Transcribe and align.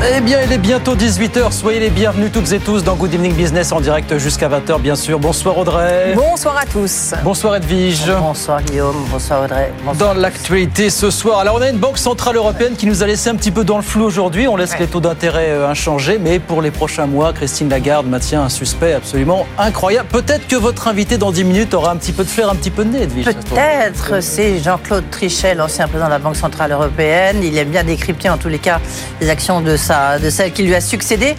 Eh 0.00 0.20
bien, 0.20 0.38
il 0.46 0.52
est 0.52 0.58
bientôt 0.58 0.94
18h. 0.94 1.50
Soyez 1.50 1.80
les 1.80 1.90
bienvenus 1.90 2.30
toutes 2.30 2.52
et 2.52 2.60
tous 2.60 2.84
dans 2.84 2.94
Good 2.94 3.14
Evening 3.14 3.34
Business 3.34 3.72
en 3.72 3.80
direct 3.80 4.16
jusqu'à 4.18 4.48
20h, 4.48 4.80
bien 4.80 4.94
sûr. 4.94 5.18
Bonsoir 5.18 5.58
Audrey. 5.58 6.14
Bonsoir 6.14 6.56
à 6.56 6.64
tous. 6.64 7.14
Bonsoir 7.24 7.56
Edwige. 7.56 8.08
Bonsoir 8.20 8.62
Guillaume. 8.62 8.94
Bonsoir 9.10 9.42
Audrey. 9.42 9.72
Dans 9.98 10.14
l'actualité 10.14 10.88
ce 10.90 11.10
soir, 11.10 11.40
alors 11.40 11.56
on 11.56 11.62
a 11.62 11.68
une 11.68 11.78
banque 11.78 11.98
centrale 11.98 12.36
européenne 12.36 12.76
qui 12.76 12.86
nous 12.86 13.02
a 13.02 13.08
laissé 13.08 13.28
un 13.28 13.34
petit 13.34 13.50
peu 13.50 13.64
dans 13.64 13.76
le 13.76 13.82
flou 13.82 14.04
aujourd'hui. 14.04 14.46
On 14.46 14.56
laisse 14.56 14.78
les 14.78 14.86
taux 14.86 15.00
d'intérêt 15.00 15.48
euh, 15.48 15.68
inchangés, 15.68 16.20
mais 16.22 16.38
pour 16.38 16.62
les 16.62 16.70
prochains 16.70 17.06
mois, 17.06 17.32
Christine 17.32 17.68
Lagarde 17.68 18.06
maintient 18.06 18.42
un 18.42 18.48
suspect 18.48 18.92
absolument 18.92 19.46
incroyable. 19.58 20.08
Peut-être 20.12 20.46
que 20.46 20.56
votre 20.56 20.86
invité 20.86 21.18
dans 21.18 21.32
10 21.32 21.42
minutes 21.42 21.74
aura 21.74 21.90
un 21.90 21.96
petit 21.96 22.12
peu 22.12 22.22
de 22.22 22.28
flair, 22.28 22.48
un 22.48 22.54
petit 22.54 22.70
peu 22.70 22.84
de 22.84 22.90
nez, 22.90 23.02
Edwige. 23.02 23.24
Peut-être. 23.24 24.22
C'est 24.22 24.60
Jean-Claude 24.60 25.10
Trichet, 25.10 25.56
l'ancien 25.56 25.88
président 25.88 26.06
de 26.06 26.12
la 26.12 26.20
Banque 26.20 26.36
centrale 26.36 26.70
européenne. 26.70 27.38
Il 27.42 27.58
aime 27.58 27.70
bien 27.70 27.82
décrypter 27.82 28.30
en 28.30 28.38
tous 28.38 28.48
les 28.48 28.60
cas 28.60 28.80
les 29.20 29.28
actions 29.28 29.60
de 29.60 29.76
de 30.22 30.30
celle 30.30 30.52
qui 30.52 30.62
lui 30.62 30.74
a 30.74 30.80
succédé. 30.80 31.34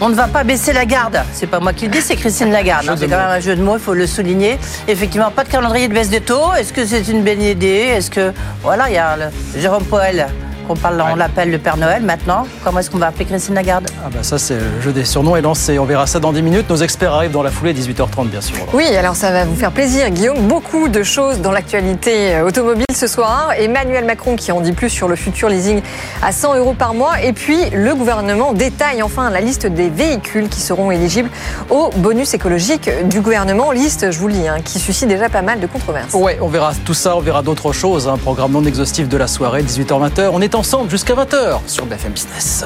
On 0.00 0.08
ne 0.08 0.14
va 0.14 0.28
pas 0.28 0.44
baisser 0.44 0.72
la 0.72 0.84
garde. 0.84 1.20
C'est 1.32 1.48
pas 1.48 1.58
moi 1.58 1.72
qui 1.72 1.86
le 1.86 1.90
dis, 1.90 2.00
c'est 2.00 2.14
Christine 2.14 2.52
Lagarde. 2.52 2.88
Hein. 2.88 2.94
c'est 2.96 3.08
quand 3.08 3.16
même 3.16 3.30
un 3.30 3.40
jeu 3.40 3.56
de 3.56 3.62
mots, 3.62 3.76
il 3.76 3.82
faut 3.82 3.94
le 3.94 4.06
souligner. 4.06 4.58
Effectivement, 4.86 5.30
pas 5.30 5.42
de 5.42 5.48
calendrier 5.48 5.88
de 5.88 5.94
baisse 5.94 6.08
des 6.08 6.20
taux. 6.20 6.54
Est-ce 6.54 6.72
que 6.72 6.86
c'est 6.86 7.08
une 7.08 7.24
bonne 7.24 7.42
idée? 7.42 7.88
Est-ce 7.96 8.10
que 8.10 8.32
voilà, 8.62 8.88
il 8.88 8.94
y 8.94 8.98
a 8.98 9.16
le 9.16 9.60
Jérôme 9.60 9.84
Poel 9.84 10.28
on, 10.68 10.76
parle, 10.76 11.02
on 11.10 11.16
l'appelle 11.16 11.50
le 11.50 11.58
Père 11.58 11.76
Noël 11.76 12.02
maintenant. 12.02 12.46
Comment 12.64 12.80
est-ce 12.80 12.90
qu'on 12.90 12.98
va 12.98 13.08
appeler 13.08 13.24
Christine 13.24 13.54
Lagarde? 13.54 13.88
Ah 14.04 14.08
bah 14.12 14.22
ça 14.22 14.38
c'est 14.38 14.58
le 14.58 14.80
jeu 14.80 14.92
des 14.92 15.04
surnoms 15.04 15.36
est 15.36 15.42
lancé. 15.42 15.78
On 15.78 15.84
verra 15.84 16.06
ça 16.06 16.20
dans 16.20 16.32
10 16.32 16.42
minutes. 16.42 16.70
Nos 16.70 16.76
experts 16.76 17.12
arrivent 17.12 17.30
dans 17.30 17.42
la 17.42 17.50
foulée 17.50 17.74
18h30 17.74 18.28
bien 18.28 18.40
sûr. 18.40 18.56
Oui, 18.72 18.84
alors 18.96 19.16
ça 19.16 19.30
va 19.30 19.44
vous 19.44 19.56
faire 19.56 19.72
plaisir 19.72 20.10
Guillaume. 20.10 20.46
Beaucoup 20.46 20.88
de 20.88 21.02
choses 21.02 21.40
dans 21.40 21.52
l'actualité 21.52 22.34
euh, 22.34 22.46
automobile 22.46 22.86
ce 22.94 23.06
soir. 23.06 23.50
Emmanuel 23.58 24.04
Macron 24.04 24.36
qui 24.36 24.52
en 24.52 24.60
dit 24.60 24.72
plus 24.72 24.90
sur 24.90 25.08
le 25.08 25.16
futur 25.16 25.48
leasing 25.48 25.80
à 26.22 26.32
100 26.32 26.56
euros 26.56 26.74
par 26.74 26.94
mois. 26.94 27.20
Et 27.22 27.32
puis 27.32 27.58
le 27.70 27.94
gouvernement 27.94 28.52
détaille 28.52 29.02
enfin 29.02 29.30
la 29.30 29.40
liste 29.40 29.66
des 29.66 29.88
véhicules 29.88 30.48
qui 30.48 30.60
seront 30.60 30.90
éligibles 30.90 31.30
au 31.70 31.90
bonus 31.96 32.34
écologique 32.34 32.90
du 33.08 33.20
gouvernement. 33.20 33.72
Liste, 33.72 34.10
je 34.10 34.18
vous 34.18 34.28
le 34.28 34.34
lis, 34.34 34.48
hein, 34.48 34.56
qui 34.64 34.78
suscite 34.78 35.08
déjà 35.08 35.28
pas 35.28 35.42
mal 35.42 35.60
de 35.60 35.66
controverses. 35.66 36.14
Oui, 36.14 36.32
on 36.40 36.48
verra 36.48 36.72
tout 36.84 36.94
ça, 36.94 37.16
on 37.16 37.20
verra 37.20 37.42
d'autres 37.42 37.72
choses. 37.72 38.08
Un 38.08 38.16
programme 38.16 38.52
non 38.52 38.64
exhaustif 38.64 39.08
de 39.08 39.16
la 39.16 39.26
soirée, 39.26 39.62
18h-20h. 39.62 40.30
On 40.32 40.40
est 40.40 40.54
ensemble 40.58 40.90
jusqu'à 40.90 41.14
20h 41.14 41.60
sur 41.68 41.86
BFM 41.86 42.12
Business. 42.12 42.64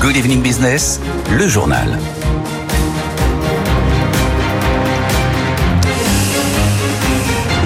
Good 0.00 0.16
Evening 0.16 0.42
Business, 0.42 1.00
le 1.30 1.46
journal. 1.46 2.00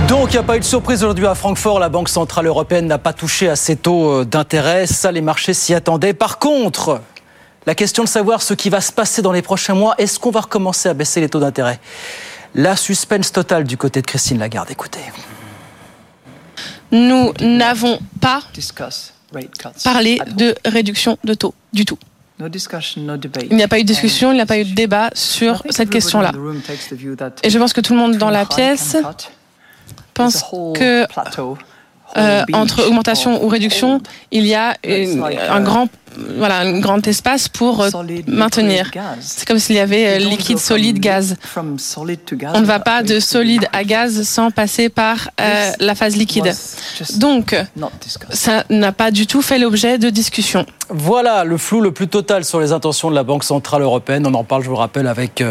Donc, 0.08 0.28
il 0.28 0.33
n'y 0.33 0.36
a 0.36 0.42
pas 0.42 0.56
eu 0.56 0.61
de 0.61 0.64
surprise 0.64 1.02
aujourd'hui 1.02 1.27
à 1.27 1.34
Francfort. 1.34 1.78
La 1.78 1.88
Banque 1.88 2.11
Centrale 2.11 2.46
Européenne 2.46 2.86
n'a 2.86 2.98
pas 2.98 3.14
touché 3.14 3.48
à 3.48 3.56
ses 3.56 3.77
taux 3.77 4.11
euh, 4.11 4.24
d'intérêt. 4.27 4.86
Ça, 4.86 5.11
les 5.11 5.22
marchés 5.22 5.55
s'y 5.55 5.72
attendaient. 5.72 6.12
Par 6.12 6.38
contre, 6.38 7.00
la 7.64 7.74
question 7.74 8.05
de 8.05 8.08
savoir 8.08 8.42
ce 8.42 8.52
qui 8.52 8.68
va 8.68 8.83
se 8.83 8.92
passer 8.92 9.22
dans 9.22 9.33
les 9.33 9.42
prochains 9.42 9.74
mois, 9.74 9.94
est-ce 9.96 10.18
qu'on 10.18 10.30
va 10.30 10.41
recommencer 10.41 10.91
à 10.91 10.94
baisser 10.94 11.22
les 11.22 11.30
taux 11.30 11.41
d'intérêt? 11.41 11.80
La 12.55 12.77
suspense 12.77 13.33
totale 13.33 13.65
du 13.65 13.77
côté 13.77 14.01
de 14.01 14.06
Christine 14.06 14.39
Lagarde. 14.39 14.70
Écoutez. 14.70 15.01
Nous 16.91 17.33
n'avons 17.41 18.01
pas 18.20 18.42
parlé 19.84 20.20
de 20.34 20.55
réduction 20.65 21.17
de 21.23 21.34
taux 21.34 21.55
du 21.73 21.84
tout. 21.84 21.98
Il 22.41 23.57
n'y 23.57 23.62
a 23.62 23.69
pas 23.69 23.79
eu 23.79 23.83
de 23.83 23.87
discussion, 23.87 24.33
il 24.33 24.36
n'y 24.36 24.41
a 24.41 24.47
pas 24.47 24.58
eu 24.58 24.64
de 24.64 24.74
débat 24.74 25.11
sur 25.14 25.63
cette 25.70 25.91
question-là. 25.91 26.33
Et 27.42 27.51
je 27.51 27.58
pense 27.58 27.73
que 27.73 27.80
tout 27.80 27.92
le 27.92 27.98
monde 27.98 28.17
dans 28.17 28.30
la 28.30 28.47
pièce 28.47 28.97
pense 30.14 30.45
que 30.74 31.07
euh, 32.17 32.45
entre 32.53 32.86
augmentation 32.86 33.45
ou 33.45 33.48
réduction, 33.48 34.01
il 34.30 34.47
y 34.47 34.55
a 34.55 34.77
un 35.51 35.61
grand 35.61 35.89
voilà, 36.17 36.61
un 36.61 36.81
grand 36.81 37.07
espace 37.07 37.48
pour 37.48 37.83
euh, 37.83 37.91
maintenir. 38.27 38.91
C'est 39.21 39.47
comme 39.47 39.59
s'il 39.59 39.77
y 39.77 39.81
avait 39.81 40.17
euh, 40.17 40.19
liquide, 40.19 40.59
solide, 40.59 40.98
gaz. 40.98 41.37
On 41.57 42.61
ne 42.61 42.65
va 42.65 42.81
pas 42.81 43.03
de 43.03 43.21
solide 43.21 43.67
à 43.73 43.85
gaz 43.85 44.23
sans 44.23 44.51
passer 44.51 44.89
par 44.89 45.31
euh, 45.41 45.71
la 45.79 45.95
phase 45.95 46.17
liquide. 46.17 46.53
Donc, 47.17 47.57
ça 48.31 48.65
n'a 48.71 48.93
pas 48.93 49.11
du 49.11 49.27
tout 49.27 49.43
fait 49.43 49.59
l'objet 49.59 49.98
de 49.98 50.11
discussion. 50.11 50.67
Voilà 50.93 51.45
le 51.45 51.57
flou 51.57 51.81
le 51.81 51.93
plus 51.93 52.09
total 52.09 52.45
sur 52.45 52.61
les 52.61 52.73
intentions 52.73 53.11
de 53.11 53.15
la 53.15 53.23
Banque 53.23 53.45
Centrale 53.45 53.83
Européenne. 53.83 54.27
On 54.27 54.35
en 54.35 54.42
parle, 54.42 54.65
je 54.65 54.69
vous 54.69 54.77
rappelle, 54.77 55.07
avec 55.07 55.42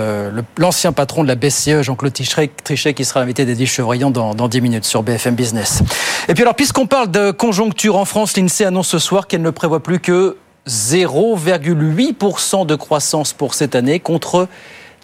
l'ancien 0.58 0.92
patron 0.92 1.24
de 1.24 1.30
la 1.30 1.36
BCE, 1.36 1.82
Jean-Claude 1.82 2.14
Trichet, 2.14 2.94
qui 2.94 3.06
sera 3.06 3.22
l'invité 3.22 3.46
d'Eddie 3.46 3.66
Chevrillon 3.66 4.12
dans, 4.12 4.36
dans 4.36 4.50
10 4.50 4.62
minutes 4.62 4.86
sur 4.86 5.04
BFM 5.04 5.36
Business. 5.36 5.82
Et 6.28 6.34
puis 6.34 6.44
alors, 6.44 6.56
puisqu'on 6.56 6.88
parle 6.88 7.10
de 7.10 7.32
conjoncture 7.32 7.96
en 7.96 8.06
France, 8.06 8.36
l'INSEE 8.36 8.66
annonce 8.66 8.90
ce 8.90 9.00
soir 9.00 9.28
qu'elle 9.28 9.42
ne 9.42 9.50
prévoit 9.50 9.82
plus 9.82 10.00
que 10.00 10.36
0,8% 10.70 12.66
de 12.68 12.76
croissance 12.76 13.34
pour 13.34 13.56
cette 13.56 13.74
année 13.74 14.00
contre 14.00 14.48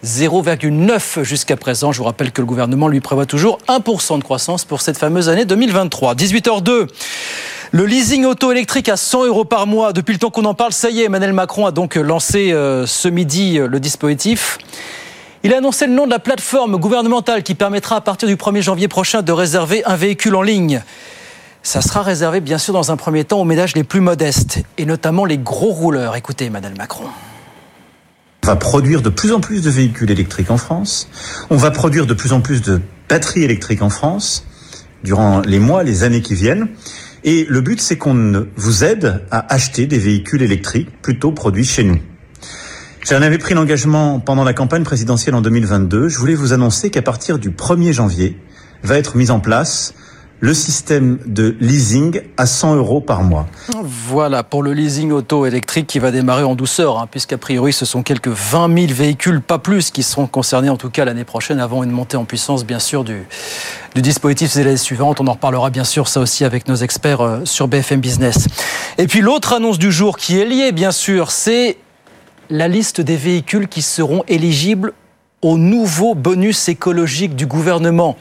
0,9 0.04 1.24
jusqu'à 1.24 1.56
présent. 1.56 1.90
Je 1.90 1.98
vous 1.98 2.04
rappelle 2.04 2.30
que 2.30 2.40
le 2.40 2.46
gouvernement 2.46 2.86
lui 2.86 3.00
prévoit 3.00 3.26
toujours 3.26 3.58
1% 3.66 4.18
de 4.18 4.22
croissance 4.22 4.64
pour 4.64 4.80
cette 4.80 4.96
fameuse 4.96 5.28
année 5.28 5.44
2023. 5.44 6.14
18h02. 6.14 6.86
Le 7.72 7.84
leasing 7.84 8.24
auto 8.26 8.52
électrique 8.52 8.88
à 8.88 8.96
100 8.96 9.26
euros 9.26 9.44
par 9.44 9.66
mois. 9.66 9.92
Depuis 9.92 10.12
le 10.12 10.20
temps 10.20 10.30
qu'on 10.30 10.44
en 10.44 10.54
parle, 10.54 10.72
ça 10.72 10.88
y 10.88 11.00
est, 11.00 11.06
Emmanuel 11.06 11.32
Macron 11.32 11.66
a 11.66 11.72
donc 11.72 11.96
lancé 11.96 12.52
euh, 12.52 12.86
ce 12.86 13.08
midi 13.08 13.58
euh, 13.58 13.66
le 13.66 13.80
dispositif. 13.80 14.58
Il 15.42 15.52
a 15.52 15.58
annoncé 15.58 15.88
le 15.88 15.92
nom 15.92 16.06
de 16.06 16.10
la 16.10 16.20
plateforme 16.20 16.76
gouvernementale 16.76 17.42
qui 17.42 17.56
permettra 17.56 17.96
à 17.96 18.00
partir 18.00 18.28
du 18.28 18.36
1er 18.36 18.62
janvier 18.62 18.86
prochain 18.86 19.22
de 19.22 19.32
réserver 19.32 19.84
un 19.84 19.96
véhicule 19.96 20.36
en 20.36 20.42
ligne. 20.42 20.82
Ça 21.66 21.82
sera 21.82 22.02
réservé 22.02 22.40
bien 22.40 22.58
sûr 22.58 22.72
dans 22.72 22.92
un 22.92 22.96
premier 22.96 23.24
temps 23.24 23.40
aux 23.40 23.44
ménages 23.44 23.74
les 23.74 23.82
plus 23.82 23.98
modestes 23.98 24.62
et 24.78 24.86
notamment 24.86 25.24
les 25.24 25.36
gros 25.36 25.72
rouleurs. 25.72 26.14
Écoutez 26.14 26.44
Emmanuel 26.44 26.74
Macron. 26.78 27.06
On 28.44 28.46
va 28.46 28.54
produire 28.54 29.02
de 29.02 29.08
plus 29.08 29.32
en 29.32 29.40
plus 29.40 29.62
de 29.62 29.70
véhicules 29.70 30.08
électriques 30.12 30.52
en 30.52 30.58
France. 30.58 31.08
On 31.50 31.56
va 31.56 31.72
produire 31.72 32.06
de 32.06 32.14
plus 32.14 32.32
en 32.32 32.40
plus 32.40 32.62
de 32.62 32.80
batteries 33.08 33.42
électriques 33.42 33.82
en 33.82 33.90
France 33.90 34.46
durant 35.02 35.40
les 35.40 35.58
mois, 35.58 35.82
les 35.82 36.04
années 36.04 36.22
qui 36.22 36.36
viennent. 36.36 36.68
Et 37.24 37.44
le 37.48 37.60
but, 37.60 37.80
c'est 37.80 37.98
qu'on 37.98 38.46
vous 38.54 38.84
aide 38.84 39.24
à 39.32 39.52
acheter 39.52 39.88
des 39.88 39.98
véhicules 39.98 40.42
électriques 40.42 41.02
plutôt 41.02 41.32
produits 41.32 41.64
chez 41.64 41.82
nous. 41.82 41.98
J'en 43.04 43.22
avais 43.22 43.38
pris 43.38 43.54
l'engagement 43.54 44.20
pendant 44.20 44.44
la 44.44 44.52
campagne 44.52 44.84
présidentielle 44.84 45.34
en 45.34 45.40
2022. 45.40 46.08
Je 46.08 46.16
voulais 46.16 46.36
vous 46.36 46.52
annoncer 46.52 46.90
qu'à 46.90 47.02
partir 47.02 47.40
du 47.40 47.50
1er 47.50 47.90
janvier, 47.90 48.40
va 48.84 48.96
être 48.98 49.16
mise 49.16 49.32
en 49.32 49.40
place 49.40 49.94
le 50.40 50.52
système 50.54 51.18
de 51.26 51.56
leasing 51.60 52.20
à 52.36 52.46
100 52.46 52.76
euros 52.76 53.00
par 53.00 53.22
mois. 53.22 53.46
Voilà, 53.82 54.42
pour 54.42 54.62
le 54.62 54.72
leasing 54.72 55.10
auto 55.10 55.46
électrique 55.46 55.86
qui 55.86 55.98
va 55.98 56.10
démarrer 56.10 56.42
en 56.42 56.54
douceur, 56.54 56.98
hein, 56.98 57.06
puisqu'a 57.10 57.38
priori 57.38 57.72
ce 57.72 57.84
sont 57.84 58.02
quelques 58.02 58.28
20 58.28 58.74
000 58.74 58.92
véhicules, 58.92 59.40
pas 59.40 59.58
plus, 59.58 59.90
qui 59.90 60.02
seront 60.02 60.26
concernés 60.26 60.68
en 60.68 60.76
tout 60.76 60.90
cas 60.90 61.04
l'année 61.04 61.24
prochaine, 61.24 61.58
avant 61.58 61.82
une 61.82 61.90
montée 61.90 62.16
en 62.16 62.24
puissance 62.24 62.64
bien 62.66 62.78
sûr 62.78 63.04
du, 63.04 63.26
dispositif 63.94 64.54
des 64.54 64.60
années 64.60 64.76
suivantes. 64.76 65.20
On 65.20 65.26
en 65.26 65.32
reparlera 65.32 65.70
bien 65.70 65.84
sûr 65.84 66.06
ça 66.08 66.20
aussi 66.20 66.44
avec 66.44 66.68
nos 66.68 66.76
experts 66.76 67.20
euh, 67.22 67.40
sur 67.44 67.66
BFM 67.66 68.00
Business. 68.00 68.46
Et 68.98 69.06
puis 69.06 69.22
l'autre 69.22 69.54
annonce 69.54 69.78
du 69.78 69.90
jour 69.90 70.18
qui 70.18 70.38
est 70.38 70.44
liée 70.44 70.72
bien 70.72 70.92
sûr, 70.92 71.30
c'est 71.30 71.78
la 72.50 72.68
liste 72.68 73.00
des 73.00 73.16
véhicules 73.16 73.68
qui 73.68 73.82
seront 73.82 74.22
éligibles 74.28 74.92
au 75.42 75.58
nouveau 75.58 76.14
bonus 76.14 76.68
écologique 76.68 77.36
du 77.36 77.46
gouvernement. 77.46 78.16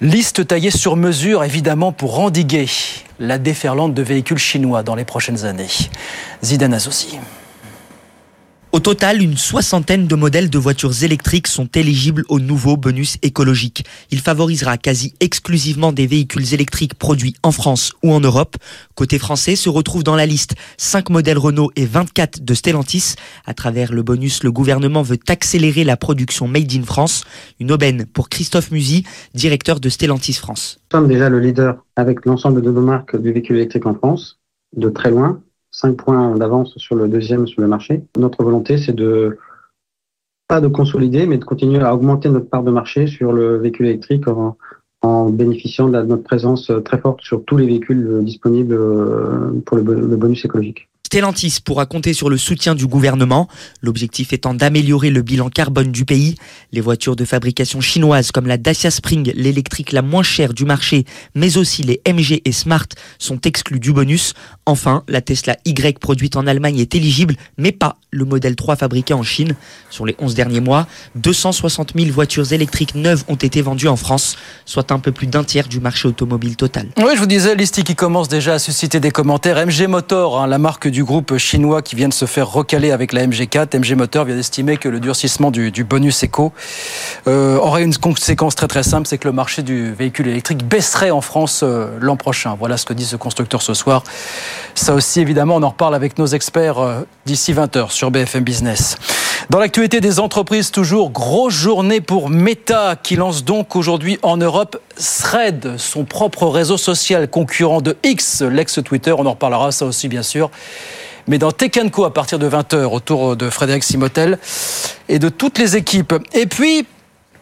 Liste 0.00 0.46
taillée 0.46 0.70
sur 0.70 0.94
mesure, 0.94 1.42
évidemment, 1.42 1.90
pour 1.90 2.20
endiguer 2.20 2.66
la 3.18 3.36
déferlante 3.36 3.94
de 3.94 4.02
véhicules 4.02 4.38
chinois 4.38 4.84
dans 4.84 4.94
les 4.94 5.04
prochaines 5.04 5.44
années. 5.44 5.66
Zidane 6.44 6.74
Azossi. 6.74 7.18
Au 8.70 8.80
total, 8.80 9.22
une 9.22 9.38
soixantaine 9.38 10.06
de 10.06 10.14
modèles 10.14 10.50
de 10.50 10.58
voitures 10.58 11.02
électriques 11.02 11.46
sont 11.46 11.68
éligibles 11.74 12.24
au 12.28 12.38
nouveau 12.38 12.76
bonus 12.76 13.16
écologique. 13.22 13.86
Il 14.10 14.20
favorisera 14.20 14.76
quasi 14.76 15.14
exclusivement 15.20 15.90
des 15.90 16.06
véhicules 16.06 16.52
électriques 16.52 16.94
produits 16.94 17.34
en 17.42 17.50
France 17.50 17.94
ou 18.02 18.12
en 18.12 18.20
Europe. 18.20 18.56
Côté 18.94 19.18
français, 19.18 19.56
se 19.56 19.70
retrouvent 19.70 20.04
dans 20.04 20.16
la 20.16 20.26
liste 20.26 20.54
5 20.76 21.08
modèles 21.08 21.38
Renault 21.38 21.70
et 21.76 21.86
24 21.86 22.44
de 22.44 22.54
Stellantis. 22.54 23.14
À 23.46 23.54
travers 23.54 23.90
le 23.90 24.02
bonus, 24.02 24.44
le 24.44 24.52
gouvernement 24.52 25.00
veut 25.00 25.18
accélérer 25.28 25.84
la 25.84 25.96
production 25.96 26.46
Made 26.46 26.74
in 26.74 26.82
France. 26.82 27.24
Une 27.60 27.72
aubaine 27.72 28.04
pour 28.04 28.28
Christophe 28.28 28.70
Musy, 28.70 29.04
directeur 29.32 29.80
de 29.80 29.88
Stellantis 29.88 30.34
France. 30.34 30.78
Nous 30.92 30.98
sommes 30.98 31.08
déjà 31.08 31.30
le 31.30 31.40
leader 31.40 31.86
avec 31.96 32.26
l'ensemble 32.26 32.60
de 32.60 32.70
nos 32.70 32.82
marques 32.82 33.18
du 33.18 33.32
véhicule 33.32 33.56
électrique 33.56 33.86
en 33.86 33.94
France, 33.94 34.38
de 34.76 34.90
très 34.90 35.10
loin. 35.10 35.40
5 35.80 35.96
points 35.96 36.34
d'avance 36.36 36.76
sur 36.76 36.96
le 36.96 37.08
deuxième 37.08 37.46
sur 37.46 37.62
le 37.62 37.68
marché. 37.68 38.02
Notre 38.18 38.42
volonté, 38.42 38.78
c'est 38.78 38.94
de 38.94 39.38
pas 40.48 40.60
de 40.60 40.66
consolider, 40.68 41.26
mais 41.26 41.38
de 41.38 41.44
continuer 41.44 41.80
à 41.80 41.94
augmenter 41.94 42.28
notre 42.30 42.48
part 42.48 42.64
de 42.64 42.70
marché 42.70 43.06
sur 43.06 43.32
le 43.32 43.58
véhicule 43.58 43.86
électrique 43.86 44.26
en, 44.26 44.56
en 45.02 45.30
bénéficiant 45.30 45.88
de 45.88 46.02
notre 46.02 46.24
présence 46.24 46.72
très 46.84 46.98
forte 46.98 47.20
sur 47.20 47.44
tous 47.44 47.56
les 47.58 47.66
véhicules 47.66 48.24
disponibles 48.24 48.76
pour 49.64 49.76
le 49.76 50.16
bonus 50.16 50.44
écologique. 50.44 50.88
Stellantis 51.08 51.60
pourra 51.64 51.86
compter 51.86 52.12
sur 52.12 52.28
le 52.28 52.36
soutien 52.36 52.74
du 52.74 52.86
gouvernement, 52.86 53.48
l'objectif 53.80 54.34
étant 54.34 54.52
d'améliorer 54.52 55.08
le 55.08 55.22
bilan 55.22 55.48
carbone 55.48 55.90
du 55.90 56.04
pays. 56.04 56.34
Les 56.70 56.82
voitures 56.82 57.16
de 57.16 57.24
fabrication 57.24 57.80
chinoise 57.80 58.30
comme 58.30 58.46
la 58.46 58.58
Dacia 58.58 58.90
Spring, 58.90 59.32
l'électrique 59.34 59.92
la 59.92 60.02
moins 60.02 60.22
chère 60.22 60.52
du 60.52 60.66
marché, 60.66 61.06
mais 61.34 61.56
aussi 61.56 61.82
les 61.82 62.02
MG 62.06 62.42
et 62.44 62.52
Smart 62.52 62.86
sont 63.18 63.40
exclus 63.40 63.80
du 63.80 63.94
bonus. 63.94 64.34
Enfin, 64.66 65.02
la 65.08 65.22
Tesla 65.22 65.56
Y 65.64 65.98
produite 65.98 66.36
en 66.36 66.46
Allemagne 66.46 66.78
est 66.78 66.94
éligible, 66.94 67.36
mais 67.56 67.72
pas 67.72 67.96
le 68.10 68.26
modèle 68.26 68.54
3 68.54 68.76
fabriqué 68.76 69.14
en 69.14 69.22
Chine. 69.22 69.54
Sur 69.88 70.04
les 70.04 70.14
11 70.18 70.34
derniers 70.34 70.60
mois, 70.60 70.86
260 71.14 71.94
000 71.96 72.10
voitures 72.10 72.52
électriques 72.52 72.94
neuves 72.94 73.24
ont 73.28 73.34
été 73.34 73.62
vendues 73.62 73.88
en 73.88 73.96
France, 73.96 74.36
soit 74.66 74.92
un 74.92 74.98
peu 74.98 75.12
plus 75.12 75.26
d'un 75.26 75.44
tiers 75.44 75.68
du 75.68 75.80
marché 75.80 76.06
automobile 76.06 76.56
total. 76.56 76.88
Oui, 76.98 77.12
je 77.14 77.20
vous 77.20 77.26
disais, 77.26 77.54
liste 77.54 77.82
qui 77.82 77.94
commence 77.94 78.28
déjà 78.28 78.54
à 78.54 78.58
susciter 78.58 79.00
des 79.00 79.10
commentaires. 79.10 79.66
MG 79.66 79.86
Motor, 79.88 80.38
hein, 80.38 80.46
la 80.46 80.58
marque 80.58 80.86
du 80.88 80.97
du 80.98 81.04
groupe 81.04 81.38
chinois 81.38 81.80
qui 81.80 81.94
vient 81.94 82.08
de 82.08 82.12
se 82.12 82.24
faire 82.24 82.50
recaler 82.50 82.90
avec 82.90 83.12
la 83.12 83.24
MG4. 83.24 83.78
MG 83.78 83.94
Motor 83.94 84.24
vient 84.24 84.34
d'estimer 84.34 84.78
que 84.78 84.88
le 84.88 84.98
durcissement 84.98 85.52
du, 85.52 85.84
bonus 85.84 86.24
éco 86.24 86.52
euh, 87.28 87.56
aurait 87.56 87.84
une 87.84 87.96
conséquence 87.96 88.56
très 88.56 88.66
très 88.66 88.82
simple, 88.82 89.06
c'est 89.06 89.16
que 89.16 89.28
le 89.28 89.32
marché 89.32 89.62
du 89.62 89.92
véhicule 89.92 90.26
électrique 90.26 90.64
baisserait 90.66 91.12
en 91.12 91.20
France 91.20 91.60
euh, 91.62 91.96
l'an 92.00 92.16
prochain. 92.16 92.56
Voilà 92.58 92.76
ce 92.76 92.84
que 92.84 92.94
dit 92.94 93.04
ce 93.04 93.14
constructeur 93.14 93.62
ce 93.62 93.74
soir. 93.74 94.02
Ça 94.74 94.92
aussi, 94.92 95.20
évidemment, 95.20 95.54
on 95.54 95.62
en 95.62 95.68
reparle 95.68 95.94
avec 95.94 96.18
nos 96.18 96.26
experts 96.26 96.80
euh, 96.80 97.02
d'ici 97.26 97.54
20h 97.54 97.92
sur 97.92 98.10
BFM 98.10 98.42
Business. 98.42 98.96
Dans 99.50 99.60
l'actualité 99.60 100.00
des 100.00 100.18
entreprises, 100.18 100.72
toujours 100.72 101.10
grosse 101.10 101.54
journée 101.54 102.00
pour 102.00 102.28
Meta 102.28 102.96
qui 103.00 103.14
lance 103.14 103.44
donc 103.44 103.76
aujourd'hui 103.76 104.18
en 104.22 104.36
Europe 104.36 104.78
Thread, 104.96 105.78
son 105.78 106.04
propre 106.04 106.48
réseau 106.48 106.76
social 106.76 107.28
concurrent 107.28 107.80
de 107.80 107.96
X, 108.02 108.42
l'ex-Twitter. 108.42 109.14
On 109.16 109.24
en 109.26 109.30
reparlera 109.30 109.70
ça 109.70 109.86
aussi 109.86 110.08
bien 110.08 110.24
sûr. 110.24 110.50
Mais 111.28 111.38
dans 111.38 111.52
Tech 111.52 111.72
Co 111.92 112.04
à 112.04 112.12
partir 112.12 112.38
de 112.38 112.48
20h 112.48 112.84
autour 112.84 113.36
de 113.36 113.50
Frédéric 113.50 113.84
Simotel 113.84 114.38
et 115.08 115.18
de 115.18 115.28
toutes 115.28 115.58
les 115.58 115.76
équipes. 115.76 116.14
Et 116.32 116.46
puis 116.46 116.86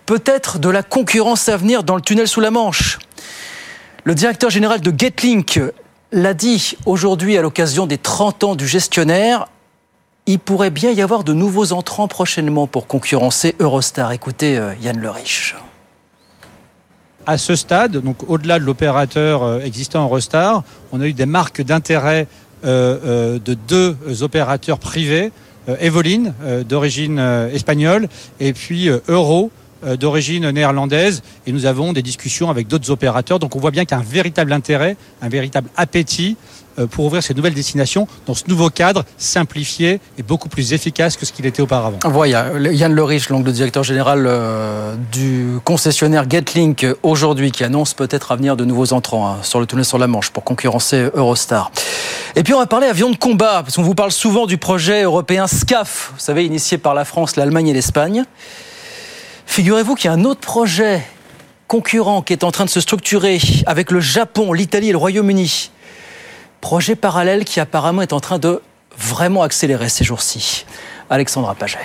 peut-être 0.05 0.59
de 0.59 0.69
la 0.69 0.83
concurrence 0.83 1.49
à 1.49 1.57
venir 1.57 1.85
dans 1.85 1.97
le 1.97 2.03
tunnel 2.03 2.29
sous 2.29 2.41
la 2.41 2.51
Manche. 2.51 2.99
Le 4.05 4.15
directeur 4.15 4.51
général 4.51 4.81
de 4.81 4.93
Getlink 4.97 5.61
l'a 6.13 6.35
dit 6.35 6.77
aujourd'hui 6.85 7.39
à 7.39 7.43
l'occasion 7.43 7.87
des 7.87 7.99
30 7.99 8.45
ans 8.45 8.55
du 8.57 8.67
gestionnaire 8.67 9.47
il 10.27 10.41
pourrait 10.41 10.71
bien 10.71 10.91
y 10.91 11.01
avoir 11.01 11.23
de 11.23 11.33
nouveaux 11.33 11.73
entrants 11.73 12.09
prochainement 12.09 12.67
pour 12.67 12.89
concurrencer 12.89 13.55
Eurostar. 13.61 14.11
Écoutez 14.11 14.59
euh, 14.59 14.75
Yann 14.83 14.99
Le 14.99 15.11
Riche. 15.11 15.55
À 17.27 17.39
ce 17.39 17.55
stade, 17.55 17.97
donc 17.97 18.29
au-delà 18.29 18.59
de 18.59 18.65
l'opérateur 18.65 19.45
euh, 19.45 19.61
existant 19.61 20.03
Eurostar, 20.03 20.65
on 20.93 21.01
a 21.01 21.07
eu 21.07 21.13
des 21.13 21.27
marques 21.27 21.63
d'intérêt 21.63 22.27
de 22.65 23.55
deux 23.69 23.97
opérateurs 24.23 24.79
privés, 24.79 25.33
Evoline 25.81 26.33
d'origine 26.69 27.19
espagnole 27.53 28.09
et 28.41 28.53
puis 28.53 28.89
Euro 29.09 29.51
d'origine 29.83 30.51
néerlandaise 30.51 31.23
et 31.47 31.53
nous 31.53 31.67
avons 31.67 31.93
des 31.93 32.03
discussions 32.03 32.51
avec 32.51 32.67
d'autres 32.67 32.91
opérateurs. 32.91 33.39
Donc 33.39 33.57
on 33.57 33.61
voit 33.61 33.71
bien 33.71 33.85
qu'il 33.85 33.97
y 33.97 34.01
a 34.01 34.03
un 34.03 34.07
véritable 34.07 34.53
intérêt, 34.53 34.97
un 35.23 35.29
véritable 35.29 35.69
appétit 35.77 36.37
euh, 36.79 36.87
pour 36.87 37.07
ouvrir 37.07 37.23
ces 37.23 37.33
nouvelles 37.33 37.55
destinations 37.55 38.07
dans 38.27 38.35
ce 38.35 38.45
nouveau 38.49 38.69
cadre 38.69 39.05
simplifié 39.17 40.01
et 40.19 40.23
beaucoup 40.23 40.49
plus 40.49 40.75
efficace 40.75 41.17
que 41.17 41.25
ce 41.25 41.33
qu'il 41.33 41.47
était 41.47 41.63
auparavant. 41.63 41.99
Voilà, 42.05 42.51
Yann 42.71 42.95
Lerich, 42.95 43.31
le 43.31 43.53
directeur 43.53 43.83
général 43.83 44.25
euh, 44.27 44.95
du 45.11 45.59
concessionnaire 45.65 46.29
Getlink 46.29 46.87
aujourd'hui, 47.03 47.51
qui 47.51 47.65
annonce 47.65 47.95
peut-être 47.95 48.33
à 48.33 48.37
venir 48.37 48.57
de 48.57 48.65
nouveaux 48.65 48.93
entrants 48.93 49.29
hein, 49.29 49.39
sur 49.43 49.59
le 49.59 49.67
tunnel 49.67 49.85
sur 49.85 49.99
la 49.99 50.07
Manche 50.07 50.31
pour 50.31 50.45
concurrencer 50.45 51.09
Eurostar. 51.15 51.71
Et 52.35 52.43
puis 52.43 52.53
on 52.53 52.59
va 52.59 52.67
parler 52.67 52.89
avion 52.89 53.11
de 53.11 53.17
combat, 53.17 53.63
parce 53.63 53.77
qu'on 53.77 53.83
vous 53.83 53.95
parle 53.95 54.13
souvent 54.13 54.47
du 54.47 54.59
projet 54.59 55.05
européen 55.05 55.47
SCAF, 55.47 56.13
vous 56.15 56.21
savez, 56.21 56.45
initié 56.45 56.77
par 56.77 56.93
la 56.93 57.07
France, 57.07 57.37
l'Allemagne 57.37 57.69
et 57.69 57.75
l'Espagne. 57.75 58.25
Figurez-vous 59.47 59.95
qu'il 59.95 60.07
y 60.07 60.09
a 60.09 60.13
un 60.13 60.25
autre 60.25 60.41
projet 60.41 61.03
concurrent 61.69 62.23
qui 62.23 62.33
est 62.33 62.45
en 62.45 62.51
train 62.51 62.65
de 62.65 62.71
se 62.71 62.81
structurer 62.81 63.41
avec 63.67 63.91
le 63.91 64.01
Japon, 64.01 64.53
l'Italie 64.53 64.91
et 64.91 64.93
le 64.93 64.99
Royaume-Uni 64.99 65.71
Projet 66.61 66.97
parallèle 66.97 67.45
qui 67.45 67.61
apparemment 67.61 68.03
est 68.03 68.13
en 68.13 68.21
train 68.21 68.39
de 68.39 68.61
vraiment 68.99 69.43
accélérer 69.43 69.89
ces 69.89 70.05
jours-ci. 70.05 70.67
Alexandra 71.11 71.55
Paget. 71.55 71.79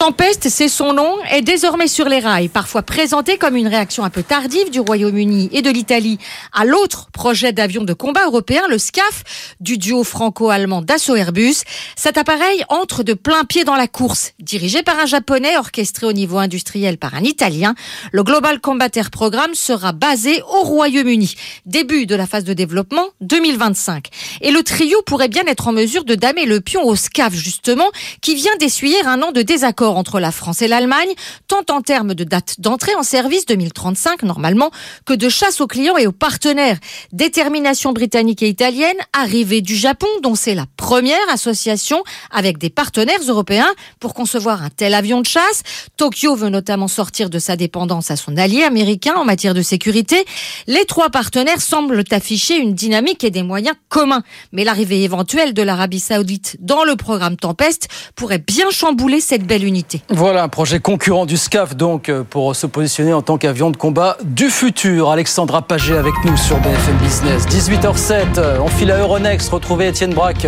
Tempest, 0.00 0.48
c'est 0.48 0.70
son 0.70 0.94
nom, 0.94 1.18
est 1.30 1.42
désormais 1.42 1.86
sur 1.86 2.08
les 2.08 2.20
rails, 2.20 2.48
parfois 2.48 2.80
présenté 2.80 3.36
comme 3.36 3.54
une 3.54 3.68
réaction 3.68 4.02
un 4.02 4.08
peu 4.08 4.22
tardive 4.22 4.70
du 4.70 4.80
Royaume-Uni 4.80 5.50
et 5.52 5.60
de 5.60 5.68
l'Italie 5.68 6.16
à 6.54 6.64
l'autre 6.64 7.10
projet 7.12 7.52
d'avion 7.52 7.84
de 7.84 7.92
combat 7.92 8.24
européen, 8.24 8.62
le 8.70 8.78
SCAF, 8.78 9.54
du 9.60 9.76
duo 9.76 10.02
franco-allemand 10.02 10.80
Dassault 10.80 11.16
Airbus. 11.16 11.56
Cet 11.96 12.16
appareil 12.16 12.64
entre 12.70 13.02
de 13.02 13.12
plein 13.12 13.44
pied 13.44 13.64
dans 13.64 13.76
la 13.76 13.88
course. 13.88 14.32
Dirigé 14.38 14.82
par 14.82 14.98
un 14.98 15.04
japonais, 15.04 15.58
orchestré 15.58 16.06
au 16.06 16.14
niveau 16.14 16.38
industriel 16.38 16.96
par 16.96 17.14
un 17.14 17.22
italien, 17.22 17.74
le 18.12 18.22
Global 18.22 18.58
Combat 18.58 18.88
Air 18.94 19.10
Programme 19.10 19.54
sera 19.54 19.92
basé 19.92 20.40
au 20.40 20.62
Royaume-Uni. 20.62 21.34
Début 21.66 22.06
de 22.06 22.14
la 22.14 22.26
phase 22.26 22.44
de 22.44 22.54
développement 22.54 23.08
2025. 23.20 24.06
Et 24.40 24.50
le 24.50 24.62
trio 24.62 25.02
pourrait 25.02 25.28
bien 25.28 25.44
être 25.46 25.68
en 25.68 25.72
mesure 25.72 26.04
de 26.04 26.14
damer 26.14 26.46
le 26.46 26.62
pion 26.62 26.86
au 26.86 26.96
SCAF, 26.96 27.34
justement, 27.34 27.90
qui 28.22 28.34
vient 28.34 28.56
d'essuyer 28.58 28.96
un 29.04 29.20
an 29.20 29.32
de 29.32 29.42
désaccord 29.42 29.89
entre 29.96 30.20
la 30.20 30.32
France 30.32 30.62
et 30.62 30.68
l'Allemagne, 30.68 31.10
tant 31.48 31.64
en 31.70 31.80
termes 31.80 32.14
de 32.14 32.24
date 32.24 32.56
d'entrée 32.58 32.94
en 32.94 33.02
service 33.02 33.46
2035 33.46 34.22
normalement, 34.22 34.70
que 35.06 35.14
de 35.14 35.28
chasse 35.28 35.60
aux 35.60 35.66
clients 35.66 35.96
et 35.96 36.06
aux 36.06 36.12
partenaires. 36.12 36.78
Détermination 37.12 37.92
britannique 37.92 38.42
et 38.42 38.48
italienne, 38.48 38.96
arrivée 39.12 39.60
du 39.60 39.76
Japon, 39.76 40.08
dont 40.22 40.34
c'est 40.34 40.54
la 40.54 40.66
première 40.76 41.18
association 41.30 42.02
avec 42.30 42.58
des 42.58 42.70
partenaires 42.70 43.20
européens 43.26 43.72
pour 43.98 44.14
concevoir 44.14 44.62
un 44.62 44.70
tel 44.70 44.94
avion 44.94 45.20
de 45.20 45.26
chasse. 45.26 45.62
Tokyo 45.96 46.34
veut 46.34 46.48
notamment 46.48 46.88
sortir 46.88 47.30
de 47.30 47.38
sa 47.38 47.56
dépendance 47.56 48.10
à 48.10 48.16
son 48.16 48.36
allié 48.36 48.62
américain 48.62 49.14
en 49.16 49.24
matière 49.24 49.54
de 49.54 49.62
sécurité. 49.62 50.24
Les 50.66 50.84
trois 50.84 51.10
partenaires 51.10 51.60
semblent 51.60 52.04
afficher 52.10 52.56
une 52.56 52.74
dynamique 52.74 53.24
et 53.24 53.30
des 53.30 53.42
moyens 53.42 53.76
communs. 53.88 54.22
Mais 54.52 54.64
l'arrivée 54.64 55.02
éventuelle 55.02 55.54
de 55.54 55.62
l'Arabie 55.62 56.00
Saoudite 56.00 56.56
dans 56.60 56.84
le 56.84 56.96
programme 56.96 57.36
Tempest 57.36 57.88
pourrait 58.14 58.38
bien 58.38 58.70
chambouler 58.70 59.20
cette 59.20 59.46
belle 59.46 59.64
unité. 59.64 59.79
Voilà 60.08 60.42
un 60.42 60.48
projet 60.48 60.80
concurrent 60.80 61.26
du 61.26 61.36
SCAF 61.36 61.76
donc 61.76 62.08
euh, 62.08 62.22
pour 62.28 62.54
se 62.56 62.66
positionner 62.66 63.12
en 63.12 63.22
tant 63.22 63.38
qu'avion 63.38 63.70
de 63.70 63.76
combat 63.76 64.16
du 64.24 64.50
futur. 64.50 65.10
Alexandra 65.10 65.62
Paget 65.62 65.96
avec 65.96 66.14
nous 66.24 66.36
sur 66.36 66.56
BFM 66.58 66.96
Business. 67.02 67.46
18h07, 67.46 68.38
euh, 68.38 68.58
on 68.60 68.68
file 68.68 68.90
à 68.90 68.98
Euronext, 68.98 69.50
retrouver 69.50 69.88
Étienne 69.88 70.14
Braque 70.14 70.46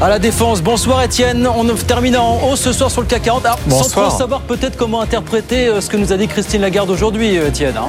à 0.00 0.08
la 0.08 0.18
Défense. 0.18 0.62
Bonsoir 0.62 1.02
Étienne, 1.02 1.46
on 1.46 1.64
termine 1.74 2.16
en 2.16 2.48
haut 2.48 2.56
ce 2.56 2.72
soir 2.72 2.90
sur 2.90 3.00
le 3.00 3.06
CAC 3.06 3.22
40. 3.22 3.46
sans 3.68 3.88
trop 3.88 4.10
savoir 4.10 4.42
peut-être 4.42 4.76
comment 4.76 5.00
interpréter 5.00 5.68
euh, 5.68 5.80
ce 5.80 5.90
que 5.90 5.96
nous 5.96 6.12
a 6.12 6.16
dit 6.16 6.28
Christine 6.28 6.60
Lagarde 6.60 6.90
aujourd'hui 6.90 7.36
Étienne. 7.36 7.76
Hein. 7.76 7.88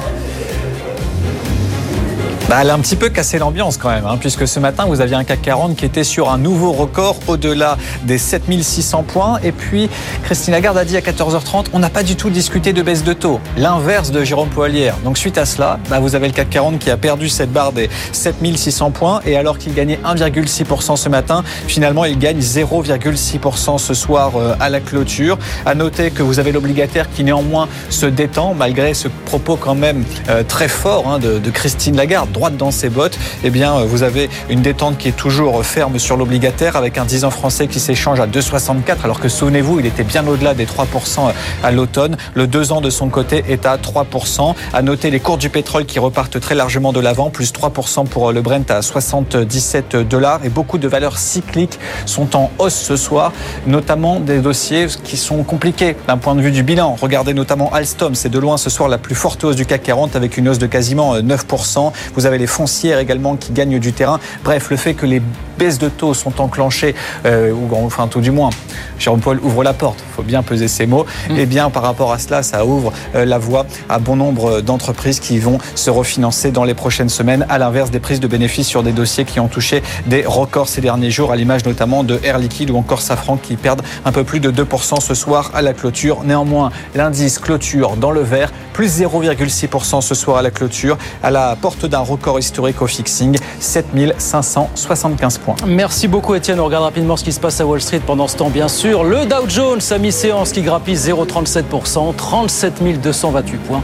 Bah, 2.48 2.60
elle 2.62 2.70
a 2.70 2.74
un 2.74 2.78
petit 2.78 2.96
peu 2.96 3.10
cassé 3.10 3.38
l'ambiance 3.38 3.76
quand 3.76 3.90
même, 3.90 4.06
hein, 4.06 4.16
puisque 4.18 4.48
ce 4.48 4.58
matin, 4.58 4.86
vous 4.86 5.02
aviez 5.02 5.16
un 5.16 5.24
CAC 5.24 5.42
40 5.42 5.76
qui 5.76 5.84
était 5.84 6.02
sur 6.02 6.30
un 6.30 6.38
nouveau 6.38 6.72
record 6.72 7.16
au-delà 7.26 7.76
des 8.04 8.16
7600 8.16 9.02
points. 9.02 9.38
Et 9.44 9.52
puis, 9.52 9.90
Christine 10.22 10.54
Lagarde 10.54 10.78
a 10.78 10.86
dit 10.86 10.96
à 10.96 11.00
14h30, 11.00 11.66
on 11.74 11.78
n'a 11.78 11.90
pas 11.90 12.02
du 12.02 12.16
tout 12.16 12.30
discuté 12.30 12.72
de 12.72 12.80
baisse 12.80 13.04
de 13.04 13.12
taux. 13.12 13.38
L'inverse 13.58 14.12
de 14.12 14.24
Jérôme 14.24 14.48
Poilière. 14.48 14.96
Donc, 15.04 15.18
suite 15.18 15.36
à 15.36 15.44
cela, 15.44 15.78
bah, 15.90 16.00
vous 16.00 16.14
avez 16.14 16.26
le 16.26 16.32
CAC 16.32 16.48
40 16.48 16.78
qui 16.78 16.90
a 16.90 16.96
perdu 16.96 17.28
cette 17.28 17.52
barre 17.52 17.72
des 17.72 17.90
7600 18.12 18.92
points. 18.92 19.20
Et 19.26 19.36
alors 19.36 19.58
qu'il 19.58 19.74
gagnait 19.74 20.00
1,6% 20.02 20.96
ce 20.96 21.08
matin, 21.10 21.44
finalement, 21.66 22.06
il 22.06 22.18
gagne 22.18 22.38
0,6% 22.38 23.76
ce 23.76 23.92
soir 23.92 24.36
euh, 24.36 24.54
à 24.58 24.70
la 24.70 24.80
clôture. 24.80 25.36
À 25.66 25.74
noter 25.74 26.10
que 26.10 26.22
vous 26.22 26.38
avez 26.38 26.52
l'obligataire 26.52 27.10
qui 27.10 27.24
néanmoins 27.24 27.68
se 27.90 28.06
détend, 28.06 28.54
malgré 28.54 28.94
ce 28.94 29.08
propos 29.26 29.56
quand 29.56 29.74
même 29.74 30.02
euh, 30.30 30.42
très 30.48 30.68
fort 30.68 31.08
hein, 31.08 31.18
de, 31.18 31.38
de 31.38 31.50
Christine 31.50 31.94
Lagarde 31.94 32.37
droite 32.38 32.56
dans 32.56 32.70
ses 32.70 32.88
bottes, 32.88 33.18
eh 33.42 33.50
bien, 33.50 33.80
vous 33.80 34.04
avez 34.04 34.30
une 34.48 34.62
détente 34.62 34.96
qui 34.96 35.08
est 35.08 35.16
toujours 35.16 35.64
ferme 35.64 35.98
sur 35.98 36.16
l'obligataire 36.16 36.76
avec 36.76 36.96
un 36.96 37.04
10 37.04 37.24
ans 37.24 37.30
français 37.30 37.66
qui 37.66 37.80
s'échange 37.80 38.20
à 38.20 38.28
2,64 38.28 38.98
alors 39.02 39.18
que 39.18 39.28
souvenez-vous, 39.28 39.80
il 39.80 39.86
était 39.86 40.04
bien 40.04 40.24
au-delà 40.24 40.54
des 40.54 40.64
3% 40.64 41.32
à 41.64 41.72
l'automne. 41.72 42.16
Le 42.34 42.46
2 42.46 42.70
ans 42.70 42.80
de 42.80 42.90
son 42.90 43.08
côté 43.08 43.44
est 43.48 43.66
à 43.66 43.76
3%. 43.76 44.54
À 44.72 44.82
noter 44.82 45.10
les 45.10 45.18
cours 45.18 45.36
du 45.36 45.50
pétrole 45.50 45.84
qui 45.84 45.98
repartent 45.98 46.38
très 46.38 46.54
largement 46.54 46.92
de 46.92 47.00
l'avant, 47.00 47.28
plus 47.28 47.52
3% 47.52 48.06
pour 48.06 48.30
le 48.30 48.40
Brent 48.40 48.70
à 48.70 48.82
77 48.82 49.96
dollars 49.96 50.40
et 50.44 50.48
beaucoup 50.48 50.78
de 50.78 50.86
valeurs 50.86 51.18
cycliques 51.18 51.80
sont 52.06 52.36
en 52.36 52.52
hausse 52.60 52.78
ce 52.78 52.96
soir, 52.96 53.32
notamment 53.66 54.20
des 54.20 54.38
dossiers 54.38 54.86
qui 55.02 55.16
sont 55.16 55.42
compliqués 55.42 55.96
d'un 56.06 56.18
point 56.18 56.36
de 56.36 56.40
vue 56.40 56.52
du 56.52 56.62
bilan. 56.62 56.96
Regardez 57.00 57.34
notamment 57.34 57.72
Alstom, 57.72 58.14
c'est 58.14 58.28
de 58.28 58.38
loin 58.38 58.58
ce 58.58 58.70
soir 58.70 58.88
la 58.88 58.98
plus 58.98 59.16
forte 59.16 59.42
hausse 59.42 59.56
du 59.56 59.66
CAC 59.66 59.82
40 59.82 60.14
avec 60.14 60.36
une 60.36 60.48
hausse 60.48 60.60
de 60.60 60.66
quasiment 60.66 61.18
9%. 61.18 61.92
Vous 62.14 62.26
avez 62.28 62.38
les 62.38 62.46
foncières 62.46 62.98
également 62.98 63.36
qui 63.36 63.52
gagnent 63.52 63.80
du 63.80 63.92
terrain. 63.92 64.20
Bref, 64.44 64.70
le 64.70 64.76
fait 64.76 64.94
que 64.94 65.06
les 65.06 65.20
baisses 65.58 65.78
de 65.78 65.88
taux 65.88 66.14
sont 66.14 66.40
enclenchées, 66.40 66.94
euh, 67.26 67.52
ou 67.52 67.68
enfin 67.74 68.06
tout 68.06 68.20
du 68.20 68.30
moins, 68.30 68.50
Jérôme 68.98 69.20
Paul 69.20 69.40
ouvre 69.42 69.62
la 69.64 69.74
porte, 69.74 69.98
il 70.08 70.14
faut 70.14 70.22
bien 70.22 70.42
peser 70.42 70.68
ses 70.68 70.86
mots, 70.86 71.04
mm. 71.28 71.36
et 71.36 71.42
eh 71.42 71.46
bien 71.46 71.68
par 71.68 71.82
rapport 71.82 72.12
à 72.12 72.18
cela, 72.18 72.42
ça 72.42 72.64
ouvre 72.64 72.92
euh, 73.14 73.24
la 73.24 73.38
voie 73.38 73.66
à 73.88 73.98
bon 73.98 74.16
nombre 74.16 74.60
d'entreprises 74.60 75.20
qui 75.20 75.38
vont 75.38 75.58
se 75.74 75.90
refinancer 75.90 76.52
dans 76.52 76.64
les 76.64 76.74
prochaines 76.74 77.08
semaines, 77.08 77.44
à 77.48 77.58
l'inverse 77.58 77.90
des 77.90 78.00
prises 78.00 78.20
de 78.20 78.28
bénéfices 78.28 78.68
sur 78.68 78.82
des 78.82 78.92
dossiers 78.92 79.24
qui 79.24 79.40
ont 79.40 79.48
touché 79.48 79.82
des 80.06 80.24
records 80.24 80.68
ces 80.68 80.80
derniers 80.80 81.10
jours, 81.10 81.32
à 81.32 81.36
l'image 81.36 81.64
notamment 81.64 82.04
de 82.04 82.20
Air 82.22 82.38
Liquide 82.38 82.70
ou 82.70 82.76
encore 82.76 83.02
Safran 83.02 83.36
qui 83.36 83.56
perdent 83.56 83.82
un 84.04 84.12
peu 84.12 84.24
plus 84.24 84.40
de 84.40 84.50
2% 84.50 85.00
ce 85.00 85.14
soir 85.14 85.50
à 85.54 85.62
la 85.62 85.72
clôture. 85.72 86.22
Néanmoins, 86.24 86.70
l'indice 86.94 87.38
clôture 87.38 87.96
dans 87.96 88.10
le 88.10 88.20
vert, 88.20 88.52
plus 88.72 89.00
0,6% 89.00 90.00
ce 90.00 90.14
soir 90.14 90.36
à 90.38 90.42
la 90.42 90.50
clôture, 90.50 90.98
à 91.22 91.30
la 91.30 91.56
porte 91.56 91.86
d'un 91.86 91.98
record 91.98 92.38
historique 92.38 92.80
au 92.82 92.86
fixing, 92.86 93.36
7575 93.60 95.38
points. 95.38 95.47
Merci 95.66 96.08
beaucoup 96.08 96.34
Étienne. 96.34 96.60
On 96.60 96.64
regarde 96.64 96.84
rapidement 96.84 97.16
ce 97.16 97.24
qui 97.24 97.32
se 97.32 97.40
passe 97.40 97.60
à 97.60 97.66
Wall 97.66 97.80
Street 97.80 98.00
pendant 98.04 98.28
ce 98.28 98.36
temps, 98.36 98.50
bien 98.50 98.68
sûr. 98.68 99.04
Le 99.04 99.26
Dow 99.26 99.48
Jones 99.48 99.80
à 99.90 99.98
mi-séance 99.98 100.52
qui 100.52 100.62
grappille 100.62 100.96
0,37%, 100.96 102.14
37 102.14 103.00
228 103.00 103.56
points. 103.58 103.82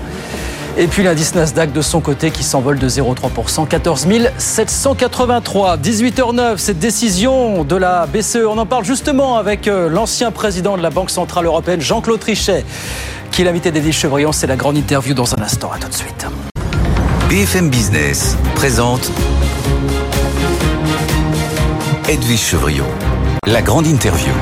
Et 0.76 0.88
puis 0.88 1.04
l'indice 1.04 1.36
Nasdaq 1.36 1.72
de 1.72 1.82
son 1.82 2.00
côté 2.00 2.32
qui 2.32 2.42
s'envole 2.42 2.80
de 2.80 2.88
0,3%, 2.88 3.68
14 3.68 4.08
783. 4.38 5.76
18h09, 5.76 6.58
cette 6.58 6.80
décision 6.80 7.62
de 7.62 7.76
la 7.76 8.06
BCE, 8.06 8.38
on 8.48 8.58
en 8.58 8.66
parle 8.66 8.84
justement 8.84 9.36
avec 9.36 9.68
euh, 9.68 9.88
l'ancien 9.88 10.32
président 10.32 10.76
de 10.76 10.82
la 10.82 10.90
Banque 10.90 11.10
Centrale 11.10 11.46
Européenne, 11.46 11.80
Jean-Claude 11.80 12.18
Trichet, 12.18 12.64
qui 13.30 13.42
est 13.42 13.44
l'invité 13.44 13.70
d'Edith 13.70 13.92
Chevrillon. 13.92 14.32
C'est 14.32 14.48
la 14.48 14.56
grande 14.56 14.76
interview 14.76 15.14
dans 15.14 15.32
un 15.34 15.42
instant. 15.42 15.70
À 15.72 15.78
tout 15.78 15.88
de 15.88 15.94
suite. 15.94 16.26
BFM 17.28 17.70
Business 17.70 18.36
présente 18.56 19.12
Edwige 22.08 22.38
Chevrillon, 22.38 22.86
la 23.46 23.62
grande 23.62 23.86
interview. 23.86 24.32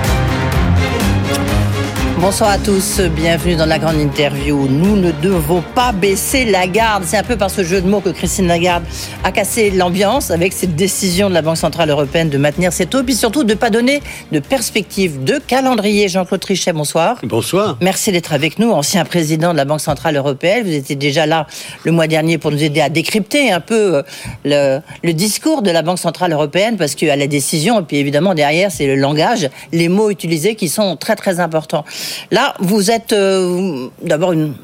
Bonsoir 2.23 2.51
à 2.51 2.59
tous, 2.59 3.01
bienvenue 3.01 3.57
dans 3.57 3.67
la 3.67 3.81
grande 3.81 3.97
interview. 3.97 4.69
Nous 4.69 4.95
ne 4.95 5.11
devons 5.11 5.61
pas 5.75 5.91
baisser 5.91 6.45
la 6.45 6.69
garde. 6.69 7.03
C'est 7.05 7.17
un 7.17 7.25
peu 7.25 7.37
par 7.37 7.51
ce 7.51 7.65
jeu 7.65 7.81
de 7.81 7.89
mots 7.89 7.99
que 7.99 8.11
Christine 8.11 8.47
Lagarde 8.47 8.85
a 9.25 9.33
cassé 9.33 9.73
l'ambiance 9.73 10.31
avec 10.31 10.53
cette 10.53 10.77
décision 10.77 11.29
de 11.29 11.35
la 11.35 11.43
Banque 11.43 11.57
Centrale 11.57 11.91
Européenne 11.91 12.31
de 12.31 12.39
maintenir 12.39 12.73
ses 12.73 12.87
taux, 12.87 13.03
puis 13.03 13.17
surtout 13.17 13.43
de 13.43 13.55
ne 13.55 13.59
pas 13.59 13.71
donner 13.71 14.01
de 14.31 14.39
perspective 14.39 15.25
de 15.25 15.41
calendrier. 15.45 16.07
Jean-Claude 16.09 16.39
Trichet, 16.39 16.73
bonsoir. 16.73 17.19
Bonsoir. 17.25 17.77
Merci 17.81 18.13
d'être 18.13 18.33
avec 18.33 18.61
nous, 18.61 18.71
ancien 18.71 19.05
président 19.05 19.51
de 19.51 19.57
la 19.57 19.65
Banque 19.65 19.81
Centrale 19.81 20.17
Européenne. 20.17 20.65
Vous 20.65 20.75
étiez 20.75 20.95
déjà 20.95 21.27
là 21.27 21.49
le 21.83 21.91
mois 21.91 22.07
dernier 22.07 22.39
pour 22.39 22.53
nous 22.53 22.63
aider 22.63 22.81
à 22.81 22.89
décrypter 22.89 23.51
un 23.51 23.59
peu 23.59 23.97
euh, 23.97 24.03
le, 24.45 24.79
le 25.03 25.13
discours 25.13 25.63
de 25.63 25.73
la 25.73 25.83
Banque 25.83 25.99
Centrale 25.99 26.33
Européenne, 26.33 26.77
parce 26.77 26.95
qu'à 26.95 27.17
la 27.17 27.27
décision, 27.27 27.81
et 27.81 27.83
puis 27.83 27.97
évidemment 27.97 28.35
derrière, 28.35 28.71
c'est 28.71 28.87
le 28.87 28.95
langage, 28.95 29.51
les 29.73 29.89
mots 29.89 30.09
utilisés 30.09 30.55
qui 30.55 30.69
sont 30.69 30.95
très 30.95 31.17
très 31.17 31.41
importants. 31.41 31.85
Là, 32.31 32.55
vous 32.61 32.91
êtes 32.91 33.13
euh, 33.13 33.89
d'abord 34.03 34.33
une 34.33 34.55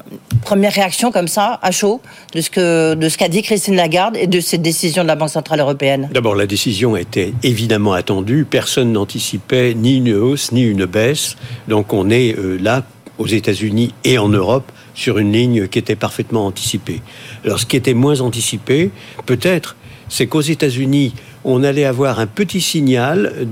première 0.43 0.73
réaction 0.73 1.11
comme 1.11 1.27
ça, 1.27 1.59
à 1.61 1.71
chaud, 1.71 2.01
de 2.33 2.41
ce 2.41 3.17
qu'a 3.17 3.27
dit 3.27 3.41
Christine 3.41 3.75
Lagarde 3.75 4.17
et 4.17 4.27
de 4.27 4.39
cette 4.39 4.61
décision 4.61 5.03
de 5.03 5.07
la 5.07 5.15
Banque 5.15 5.29
centrale 5.29 5.59
européenne. 5.59 6.09
D'abord, 6.13 6.35
la 6.35 6.47
décision 6.47 6.95
était 6.95 7.33
évidemment 7.43 7.93
attendue. 7.93 8.45
Personne 8.49 8.93
n'anticipait 8.93 9.73
ni 9.73 9.97
une 9.97 10.13
hausse 10.13 10.51
ni 10.51 10.63
une 10.63 10.85
baisse. 10.85 11.35
Donc, 11.67 11.93
on 11.93 12.09
est 12.09 12.37
euh, 12.37 12.57
là 12.61 12.83
aux 13.17 13.27
États-Unis 13.27 13.93
et 14.03 14.17
en 14.17 14.29
Europe 14.29 14.71
sur 14.95 15.17
une 15.17 15.31
ligne 15.31 15.67
qui 15.67 15.79
était 15.79 15.95
parfaitement 15.95 16.45
anticipée. 16.45 17.01
Alors, 17.45 17.59
ce 17.59 17.65
qui 17.65 17.75
était 17.75 17.93
moins 17.93 18.21
anticipé, 18.21 18.91
peut-être, 19.25 19.75
c'est 20.09 20.27
qu'aux 20.27 20.41
États-Unis, 20.41 21.13
on 21.43 21.63
allait 21.63 21.85
avoir 21.85 22.19
un 22.19 22.27
petit 22.27 22.61
signal 22.61 23.33
euh, 23.35 23.45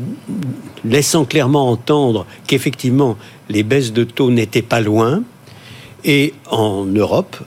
laissant 0.85 1.25
clairement 1.25 1.69
entendre 1.69 2.25
qu'effectivement 2.47 3.17
les 3.49 3.63
baisses 3.63 3.93
de 3.93 4.03
taux 4.03 4.31
n'étaient 4.31 4.61
pas 4.61 4.81
loin. 4.81 5.23
Et 6.03 6.33
en 6.49 6.85
Europe, 6.85 7.37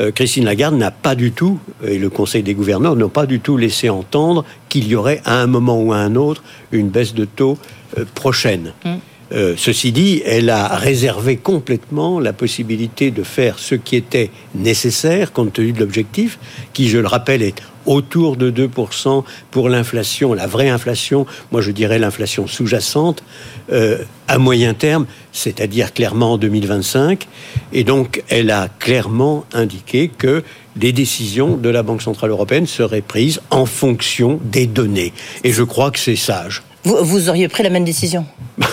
euh, 0.00 0.10
Christine 0.10 0.44
Lagarde 0.44 0.76
n'a 0.76 0.90
pas 0.90 1.14
du 1.14 1.32
tout, 1.32 1.58
et 1.84 1.98
le 1.98 2.10
Conseil 2.10 2.42
des 2.42 2.54
gouverneurs 2.54 2.96
n'ont 2.96 3.08
pas 3.08 3.26
du 3.26 3.40
tout 3.40 3.56
laissé 3.56 3.88
entendre 3.88 4.44
qu'il 4.68 4.86
y 4.86 4.94
aurait 4.94 5.22
à 5.24 5.40
un 5.40 5.46
moment 5.46 5.80
ou 5.80 5.92
à 5.92 5.98
un 5.98 6.14
autre 6.16 6.42
une 6.72 6.88
baisse 6.88 7.14
de 7.14 7.24
taux 7.24 7.58
euh, 7.98 8.04
prochaine. 8.14 8.72
Mm. 8.84 8.94
Euh, 9.32 9.54
ceci 9.56 9.90
dit, 9.90 10.22
elle 10.24 10.50
a 10.50 10.68
réservé 10.76 11.36
complètement 11.36 12.20
la 12.20 12.32
possibilité 12.32 13.10
de 13.10 13.24
faire 13.24 13.58
ce 13.58 13.74
qui 13.74 13.96
était 13.96 14.30
nécessaire 14.54 15.32
compte 15.32 15.54
tenu 15.54 15.72
de 15.72 15.80
l'objectif, 15.80 16.38
qui, 16.72 16.88
je 16.88 16.98
le 16.98 17.08
rappelle, 17.08 17.42
est 17.42 17.60
autour 17.86 18.36
de 18.36 18.50
2% 18.50 19.24
pour 19.50 19.68
l'inflation, 19.68 20.34
la 20.34 20.46
vraie 20.46 20.68
inflation, 20.68 21.26
moi 21.52 21.60
je 21.60 21.70
dirais 21.70 21.98
l'inflation 21.98 22.46
sous-jacente, 22.46 23.22
euh, 23.72 23.98
à 24.28 24.38
moyen 24.38 24.74
terme, 24.74 25.06
c'est-à-dire 25.32 25.92
clairement 25.92 26.32
en 26.32 26.38
2025. 26.38 27.26
Et 27.72 27.84
donc, 27.84 28.22
elle 28.28 28.50
a 28.50 28.68
clairement 28.78 29.44
indiqué 29.52 30.08
que 30.08 30.42
les 30.80 30.92
décisions 30.92 31.56
de 31.56 31.68
la 31.68 31.82
Banque 31.82 32.02
Centrale 32.02 32.30
Européenne 32.30 32.66
seraient 32.66 33.00
prises 33.00 33.40
en 33.50 33.66
fonction 33.66 34.40
des 34.44 34.66
données. 34.66 35.12
Et 35.44 35.52
je 35.52 35.62
crois 35.62 35.90
que 35.90 35.98
c'est 35.98 36.16
sage. 36.16 36.62
Vous, 36.86 37.28
auriez 37.28 37.48
pris 37.48 37.62
la 37.62 37.70
même 37.70 37.84
décision 37.84 38.24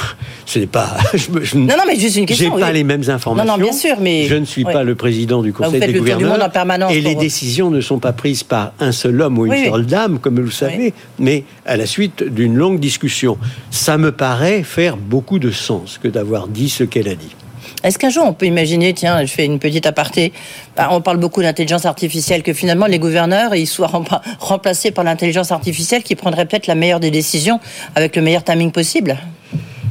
Ce 0.46 0.60
n'est 0.60 0.68
pas. 0.68 0.98
Je, 1.14 1.58
non, 1.58 1.66
non, 1.66 1.84
mais 1.88 1.98
juste 1.98 2.18
une 2.18 2.26
question. 2.26 2.54
J'ai 2.54 2.62
pas 2.62 2.72
les 2.72 2.84
mêmes 2.84 3.04
informations. 3.10 3.46
Non, 3.46 3.58
non, 3.58 3.64
bien 3.64 3.74
sûr, 3.74 3.96
mais 4.00 4.28
je 4.28 4.36
ne 4.36 4.46
suis 4.46 4.64
pas 4.64 4.84
le 4.84 4.94
président 4.96 5.42
du 5.42 5.54
Conseil 5.54 5.80
des 5.80 5.94
gouverneurs. 5.94 6.44
en 6.44 6.50
permanence 6.50 6.92
et 6.92 7.02
les 7.02 7.16
décisions 7.16 7.72
ne 7.72 7.82
sont 7.82 8.00
pas 8.00 8.14
prises 8.14 8.44
par 8.44 8.74
un 8.80 8.92
seul 8.92 9.22
homme 9.22 9.40
ou 9.40 9.46
une 9.46 9.72
seule 9.72 9.86
dame, 9.86 10.20
comme 10.20 10.36
vous 10.36 10.44
le 10.44 10.52
savez, 10.52 10.94
mais 11.18 11.44
à 11.66 11.78
la 11.78 11.86
suite 11.86 12.24
d'une 12.24 12.56
longue 12.56 12.80
discussion. 12.80 13.38
Ça 13.72 13.98
me 13.98 14.12
paraît 14.12 14.64
faire 14.64 14.98
beaucoup 14.98 15.40
de 15.40 15.52
sens 15.52 15.98
que 16.02 16.08
d'avoir 16.08 16.48
dit 16.48 16.70
ce 16.70 16.84
qu'elle 16.84 17.08
a 17.08 17.16
dit. 17.16 17.36
Est-ce 17.84 18.00
qu'un 18.00 18.10
jour 18.10 18.24
on 18.26 18.34
peut 18.34 18.46
imaginer, 18.46 18.94
tiens, 18.94 19.26
je 19.26 19.32
fais 19.32 19.46
une 19.46 19.60
petite 19.60 19.86
aparté, 19.86 20.32
bah, 20.76 20.90
on 20.92 21.02
parle 21.02 21.18
beaucoup 21.18 21.42
d'intelligence 21.42 21.86
artificielle, 21.86 22.42
que 22.42 22.54
finalement 22.54 22.86
les 22.86 23.00
gouverneurs 23.00 23.56
ils 23.56 23.68
soient 23.68 23.92
remplacés 24.40 24.92
par 24.92 25.04
l'intelligence 25.04 25.52
artificielle 25.52 26.04
qui 26.04 26.16
prendrait 26.16 26.46
peut-être 26.46 26.68
la 26.68 26.76
meilleure 26.76 27.00
des 27.00 27.12
décisions 27.12 27.60
avec 27.96 28.16
le 28.16 28.22
meilleur 28.22 28.44
timing 28.44 28.72
possible? 28.72 29.18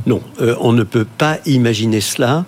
Non, 0.06 0.22
euh, 0.40 0.56
on 0.60 0.72
ne 0.72 0.82
peut 0.82 1.04
pas 1.04 1.38
imaginer 1.46 2.00
cela. 2.00 2.44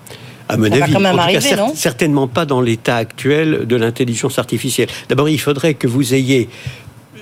À 0.48 0.56
mon 0.56 0.70
avis, 0.70 1.40
certainement 1.74 2.28
pas 2.28 2.44
dans 2.44 2.60
l'état 2.60 2.96
actuel 2.96 3.66
de 3.66 3.76
l'intelligence 3.76 4.38
artificielle. 4.38 4.88
D'abord, 5.08 5.28
il 5.28 5.40
faudrait 5.40 5.74
que 5.74 5.86
vous 5.86 6.12
ayez 6.12 6.50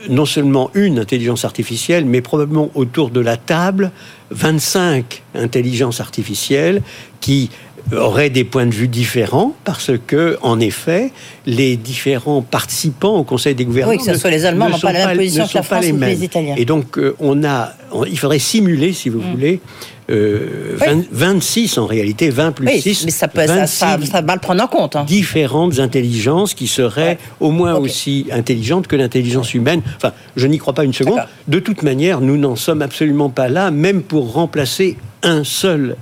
non 0.08 0.26
seulement 0.26 0.70
une 0.74 0.98
intelligence 0.98 1.44
artificielle, 1.44 2.04
mais 2.04 2.20
probablement 2.20 2.70
autour 2.74 3.10
de 3.10 3.20
la 3.20 3.36
table 3.36 3.92
25 4.30 5.22
intelligences 5.34 6.00
artificielles 6.00 6.82
qui 7.20 7.50
auraient 7.94 8.30
des 8.30 8.44
points 8.44 8.66
de 8.66 8.74
vue 8.74 8.88
différents 8.88 9.54
parce 9.64 9.90
que, 10.06 10.38
en 10.42 10.60
effet, 10.60 11.12
les 11.46 11.76
différents 11.76 12.42
participants 12.42 13.16
au 13.16 13.24
Conseil 13.24 13.54
des 13.54 13.64
gouvernements. 13.64 13.98
Oui, 13.98 14.04
que 14.04 14.12
ce 14.12 14.18
soit 14.18 14.30
les 14.30 14.44
Allemands 14.44 14.68
n'ont 14.68 14.78
pas 14.78 14.92
la 14.92 15.08
même 15.08 15.16
position 15.16 15.46
que 15.46 15.54
la 15.54 15.62
France 15.62 15.84
ou 15.86 15.96
les 15.98 16.24
Italiens. 16.24 16.54
Et 16.56 16.64
donc, 16.64 16.98
euh, 16.98 17.16
on 17.18 17.44
a, 17.44 17.72
il 18.06 18.18
faudrait 18.18 18.38
simuler, 18.38 18.92
si 18.92 19.08
vous 19.08 19.20
mm. 19.20 19.30
voulez, 19.30 19.60
26 20.08 21.78
euh, 21.78 21.80
en 21.80 21.86
réalité, 21.86 22.30
20 22.30 22.52
plus 22.52 22.80
6. 22.80 23.04
Mais 23.04 23.10
ça, 23.10 23.28
peut, 23.28 23.46
ça, 23.46 23.66
ça, 23.66 23.96
va 23.96 24.34
le 24.34 24.40
prendre 24.40 24.62
en 24.62 24.66
compte. 24.66 24.96
Hein. 24.96 25.04
Différentes 25.04 25.78
intelligences 25.78 26.54
qui 26.54 26.66
seraient 26.66 27.18
au 27.40 27.50
moins 27.50 27.74
aussi 27.74 28.26
intelligentes 28.32 28.86
que 28.86 28.96
l'intelligence 28.96 29.54
humaine. 29.54 29.82
Enfin, 29.96 30.12
je 30.36 30.46
n'y 30.46 30.58
crois 30.58 30.74
pas 30.74 30.84
une 30.84 30.92
seconde. 30.92 31.20
De 31.48 31.58
toute 31.58 31.82
manière, 31.82 32.20
nous 32.20 32.36
n'en 32.36 32.56
sommes 32.56 32.82
absolument 32.82 33.30
pas 33.30 33.48
là, 33.48 33.70
même 33.70 34.02
pour 34.02 34.32
remplacer 34.32 34.96
un 35.22 35.44
seul 35.44 35.96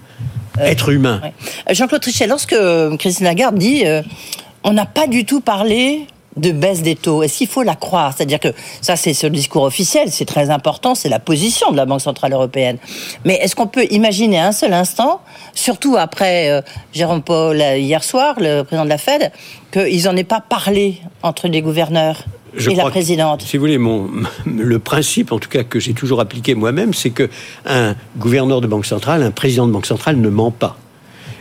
être 0.58 0.90
humain. 0.90 1.20
Jean-Claude 1.70 2.00
Trichet, 2.00 2.26
lorsque 2.26 2.56
Christine 2.98 3.26
Lagarde 3.26 3.56
dit 3.56 3.86
euh, 3.86 4.02
on 4.64 4.72
n'a 4.72 4.86
pas 4.86 5.06
du 5.06 5.24
tout 5.24 5.40
parlé 5.40 6.06
de 6.36 6.52
baisse 6.52 6.82
des 6.82 6.96
taux. 6.96 7.22
Est-ce 7.22 7.38
qu'il 7.38 7.48
faut 7.48 7.62
la 7.62 7.74
croire? 7.74 8.14
C'est-à-dire 8.16 8.38
que 8.38 8.48
ça, 8.80 8.96
c'est 8.96 9.14
ce 9.14 9.26
discours 9.26 9.62
officiel, 9.64 10.10
c'est 10.10 10.24
très 10.24 10.50
important, 10.50 10.94
c'est 10.94 11.08
la 11.08 11.18
position 11.18 11.72
de 11.72 11.76
la 11.76 11.86
Banque 11.86 12.00
Centrale 12.00 12.32
Européenne. 12.32 12.78
Mais 13.24 13.34
est-ce 13.34 13.56
qu'on 13.56 13.66
peut 13.66 13.86
imaginer 13.90 14.38
un 14.38 14.52
seul 14.52 14.72
instant, 14.72 15.20
surtout 15.54 15.96
après 15.98 16.50
euh, 16.50 16.62
Jérôme 16.92 17.22
Paul 17.22 17.56
hier 17.56 18.04
soir, 18.04 18.36
le 18.38 18.62
président 18.62 18.84
de 18.84 18.90
la 18.90 18.98
Fed, 18.98 19.32
qu'ils 19.72 20.04
n'en 20.04 20.16
aient 20.16 20.24
pas 20.24 20.40
parlé 20.40 20.98
entre 21.22 21.48
les 21.48 21.62
gouverneurs? 21.62 22.24
Et 22.56 22.74
la 22.74 22.90
présidente. 22.90 23.42
si 23.42 23.56
vous 23.56 23.62
voulez, 23.62 23.78
mon, 23.78 24.08
le 24.46 24.78
principe, 24.78 25.32
en 25.32 25.38
tout 25.38 25.48
cas, 25.48 25.62
que 25.62 25.80
j'ai 25.80 25.92
toujours 25.92 26.20
appliqué 26.20 26.54
moi-même, 26.54 26.94
c'est 26.94 27.10
que 27.10 27.28
un 27.66 27.94
gouverneur 28.18 28.60
de 28.60 28.66
banque 28.66 28.86
centrale, 28.86 29.22
un 29.22 29.30
président 29.30 29.66
de 29.66 29.72
banque 29.72 29.86
centrale 29.86 30.16
ne 30.16 30.28
ment 30.28 30.50
pas. 30.50 30.76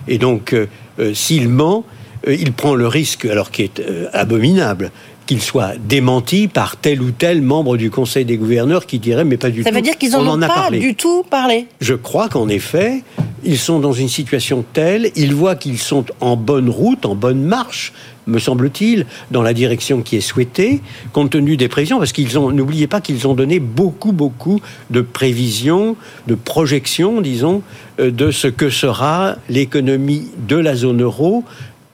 Et 0.08 0.18
donc, 0.18 0.54
euh, 0.54 0.68
euh, 1.00 1.14
s'il 1.14 1.50
ment, 1.50 1.86
euh, 2.28 2.36
il 2.36 2.52
prend 2.54 2.76
le 2.76 2.88
risque, 2.88 3.26
alors 3.26 3.52
qui 3.52 3.64
est 3.64 3.82
abominable, 4.14 4.92
qu'il 5.26 5.42
soit 5.42 5.74
démenti 5.78 6.48
par 6.48 6.78
tel 6.78 7.02
ou 7.02 7.12
tel 7.12 7.44
membre 7.44 7.78
du 7.78 7.92
Conseil 7.92 8.26
des 8.26 8.38
gouverneurs 8.38 8.88
qui 8.88 8.98
dirait 8.98 9.26
mais 9.26 9.38
pas 9.38 9.52
du 9.52 9.60
tout. 9.60 9.64
Ça 9.64 9.72
veut 9.72 9.82
dire 9.82 9.98
qu'ils 9.98 10.12
n'en 10.12 10.36
ont 10.36 10.40
pas 10.40 10.72
du 10.72 10.96
tout 10.96 11.24
parlé. 11.30 11.68
Je 11.82 11.94
crois 11.94 12.30
qu'en 12.30 12.50
effet, 12.50 13.04
ils 13.44 13.58
sont 13.58 13.80
dans 13.80 13.94
une 13.94 14.10
situation 14.10 14.64
telle, 14.74 15.12
ils 15.16 15.34
voient 15.34 15.56
qu'ils 15.56 15.80
sont 15.80 16.06
en 16.22 16.36
bonne 16.36 16.70
route, 16.70 17.06
en 17.06 17.16
bonne 17.16 17.44
marche, 17.44 17.94
me 18.28 18.40
semble-t-il, 18.40 19.06
dans 19.32 19.42
la 19.42 19.54
direction 19.54 20.02
qui 20.02 20.16
est 20.16 20.22
souhaitée, 20.22 20.82
compte 21.14 21.32
tenu 21.32 21.58
des 21.58 21.68
prévisions, 21.68 21.98
parce 21.98 22.12
qu'ils 22.12 22.38
ont, 22.38 22.52
n'oubliez 22.52 22.88
pas 22.88 23.02
qu'ils 23.02 23.28
ont 23.28 23.34
donné 23.34 23.60
beaucoup, 23.60 24.12
beaucoup 24.12 24.62
de 24.90 25.02
prévisions, 25.02 25.96
de 26.28 26.36
projections, 26.36 27.22
disons, 27.22 27.62
euh, 28.00 28.12
de 28.12 28.32
ce 28.32 28.48
que 28.48 28.70
sera 28.70 29.36
l'économie 29.50 30.28
de 30.48 30.56
la 30.56 30.76
zone 30.76 31.02
euro 31.02 31.44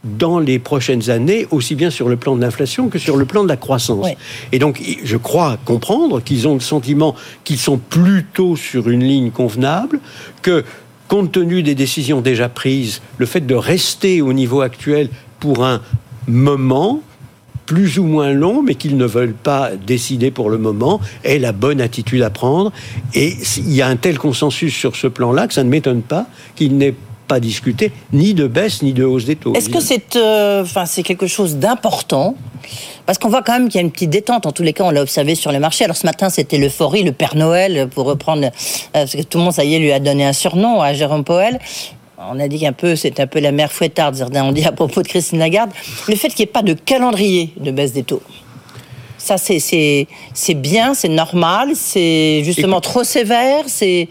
dans 0.05 0.39
les 0.39 0.59
prochaines 0.59 1.09
années, 1.09 1.47
aussi 1.51 1.73
bien 1.73 1.89
sur 1.89 2.09
le 2.09 2.15
plan 2.15 2.35
de 2.35 2.41
l'inflation 2.41 2.89
que 2.89 2.99
sur 2.99 3.17
le 3.17 3.25
plan 3.25 3.43
de 3.43 3.49
la 3.49 3.57
croissance. 3.57 4.07
Et 4.51 4.59
donc, 4.59 4.79
je 5.03 5.17
crois 5.17 5.57
comprendre 5.65 6.21
qu'ils 6.21 6.47
ont 6.47 6.53
le 6.53 6.59
sentiment 6.59 7.15
qu'ils 7.43 7.57
sont 7.57 7.77
plutôt 7.77 8.55
sur 8.55 8.87
une 8.87 9.03
ligne 9.03 9.31
convenable, 9.31 9.99
que 10.43 10.63
compte 11.07 11.31
tenu 11.31 11.63
des 11.63 11.75
décisions 11.75 12.21
déjà 12.21 12.50
prises, 12.50 13.01
le 13.17 13.25
fait 13.25 13.41
de 13.41 13.55
rester 13.55 14.21
au 14.21 14.33
niveau 14.33 14.62
actuel 14.62 15.09
pour 15.39 15.65
un 15.65 15.81
moment 16.27 17.01
plus 17.65 17.97
ou 17.97 18.03
moins 18.03 18.31
long, 18.31 18.62
mais 18.62 18.75
qu'ils 18.75 18.97
ne 18.97 19.05
veulent 19.05 19.33
pas 19.33 19.71
décider 19.75 20.31
pour 20.31 20.50
le 20.50 20.57
moment, 20.57 21.00
est 21.24 21.39
la 21.39 21.51
bonne 21.51 21.81
attitude 21.81 22.21
à 22.21 22.29
prendre. 22.29 22.71
Et 23.13 23.33
il 23.57 23.74
y 23.74 23.81
a 23.81 23.88
un 23.88 23.95
tel 23.95 24.19
consensus 24.19 24.74
sur 24.74 24.95
ce 24.95 25.07
plan-là 25.07 25.47
que 25.47 25.53
ça 25.53 25.63
ne 25.63 25.69
m'étonne 25.69 26.01
pas 26.01 26.27
qu'il 26.55 26.77
n'ait 26.77 26.95
pas 27.27 27.39
discuté 27.39 27.91
ni 28.13 28.35
de 28.35 28.47
baisse 28.47 28.83
ni 28.83 28.93
de 28.93 29.03
hausse 29.03 29.25
des 29.25 29.35
taux. 29.35 29.53
Est-ce 29.55 29.69
que 29.69 29.79
c'est 29.79 30.15
euh, 30.15 30.63
c'est 30.85 31.01
quelque 31.03 31.27
chose 31.27 31.55
d'important 31.55 32.35
parce 33.05 33.17
qu'on 33.17 33.29
voit 33.29 33.43
quand 33.43 33.53
même 33.53 33.69
qu'il 33.69 33.75
y 33.75 33.83
a 33.83 33.85
une 33.85 33.91
petite 33.91 34.09
détente. 34.09 34.45
En 34.45 34.51
tous 34.51 34.63
les 34.63 34.74
cas, 34.74 34.83
on 34.83 34.91
l'a 34.91 35.01
observé 35.01 35.35
sur 35.35 35.51
le 35.51 35.59
marché. 35.59 35.83
Alors 35.83 35.95
ce 35.95 36.05
matin, 36.05 36.29
c'était 36.29 36.57
l'euphorie, 36.57 37.03
le 37.03 37.12
Père 37.12 37.35
Noël, 37.35 37.88
pour 37.89 38.05
reprendre, 38.05 38.45
euh, 38.45 38.50
parce 38.91 39.15
que 39.15 39.21
tout 39.21 39.38
le 39.38 39.43
monde, 39.45 39.53
ça 39.53 39.63
y 39.63 39.75
est, 39.75 39.79
lui 39.79 39.91
a 39.91 40.00
donné 40.00 40.25
un 40.25 40.33
surnom 40.33 40.81
à 40.81 40.93
Jérôme 40.93 41.24
Powell. 41.24 41.59
On 42.17 42.39
a 42.39 42.47
dit 42.47 42.59
qu'un 42.59 42.74
peu, 42.74 42.95
c'est 42.95 43.19
un 43.19 43.27
peu 43.27 43.39
la 43.39 43.51
mère 43.51 43.71
fouettarde, 43.71 44.15
ont 44.35 44.51
dit 44.51 44.65
à 44.65 44.71
propos 44.71 45.01
de 45.01 45.07
Christine 45.07 45.39
Lagarde. 45.39 45.71
Le 46.07 46.15
fait 46.15 46.29
qu'il 46.29 46.45
n'y 46.45 46.50
ait 46.50 46.53
pas 46.53 46.62
de 46.62 46.74
calendrier 46.74 47.53
de 47.57 47.71
baisse 47.71 47.93
des 47.93 48.03
taux. 48.03 48.21
Ça, 49.25 49.38
c'est 49.39 50.53
bien, 50.53 50.94
c'est 50.94 51.10
normal, 51.10 51.70
c'est 51.74 52.44
justement 52.44 52.79
trop 52.79 53.03
sévère, 53.03 53.63
c'est 53.65 54.08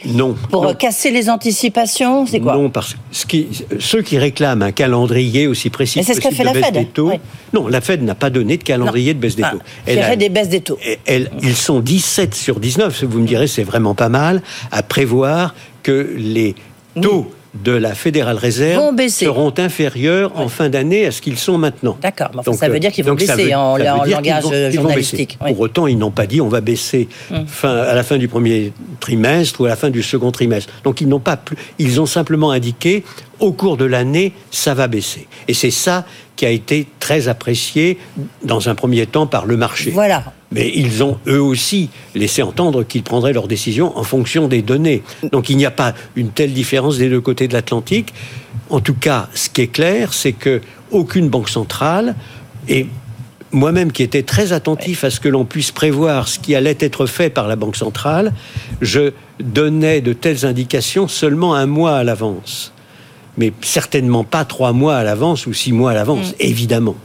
pour 0.51 0.77
casser 0.77 1.13
les 1.13 1.31
anticipations, 1.31 2.27
c'est 2.27 2.41
quoi? 2.41 2.57
Non, 2.57 2.69
parce 2.69 2.97
que 3.29 3.37
ceux 3.79 4.03
qui 4.03 4.19
réclament 4.19 4.63
un 4.63 4.73
calendrier 4.73 5.47
aussi 5.47 5.71
précis 5.71 6.03
c'est 6.03 6.15
ce 6.15 6.21
qu'a 6.21 6.33
fait 6.33 6.43
la 6.43 6.53
Fed. 6.53 6.75
Des 6.75 6.87
taux, 6.87 7.13
Non, 7.53 7.69
la 7.69 7.81
Fed 7.81 8.03
n'a 8.03 8.17
pas 8.17 8.29
donné 8.29 8.57
de 8.57 8.65
calendrier 8.65 9.15
de 9.15 9.21
baisse 9.21 9.37
des 9.37 9.43
taux. 9.43 9.61
Elle 9.87 10.01
a 10.01 10.17
des 10.17 10.29
baisses 10.31 10.49
des 10.49 10.63
taux. 10.63 10.79
ils 11.07 11.55
sont 11.55 11.79
17 11.79 12.35
sur 12.35 12.59
19, 12.59 13.05
vous 13.05 13.21
me 13.21 13.27
direz, 13.29 13.47
c'est 13.47 13.63
vraiment 13.63 13.95
pas 13.95 14.09
mal, 14.09 14.43
à 14.73 14.83
prévoir 14.83 15.55
que 15.85 16.13
les 16.17 16.57
taux 17.01 17.31
de 17.63 17.73
la 17.73 17.95
Fédérale 17.95 18.37
Réserve 18.37 18.83
seront 19.09 19.55
inférieurs 19.59 20.33
en 20.39 20.49
fin 20.49 20.69
d'année 20.69 21.07
à 21.07 21.13
ce 21.13 21.21
qu'ils 21.21 21.39
sont 21.39 21.59
maintenant. 21.59 21.97
D'accord, 22.01 22.31
ça 22.53 22.69
veut 22.69 22.81
dire 22.81 22.91
qu'ils 22.91 23.05
vont 23.05 23.15
baisser 23.15 23.55
en, 23.55 23.77
langage 23.77 24.73
journalistique. 24.73 25.39
Pour 25.39 25.61
autant, 25.61 25.87
ils 25.87 25.99
n'ont 25.99 26.11
pas 26.11 26.27
dit 26.27 26.41
on 26.41 26.49
va 26.49 26.61
baisser 26.61 27.09
hum. 27.31 27.47
fin, 27.47 27.77
à 27.77 27.95
la 27.95 28.03
fin 28.03 28.19
du 28.19 28.29
premier 28.29 28.73
trimestre 29.01 29.61
ou 29.61 29.65
à 29.67 29.69
la 29.69 29.77
fin 29.77 29.91
du 29.91 30.03
second 30.03 30.33
trimestre. 30.33 30.73
Donc 30.83 31.01
ils 31.01 31.09
n'ont 31.09 31.21
pas 31.21 31.37
plus, 31.37 31.57
ils 31.79 32.01
ont 32.01 32.07
simplement 32.07 32.51
indiqué 32.51 33.05
au 33.45 33.53
cours 33.53 33.77
de 33.77 33.85
l'année, 33.85 34.33
ça 34.51 34.75
va 34.75 34.89
baisser. 34.89 35.27
Et 35.49 35.55
c'est 35.55 35.71
ça 35.71 36.07
qui 36.35 36.47
a 36.47 36.51
été 36.51 36.87
très 36.99 37.29
apprécié 37.29 37.99
dans 38.43 38.69
un 38.69 38.75
premier 38.75 39.07
temps 39.07 39.27
par 39.27 39.47
le 39.47 39.57
marché. 39.57 39.91
Voilà. 39.91 40.33
Mais 40.51 40.73
ils 40.75 41.03
ont 41.05 41.19
eux 41.27 41.43
aussi 41.43 41.91
laissé 42.15 42.43
entendre 42.43 42.85
qu'ils 42.85 43.03
prendraient 43.03 43.33
leurs 43.33 43.49
décisions 43.49 43.97
en 43.99 44.03
fonction 44.03 44.49
des 44.49 44.63
données. 44.63 45.03
Donc 45.31 45.51
il 45.51 45.57
n'y 45.57 45.67
a 45.67 45.71
pas 45.71 45.95
une 46.17 46.31
telle 46.31 46.53
différence 46.53 46.99
des 46.99 47.09
deux 47.09 47.21
côtés 47.21 47.49
de 47.49 47.53
l'Atlantique. 47.53 48.15
En 48.71 48.81
tout 48.81 48.95
cas, 48.95 49.29
ce 49.35 49.51
qui 49.51 49.61
est 49.61 49.69
clair, 49.69 50.13
c'est 50.15 50.33
que 50.33 50.61
aucune 50.91 51.29
banque 51.29 51.51
centrale 51.51 52.17
et 52.69 52.87
moi-même 53.53 53.93
qui 53.93 54.03
étais 54.03 54.23
très 54.23 54.53
attentif 54.53 55.05
à 55.05 55.11
ce 55.11 55.21
que 55.21 55.29
l'on 55.29 55.45
puisse 55.45 55.71
prévoir 55.71 56.29
ce 56.29 56.39
qui 56.39 56.55
allait 56.55 56.77
être 56.81 57.07
fait 57.07 57.31
par 57.31 57.47
la 57.47 57.57
Banque 57.57 57.77
centrale, 57.77 58.33
je 58.81 59.13
donnais 59.39 60.01
de 60.01 60.13
telles 60.13 60.45
indications 60.45 61.07
seulement 61.07 61.55
un 61.55 61.67
mois 61.67 61.97
à 61.97 62.05
l'avance 62.05 62.74
mais 63.37 63.53
certainement 63.63 64.25
pas 64.25 64.45
trois 64.45 64.73
mois 64.73 64.97
à 64.97 65.05
l'avance 65.05 65.47
ou 65.47 65.53
six 65.53 65.73
mois 65.73 65.93
à 65.93 65.95
l'avance, 65.95 66.31
mm. 66.31 66.35
évidemment. 66.41 66.97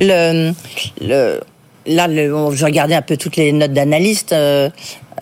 Le, 0.00 0.52
le, 1.00 1.40
là, 1.86 2.08
je 2.08 2.64
regardais 2.64 2.94
un 2.94 3.02
peu 3.02 3.16
toutes 3.16 3.36
les 3.36 3.52
notes 3.52 3.72
d'analystes. 3.72 4.32
Euh, 4.32 4.70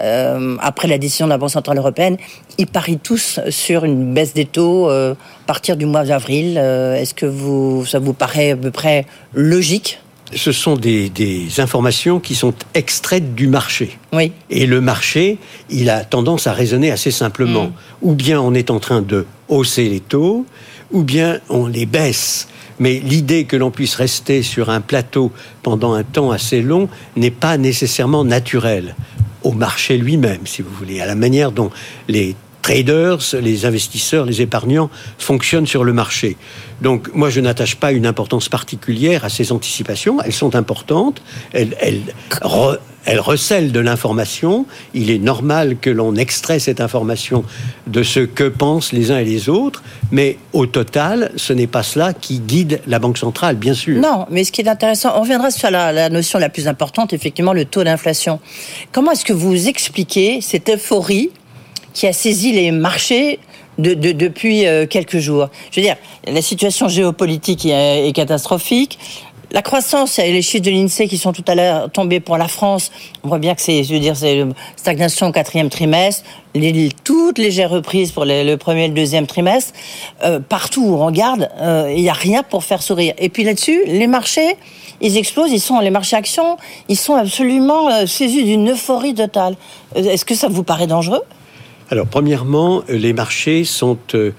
euh, 0.02 0.56
après 0.60 0.88
la 0.88 0.96
décision 0.96 1.26
de 1.26 1.30
la 1.30 1.38
Banque 1.38 1.50
Centrale 1.50 1.76
Européenne, 1.76 2.16
ils 2.56 2.66
parient 2.66 2.98
tous 2.98 3.40
sur 3.50 3.84
une 3.84 4.14
baisse 4.14 4.32
des 4.32 4.46
taux 4.46 4.88
euh, 4.88 5.12
à 5.12 5.46
partir 5.46 5.76
du 5.76 5.84
mois 5.84 6.04
d'avril. 6.04 6.56
Est-ce 6.56 7.12
que 7.12 7.26
vous, 7.26 7.84
ça 7.84 7.98
vous 7.98 8.14
paraît 8.14 8.52
à 8.52 8.56
peu 8.56 8.70
près 8.70 9.04
logique? 9.34 9.98
Ce 10.32 10.52
sont 10.52 10.76
des, 10.76 11.10
informations 11.58 12.20
qui 12.20 12.36
sont 12.36 12.54
extraites 12.74 13.34
du 13.34 13.48
marché. 13.48 13.98
Oui. 14.12 14.32
Et 14.48 14.64
le 14.64 14.80
marché, 14.80 15.38
il 15.70 15.90
a 15.90 16.04
tendance 16.04 16.46
à 16.46 16.52
raisonner 16.52 16.92
assez 16.92 17.10
simplement. 17.10 17.64
Mm. 17.64 17.72
Ou 18.02 18.14
bien 18.14 18.40
on 18.40 18.54
est 18.54 18.70
en 18.70 18.78
train 18.78 19.02
de 19.02 19.26
hausser 19.50 19.88
les 19.88 20.00
taux, 20.00 20.46
ou 20.92 21.02
bien 21.02 21.40
on 21.48 21.66
les 21.66 21.86
baisse. 21.86 22.48
Mais 22.78 22.98
l'idée 22.98 23.44
que 23.44 23.56
l'on 23.56 23.70
puisse 23.70 23.94
rester 23.94 24.42
sur 24.42 24.70
un 24.70 24.80
plateau 24.80 25.30
pendant 25.62 25.92
un 25.92 26.02
temps 26.02 26.30
assez 26.30 26.62
long 26.62 26.88
n'est 27.16 27.30
pas 27.30 27.58
nécessairement 27.58 28.24
naturelle 28.24 28.94
au 29.42 29.52
marché 29.52 29.98
lui-même, 29.98 30.46
si 30.46 30.62
vous 30.62 30.70
voulez, 30.70 31.00
à 31.00 31.06
la 31.06 31.14
manière 31.14 31.52
dont 31.52 31.70
les 32.08 32.34
traders, 32.62 33.18
les 33.40 33.64
investisseurs, 33.64 34.26
les 34.26 34.42
épargnants 34.42 34.90
fonctionnent 35.18 35.66
sur 35.66 35.84
le 35.84 35.92
marché. 35.92 36.36
Donc 36.82 37.10
moi, 37.14 37.30
je 37.30 37.40
n'attache 37.40 37.76
pas 37.76 37.92
une 37.92 38.06
importance 38.06 38.48
particulière 38.48 39.24
à 39.24 39.28
ces 39.28 39.52
anticipations. 39.52 40.20
Elles 40.22 40.32
sont 40.32 40.54
importantes. 40.54 41.22
Elles, 41.52 41.76
elles, 41.80 42.02
recèlent 43.06 43.72
de 43.72 43.80
l'information. 43.80 44.66
Il 44.94 45.10
est 45.10 45.18
normal 45.18 45.76
que 45.80 45.90
l'on 45.90 46.16
extrait 46.16 46.58
cette 46.58 46.80
information 46.80 47.44
de 47.86 48.02
ce 48.02 48.20
que 48.20 48.44
pensent 48.44 48.92
les 48.92 49.10
uns 49.10 49.18
et 49.18 49.24
les 49.24 49.48
autres. 49.48 49.82
Mais 50.10 50.38
au 50.52 50.66
total, 50.66 51.32
ce 51.36 51.52
n'est 51.52 51.66
pas 51.66 51.82
cela 51.82 52.12
qui 52.12 52.40
guide 52.40 52.80
la 52.86 52.98
Banque 52.98 53.18
centrale, 53.18 53.56
bien 53.56 53.74
sûr. 53.74 54.00
Non, 54.00 54.26
mais 54.30 54.44
ce 54.44 54.52
qui 54.52 54.60
est 54.60 54.68
intéressant, 54.68 55.12
on 55.16 55.22
reviendra 55.22 55.50
sur 55.50 55.70
la, 55.70 56.08
notion 56.08 56.38
la 56.38 56.48
plus 56.48 56.68
importante, 56.68 57.12
effectivement, 57.12 57.52
le 57.52 57.64
taux 57.64 57.84
d'inflation. 57.84 58.40
Comment 58.92 59.12
est-ce 59.12 59.24
que 59.24 59.32
vous 59.32 59.68
expliquez 59.68 60.40
cette 60.40 60.68
euphorie 60.68 61.30
qui 61.92 62.06
a 62.06 62.12
saisi 62.12 62.52
les 62.52 62.70
marchés 62.70 63.38
de, 63.78 63.94
depuis 63.94 64.66
euh, 64.66 64.86
quelques 64.86 65.18
jours? 65.18 65.48
Je 65.70 65.80
veux 65.80 65.86
dire, 65.86 65.96
la 66.26 66.42
situation 66.42 66.88
géopolitique 66.88 67.66
est, 67.66 68.14
catastrophique. 68.14 68.98
La 69.52 69.62
croissance 69.62 70.18
et 70.20 70.32
les 70.32 70.42
chiffres 70.42 70.64
de 70.64 70.70
l'INSEE 70.70 71.08
qui 71.08 71.18
sont 71.18 71.32
tout 71.32 71.44
à 71.48 71.56
l'heure 71.56 71.90
tombés 71.90 72.20
pour 72.20 72.36
la 72.38 72.46
France, 72.46 72.92
on 73.24 73.28
voit 73.28 73.38
bien 73.38 73.56
que 73.56 73.60
c'est, 73.60 73.82
je 73.82 73.92
veux 73.94 73.98
dire, 73.98 74.16
c'est 74.16 74.44
stagnation 74.76 75.26
au 75.26 75.32
quatrième 75.32 75.70
trimestre, 75.70 76.24
toutes 77.04 77.38
légères 77.38 77.70
reprises 77.70 78.12
pour 78.12 78.24
le 78.24 78.54
premier 78.56 78.84
et 78.84 78.88
le 78.88 78.94
deuxième 78.94 79.26
trimestre. 79.26 79.72
Euh, 80.24 80.38
partout 80.38 80.82
où 80.82 80.94
on 80.94 81.06
regarde, 81.06 81.48
euh, 81.60 81.92
il 81.94 82.02
n'y 82.02 82.08
a 82.08 82.14
rien 82.14 82.44
pour 82.44 82.62
faire 82.62 82.80
sourire. 82.80 83.14
Et 83.18 83.28
puis 83.28 83.42
là-dessus, 83.42 83.82
les 83.86 84.06
marchés, 84.06 84.56
ils 85.00 85.16
explosent, 85.16 85.50
ils 85.50 85.60
sont, 85.60 85.80
les 85.80 85.90
marchés 85.90 86.16
actions, 86.16 86.56
ils 86.88 86.96
sont 86.96 87.14
absolument 87.14 88.06
saisis 88.06 88.44
d'une 88.44 88.70
euphorie 88.70 89.14
totale. 89.14 89.56
Est-ce 89.96 90.24
que 90.24 90.34
ça 90.34 90.46
vous 90.48 90.62
paraît 90.62 90.86
dangereux? 90.86 91.22
Alors, 91.90 92.06
premièrement, 92.06 92.82
les 92.88 93.12
marchés 93.12 93.64
sont 93.64 93.98
euh, 94.14 94.32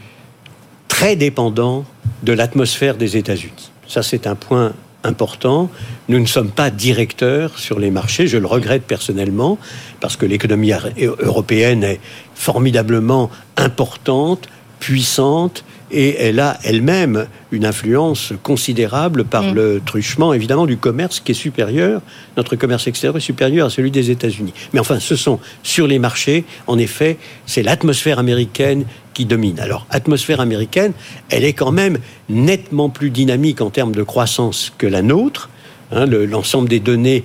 très 0.87 1.17
dépendants 1.17 1.83
de 2.23 2.31
l'atmosphère 2.31 2.95
des 2.95 3.17
États-Unis. 3.17 3.71
Ça, 3.87 4.03
c'est 4.03 4.25
un 4.25 4.35
point 4.35 4.71
important. 5.03 5.69
Nous 6.09 6.19
ne 6.19 6.25
sommes 6.25 6.51
pas 6.51 6.69
directeurs 6.69 7.57
sur 7.57 7.79
les 7.79 7.91
marchés. 7.91 8.27
Je 8.27 8.37
le 8.37 8.47
regrette 8.47 8.83
personnellement 8.83 9.57
parce 9.99 10.17
que 10.17 10.25
l'économie 10.25 10.71
européenne 11.19 11.83
est 11.83 11.99
formidablement 12.35 13.29
importante, 13.57 14.47
puissante 14.79 15.63
et 15.91 16.15
elle 16.19 16.39
a 16.39 16.57
elle-même 16.63 17.27
une 17.51 17.65
influence 17.65 18.33
considérable 18.43 19.25
par 19.25 19.43
mm. 19.43 19.53
le 19.53 19.81
truchement, 19.85 20.33
évidemment, 20.33 20.65
du 20.65 20.77
commerce 20.77 21.19
qui 21.19 21.33
est 21.33 21.35
supérieur, 21.35 22.01
notre 22.37 22.55
commerce 22.55 22.87
extérieur 22.87 23.17
est 23.17 23.21
supérieur 23.21 23.67
à 23.67 23.69
celui 23.69 23.91
des 23.91 24.09
États-Unis. 24.09 24.53
Mais 24.73 24.79
enfin, 24.79 24.99
ce 24.99 25.15
sont 25.15 25.39
sur 25.63 25.87
les 25.87 25.99
marchés, 25.99 26.45
en 26.67 26.77
effet, 26.77 27.17
c'est 27.45 27.63
l'atmosphère 27.63 28.19
américaine 28.19 28.85
domine. 29.25 29.59
Alors, 29.59 29.85
atmosphère 29.89 30.39
américaine, 30.39 30.93
elle 31.29 31.43
est 31.43 31.53
quand 31.53 31.71
même 31.71 31.97
nettement 32.29 32.89
plus 32.89 33.09
dynamique 33.09 33.61
en 33.61 33.69
termes 33.69 33.93
de 33.93 34.03
croissance 34.03 34.73
que 34.77 34.87
la 34.87 35.01
nôtre. 35.01 35.49
Hein, 35.91 36.05
L'ensemble 36.05 36.69
des 36.69 36.79
données 36.79 37.23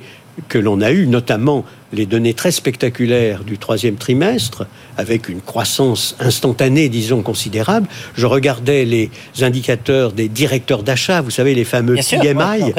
que 0.49 0.59
l'on 0.59 0.81
a 0.81 0.92
eues, 0.92 1.07
notamment 1.07 1.64
les 1.92 2.07
données 2.07 2.35
très 2.35 2.51
spectaculaires 2.51 3.44
du 3.44 3.59
troisième 3.59 3.96
trimestre, 3.96 4.66
avec 4.96 5.29
une 5.29 5.40
croissance 5.40 6.16
instantanée, 6.20 6.88
disons, 6.88 7.22
considérable. 7.22 7.88
Je 8.14 8.27
regardais 8.27 8.85
les 8.85 9.11
indicateurs 9.40 10.12
des 10.12 10.29
directeurs 10.29 10.83
d'achat, 10.83 11.20
vous 11.20 11.31
savez, 11.31 11.55
les 11.55 11.64
fameux 11.64 11.94
PMI, 11.94 12.72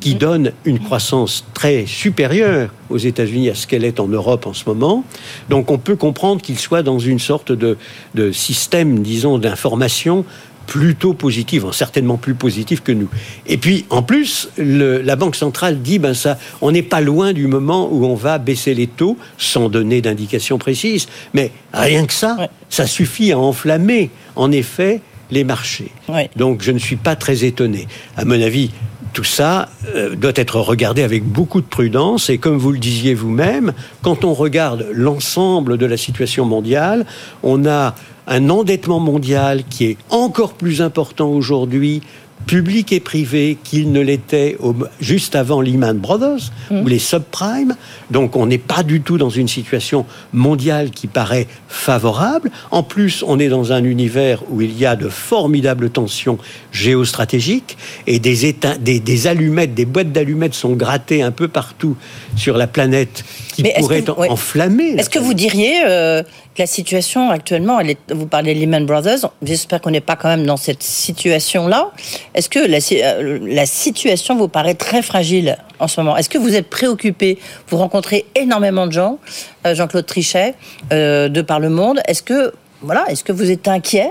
qui 0.00 0.14
mm. 0.14 0.18
donnent 0.18 0.52
une 0.64 0.78
croissance 0.78 1.44
très 1.52 1.86
supérieure 1.86 2.70
aux 2.90 2.98
États-Unis 2.98 3.50
à 3.50 3.54
ce 3.54 3.66
qu'elle 3.66 3.84
est 3.84 4.00
en 4.00 4.08
Europe 4.08 4.46
en 4.46 4.54
ce 4.54 4.64
moment. 4.66 5.04
Donc 5.50 5.70
on 5.70 5.78
peut 5.78 5.96
comprendre 5.96 6.42
qu'il 6.42 6.58
soit 6.58 6.82
dans 6.82 6.98
une 6.98 7.18
sorte 7.18 7.52
de, 7.52 7.76
de 8.14 8.32
système, 8.32 9.00
disons, 9.00 9.38
d'information 9.38 10.24
plutôt 10.66 11.14
positive, 11.14 11.66
certainement 11.72 12.16
plus 12.16 12.34
positive 12.34 12.82
que 12.82 12.92
nous. 12.92 13.08
Et 13.46 13.56
puis, 13.56 13.84
en 13.90 14.02
plus, 14.02 14.48
la 14.56 15.16
Banque 15.16 15.36
centrale 15.36 15.80
dit, 15.80 15.98
ben 15.98 16.14
ça, 16.14 16.38
on 16.60 16.72
n'est 16.72 16.82
pas 16.82 17.00
loin 17.00 17.32
du 17.32 17.46
moment 17.46 17.88
où 17.90 18.04
on 18.04 18.14
va 18.14 18.38
baisser 18.38 18.74
les 18.74 18.86
taux, 18.86 19.16
sans 19.38 19.68
donner 19.68 20.00
d'indication 20.00 20.58
précise, 20.58 21.08
mais 21.32 21.50
rien 21.72 22.06
que 22.06 22.12
ça, 22.12 22.48
ça 22.68 22.86
suffit 22.86 23.32
à 23.32 23.38
enflammer, 23.38 24.10
en 24.36 24.52
effet, 24.52 25.00
les 25.30 25.44
marchés. 25.44 25.90
Donc, 26.36 26.62
je 26.62 26.70
ne 26.70 26.78
suis 26.78 26.96
pas 26.96 27.16
très 27.16 27.44
étonné. 27.44 27.88
À 28.16 28.24
mon 28.24 28.40
avis, 28.40 28.70
tout 29.12 29.24
ça 29.24 29.68
euh, 29.94 30.14
doit 30.16 30.32
être 30.34 30.60
regardé 30.60 31.02
avec 31.02 31.24
beaucoup 31.24 31.60
de 31.60 31.66
prudence 31.66 32.28
et 32.30 32.38
comme 32.38 32.58
vous 32.58 32.72
le 32.72 32.78
disiez 32.78 33.14
vous-même, 33.14 33.72
quand 34.02 34.24
on 34.24 34.34
regarde 34.34 34.86
l'ensemble 34.92 35.78
de 35.78 35.86
la 35.86 35.96
situation 35.96 36.44
mondiale, 36.44 37.06
on 37.42 37.64
a 37.64 37.94
un 38.26 38.48
endettement 38.48 39.00
mondial 39.00 39.64
qui 39.68 39.86
est 39.86 39.96
encore 40.10 40.54
plus 40.54 40.82
important 40.82 41.28
aujourd'hui 41.28 42.02
public 42.46 42.92
et 42.92 43.00
privé 43.00 43.56
qu'il 43.62 43.92
ne 43.92 44.00
l'était 44.00 44.56
juste 45.00 45.34
avant 45.34 45.60
Lehman 45.60 45.98
Brothers 45.98 46.50
mmh. 46.70 46.80
ou 46.80 46.86
les 46.86 46.98
subprimes. 46.98 47.74
Donc 48.10 48.36
on 48.36 48.46
n'est 48.46 48.58
pas 48.58 48.82
du 48.82 49.00
tout 49.00 49.18
dans 49.18 49.30
une 49.30 49.48
situation 49.48 50.04
mondiale 50.32 50.90
qui 50.90 51.06
paraît 51.06 51.46
favorable. 51.68 52.50
En 52.70 52.82
plus, 52.82 53.24
on 53.26 53.38
est 53.38 53.48
dans 53.48 53.72
un 53.72 53.82
univers 53.84 54.42
où 54.50 54.60
il 54.60 54.76
y 54.78 54.86
a 54.86 54.96
de 54.96 55.08
formidables 55.08 55.90
tensions 55.90 56.38
géostratégiques 56.72 57.76
et 58.06 58.18
des, 58.18 58.54
des, 58.80 59.26
allumettes, 59.26 59.74
des 59.74 59.86
boîtes 59.86 60.12
d'allumettes 60.12 60.54
sont 60.54 60.74
grattées 60.74 61.22
un 61.22 61.30
peu 61.30 61.48
partout 61.48 61.96
sur 62.36 62.56
la 62.56 62.66
planète 62.66 63.24
qui 63.54 63.62
pourraient 63.62 63.98
être 63.98 64.18
enflammées. 64.30 64.96
Est-ce 64.98 65.10
que 65.10 65.18
vous 65.18 65.34
diriez 65.34 65.82
euh, 65.86 66.22
la 66.58 66.66
situation 66.66 67.30
actuellement, 67.30 67.80
elle 67.80 67.90
est, 67.90 68.12
vous 68.12 68.26
parlez 68.26 68.54
de 68.54 68.60
Lehman 68.60 68.86
Brothers, 68.86 69.30
j'espère 69.42 69.80
qu'on 69.80 69.90
n'est 69.90 70.00
pas 70.00 70.16
quand 70.16 70.28
même 70.28 70.46
dans 70.46 70.56
cette 70.56 70.82
situation-là. 70.82 71.90
Est-ce 72.34 72.48
que 72.48 72.60
la, 72.60 72.78
euh, 72.92 73.38
la, 73.42 73.66
situation 73.66 74.36
vous 74.36 74.48
paraît 74.48 74.74
très 74.74 75.02
fragile 75.02 75.56
en 75.78 75.88
ce 75.88 76.00
moment? 76.00 76.16
Est-ce 76.16 76.28
que 76.28 76.38
vous 76.38 76.54
êtes 76.54 76.68
préoccupé? 76.68 77.38
Vous 77.68 77.76
rencontrez 77.76 78.26
énormément 78.36 78.86
de 78.86 78.92
gens, 78.92 79.18
euh, 79.66 79.74
Jean-Claude 79.74 80.06
Trichet, 80.06 80.54
euh, 80.92 81.28
de 81.28 81.42
par 81.42 81.58
le 81.60 81.70
monde. 81.70 82.00
Est-ce 82.06 82.22
que, 82.22 82.52
voilà, 82.82 83.04
est-ce 83.08 83.24
que 83.24 83.32
vous 83.32 83.50
êtes 83.50 83.66
inquiet? 83.66 84.10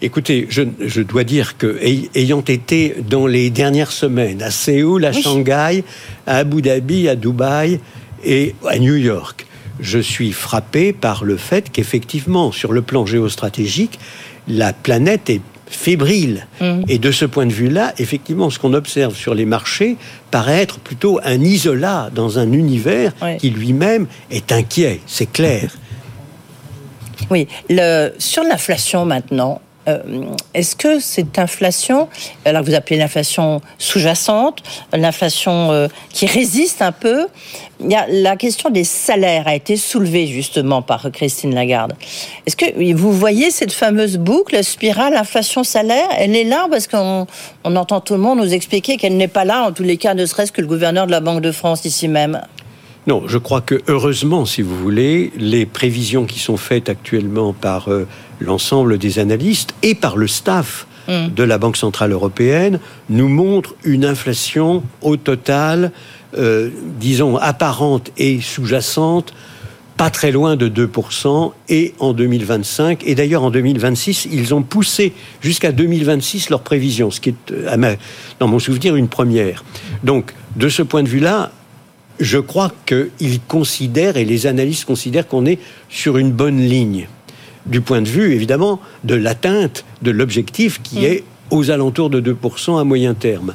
Écoutez, 0.00 0.46
je, 0.50 0.62
je, 0.80 1.02
dois 1.02 1.24
dire 1.24 1.56
que, 1.56 1.78
ayant 2.14 2.42
été 2.42 2.94
dans 3.08 3.26
les 3.26 3.48
dernières 3.48 3.92
semaines 3.92 4.42
à 4.42 4.50
Séoul, 4.50 5.04
à 5.04 5.12
Shanghai, 5.12 5.84
à 6.26 6.38
Abu 6.38 6.62
Dhabi, 6.62 7.08
à 7.08 7.14
Dubaï 7.14 7.80
et 8.24 8.54
à 8.68 8.78
New 8.78 8.96
York, 8.96 9.46
je 9.80 9.98
suis 9.98 10.32
frappé 10.32 10.92
par 10.92 11.24
le 11.24 11.36
fait 11.36 11.70
qu'effectivement, 11.70 12.52
sur 12.52 12.72
le 12.72 12.82
plan 12.82 13.06
géostratégique, 13.06 13.98
la 14.48 14.72
planète 14.72 15.30
est 15.30 15.40
fébrile. 15.66 16.46
Mmh. 16.60 16.82
Et 16.88 16.98
de 16.98 17.10
ce 17.10 17.24
point 17.24 17.46
de 17.46 17.52
vue-là, 17.52 17.94
effectivement, 17.98 18.50
ce 18.50 18.58
qu'on 18.58 18.74
observe 18.74 19.14
sur 19.16 19.34
les 19.34 19.44
marchés 19.44 19.96
paraît 20.30 20.62
être 20.62 20.78
plutôt 20.78 21.20
un 21.24 21.40
isolat 21.40 22.10
dans 22.14 22.38
un 22.38 22.52
univers 22.52 23.12
qui 23.38 23.50
lui-même 23.50 24.06
est 24.30 24.52
inquiet, 24.52 25.00
c'est 25.06 25.30
clair. 25.30 25.70
Oui, 27.30 27.48
le, 27.70 28.10
sur 28.18 28.42
l'inflation 28.42 29.06
maintenant, 29.06 29.60
est-ce 30.54 30.76
que 30.76 30.98
cette 30.98 31.38
inflation, 31.38 32.08
alors 32.44 32.62
vous 32.62 32.74
appelez 32.74 32.96
l'inflation 32.96 33.60
sous-jacente, 33.78 34.62
l'inflation 34.92 35.72
euh, 35.72 35.88
qui 36.10 36.26
résiste 36.26 36.82
un 36.82 36.92
peu, 36.92 37.26
la 37.80 38.36
question 38.36 38.70
des 38.70 38.84
salaires 38.84 39.46
a 39.46 39.54
été 39.54 39.76
soulevée 39.76 40.26
justement 40.26 40.80
par 40.80 41.10
Christine 41.12 41.54
Lagarde. 41.54 41.94
Est-ce 42.46 42.56
que 42.56 42.94
vous 42.94 43.12
voyez 43.12 43.50
cette 43.50 43.72
fameuse 43.72 44.16
boucle, 44.16 44.62
spirale 44.64 45.14
inflation-salaire 45.14 46.08
Elle 46.16 46.36
est 46.36 46.44
là 46.44 46.66
parce 46.70 46.86
qu'on 46.86 47.26
on 47.64 47.76
entend 47.76 48.00
tout 48.00 48.14
le 48.14 48.20
monde 48.20 48.38
nous 48.38 48.54
expliquer 48.54 48.96
qu'elle 48.96 49.16
n'est 49.16 49.28
pas 49.28 49.44
là, 49.44 49.64
en 49.64 49.72
tous 49.72 49.82
les 49.82 49.96
cas, 49.96 50.14
ne 50.14 50.24
serait-ce 50.24 50.52
que 50.52 50.60
le 50.60 50.66
gouverneur 50.66 51.06
de 51.06 51.10
la 51.10 51.20
Banque 51.20 51.42
de 51.42 51.52
France 51.52 51.84
ici 51.84 52.08
même. 52.08 52.40
Non, 53.06 53.24
je 53.26 53.36
crois 53.36 53.60
que 53.60 53.82
heureusement, 53.86 54.46
si 54.46 54.62
vous 54.62 54.76
voulez, 54.78 55.30
les 55.36 55.66
prévisions 55.66 56.24
qui 56.24 56.38
sont 56.38 56.56
faites 56.56 56.88
actuellement 56.88 57.52
par 57.52 57.90
euh, 57.90 58.06
l'ensemble 58.40 58.98
des 58.98 59.18
analystes 59.18 59.74
et 59.82 59.94
par 59.94 60.16
le 60.16 60.26
staff 60.26 60.86
mm. 61.08 61.28
de 61.34 61.42
la 61.42 61.58
Banque 61.58 61.76
centrale 61.76 62.12
européenne 62.12 62.78
nous 63.08 63.28
montrent 63.28 63.74
une 63.84 64.04
inflation 64.04 64.82
au 65.02 65.16
total, 65.16 65.92
euh, 66.36 66.70
disons 66.98 67.36
apparente 67.36 68.10
et 68.16 68.40
sous-jacente, 68.40 69.34
pas 69.96 70.10
très 70.10 70.32
loin 70.32 70.56
de 70.56 70.68
2% 70.68 71.52
et 71.68 71.94
en 72.00 72.12
2025. 72.12 73.02
Et 73.06 73.14
d'ailleurs, 73.14 73.44
en 73.44 73.50
2026, 73.50 74.28
ils 74.32 74.54
ont 74.54 74.62
poussé 74.62 75.12
jusqu'à 75.40 75.72
2026 75.72 76.50
leurs 76.50 76.62
prévisions, 76.62 77.10
ce 77.10 77.20
qui 77.20 77.30
est, 77.30 77.52
euh, 77.52 77.96
dans 78.40 78.48
mon 78.48 78.58
souvenir, 78.58 78.96
une 78.96 79.08
première. 79.08 79.64
Donc, 80.02 80.34
de 80.56 80.68
ce 80.68 80.82
point 80.82 81.02
de 81.02 81.08
vue-là, 81.08 81.52
je 82.20 82.38
crois 82.38 82.72
qu'ils 82.86 83.40
considèrent, 83.46 84.16
et 84.16 84.24
les 84.24 84.46
analystes 84.46 84.84
considèrent 84.84 85.26
qu'on 85.26 85.46
est 85.46 85.58
sur 85.88 86.16
une 86.16 86.30
bonne 86.32 86.60
ligne, 86.60 87.08
du 87.66 87.80
point 87.80 88.02
de 88.02 88.08
vue, 88.08 88.32
évidemment, 88.32 88.80
de 89.04 89.14
l'atteinte 89.14 89.84
de 90.02 90.10
l'objectif 90.10 90.80
qui 90.82 91.00
mm. 91.00 91.04
est 91.04 91.24
aux 91.50 91.70
alentours 91.70 92.10
de 92.10 92.20
2% 92.20 92.80
à 92.80 92.84
moyen 92.84 93.14
terme. 93.14 93.54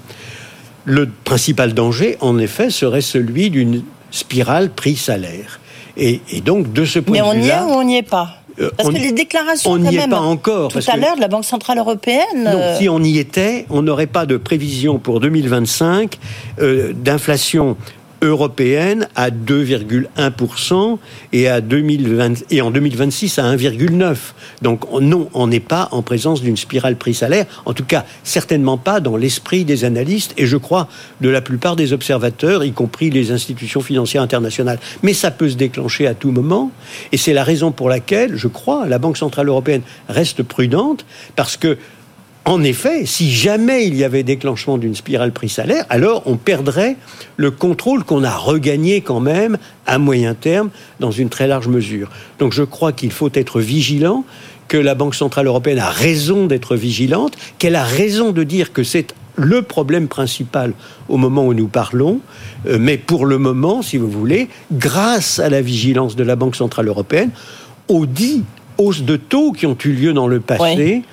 Le 0.85 1.09
principal 1.23 1.73
danger, 1.73 2.17
en 2.21 2.37
effet, 2.39 2.69
serait 2.69 3.01
celui 3.01 3.49
d'une 3.49 3.83
spirale 4.11 4.69
prix-salaire. 4.69 5.59
Et, 5.97 6.21
donc, 6.45 6.71
de 6.71 6.85
ce 6.85 6.99
point 6.99 7.17
de 7.17 7.23
vue-là... 7.23 7.33
Mais 7.33 7.39
on 7.39 7.43
y 7.43 7.49
est 7.49 7.75
ou 7.75 7.79
on 7.79 7.83
n'y 7.83 7.97
est 7.97 8.03
pas? 8.03 8.39
euh, 8.59 8.69
parce 8.75 8.89
que 8.89 8.95
les 8.95 9.11
déclarations, 9.11 9.71
on 9.71 9.77
n'y 9.77 9.95
est 9.95 10.07
pas 10.07 10.19
encore. 10.19 10.71
Tout 10.71 10.79
à 10.87 10.97
l'heure, 10.97 11.15
de 11.15 11.21
la 11.21 11.27
Banque 11.27 11.45
centrale 11.45 11.77
européenne. 11.77 12.43
Non, 12.43 12.51
euh, 12.53 12.77
si 12.77 12.89
on 12.89 13.01
y 13.01 13.17
était, 13.17 13.65
on 13.69 13.81
n'aurait 13.81 14.07
pas 14.07 14.25
de 14.25 14.37
prévision 14.37 14.99
pour 14.99 15.19
2025 15.19 16.17
euh, 16.59 16.93
d'inflation 16.93 17.77
européenne 18.21 19.07
à 19.15 19.29
2,1% 19.29 20.97
et, 21.33 21.47
à 21.47 21.61
2020, 21.61 22.51
et 22.51 22.61
en 22.61 22.71
2026 22.71 23.39
à 23.39 23.55
1,9%. 23.55 24.15
Donc 24.61 24.81
non, 25.01 25.29
on 25.33 25.47
n'est 25.47 25.59
pas 25.59 25.89
en 25.91 26.01
présence 26.01 26.41
d'une 26.41 26.57
spirale 26.57 26.95
prix-salaire, 26.95 27.45
en 27.65 27.73
tout 27.73 27.85
cas 27.85 28.05
certainement 28.23 28.77
pas 28.77 28.99
dans 28.99 29.17
l'esprit 29.17 29.65
des 29.65 29.85
analystes 29.85 30.33
et 30.37 30.45
je 30.45 30.57
crois 30.57 30.87
de 31.21 31.29
la 31.29 31.41
plupart 31.41 31.75
des 31.75 31.93
observateurs, 31.93 32.63
y 32.63 32.71
compris 32.71 33.09
les 33.09 33.31
institutions 33.31 33.81
financières 33.81 34.21
internationales. 34.21 34.79
Mais 35.03 35.13
ça 35.13 35.31
peut 35.31 35.49
se 35.49 35.55
déclencher 35.55 36.07
à 36.07 36.13
tout 36.13 36.31
moment 36.31 36.71
et 37.11 37.17
c'est 37.17 37.33
la 37.33 37.43
raison 37.43 37.71
pour 37.71 37.89
laquelle, 37.89 38.35
je 38.35 38.47
crois, 38.47 38.87
la 38.87 38.99
Banque 38.99 39.17
Centrale 39.17 39.47
Européenne 39.47 39.81
reste 40.07 40.43
prudente 40.43 41.05
parce 41.35 41.57
que 41.57 41.77
en 42.45 42.63
effet, 42.63 43.05
si 43.05 43.31
jamais 43.31 43.85
il 43.85 43.95
y 43.95 44.03
avait 44.03 44.23
déclenchement 44.23 44.77
d'une 44.77 44.95
spirale 44.95 45.31
prix-salaire, 45.31 45.85
alors 45.89 46.23
on 46.25 46.37
perdrait 46.37 46.95
le 47.37 47.51
contrôle 47.51 48.03
qu'on 48.03 48.23
a 48.23 48.35
regagné 48.35 49.01
quand 49.01 49.19
même 49.19 49.57
à 49.85 49.99
moyen 49.99 50.33
terme 50.33 50.69
dans 50.99 51.11
une 51.11 51.29
très 51.29 51.47
large 51.47 51.67
mesure. 51.67 52.09
Donc 52.39 52.53
je 52.53 52.63
crois 52.63 52.91
qu'il 52.91 53.11
faut 53.11 53.29
être 53.33 53.59
vigilant, 53.59 54.23
que 54.69 54.77
la 54.77 54.95
Banque 54.95 55.15
Centrale 55.15 55.47
Européenne 55.47 55.79
a 55.79 55.89
raison 55.89 56.45
d'être 56.45 56.75
vigilante, 56.75 57.35
qu'elle 57.57 57.75
a 57.75 57.83
raison 57.83 58.31
de 58.31 58.43
dire 58.43 58.71
que 58.71 58.83
c'est 58.83 59.13
le 59.35 59.61
problème 59.61 60.07
principal 60.07 60.73
au 61.07 61.17
moment 61.17 61.45
où 61.45 61.53
nous 61.53 61.67
parlons, 61.67 62.19
euh, 62.67 62.77
mais 62.79 62.97
pour 62.97 63.25
le 63.25 63.37
moment, 63.37 63.81
si 63.81 63.97
vous 63.97 64.09
voulez, 64.09 64.47
grâce 64.71 65.39
à 65.39 65.49
la 65.49 65.61
vigilance 65.61 66.15
de 66.15 66.23
la 66.23 66.35
Banque 66.35 66.55
Centrale 66.55 66.87
Européenne, 66.87 67.31
aux 67.87 68.05
dix 68.05 68.43
hausses 68.77 69.03
de 69.03 69.17
taux 69.17 69.51
qui 69.51 69.65
ont 69.65 69.77
eu 69.83 69.91
lieu 69.91 70.13
dans 70.13 70.27
le 70.27 70.39
passé, 70.39 71.03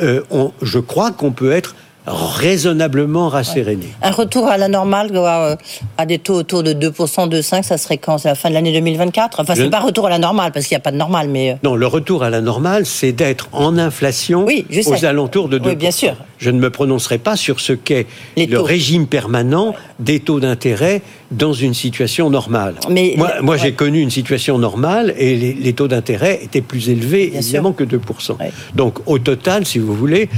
euh, 0.00 0.22
je 0.62 0.78
crois 0.78 1.12
qu'on 1.12 1.32
peut 1.32 1.52
être 1.52 1.74
raisonnablement 2.06 3.28
rasséréné. 3.28 3.86
Un 4.02 4.10
retour 4.10 4.46
à 4.48 4.58
la 4.58 4.68
normale, 4.68 5.10
euh, 5.14 5.56
à 5.96 6.06
des 6.06 6.18
taux 6.18 6.34
autour 6.34 6.62
de 6.62 6.72
2%, 6.72 7.28
2,5%, 7.28 7.62
ça 7.62 7.78
serait 7.78 7.96
quand? 7.96 8.18
C'est 8.18 8.28
la 8.28 8.34
fin 8.34 8.50
de 8.50 8.54
l'année 8.54 8.72
2024 8.72 9.40
Enfin, 9.40 9.54
c'est 9.54 9.70
pas 9.70 9.80
retour 9.80 10.06
à 10.06 10.10
la 10.10 10.18
normale, 10.18 10.52
parce 10.52 10.66
qu'il 10.66 10.74
n'y 10.74 10.80
a 10.80 10.82
pas 10.82 10.92
de 10.92 10.96
normale, 10.96 11.28
mais... 11.28 11.52
Euh. 11.52 11.54
Non, 11.62 11.74
le 11.74 11.86
retour 11.86 12.22
à 12.22 12.30
la 12.30 12.40
normale, 12.40 12.84
c'est 12.84 13.12
d'être 13.12 13.48
en 13.52 13.78
inflation 13.78 14.44
aux 14.46 15.04
alentours 15.04 15.48
de 15.48 15.58
2%. 15.58 15.66
Oui, 15.66 15.76
bien 15.76 15.90
sûr. 15.90 16.14
Je 16.38 16.50
ne 16.50 16.58
me 16.58 16.68
prononcerai 16.68 17.18
pas 17.18 17.36
sur 17.36 17.60
ce 17.60 17.72
qu'est 17.72 18.06
le 18.36 18.60
régime 18.60 19.06
permanent 19.06 19.74
des 19.98 20.20
taux 20.20 20.40
d'intérêt 20.40 21.00
dans 21.30 21.52
une 21.52 21.74
situation 21.74 22.28
normale. 22.28 22.74
Mais 22.90 23.16
moi, 23.40 23.56
j'ai 23.56 23.72
connu 23.72 24.00
une 24.00 24.10
situation 24.10 24.58
normale 24.58 25.14
et 25.16 25.36
les, 25.36 25.72
taux 25.72 25.88
d'intérêt 25.88 26.40
étaient 26.42 26.60
plus 26.60 26.90
élevés, 26.90 27.32
évidemment, 27.34 27.72
que 27.72 27.84
2%. 27.84 28.36
Donc, 28.74 28.98
au 29.06 29.18
total, 29.18 29.64
si 29.64 29.78
vous 29.78 29.94
voulez, 29.94 30.28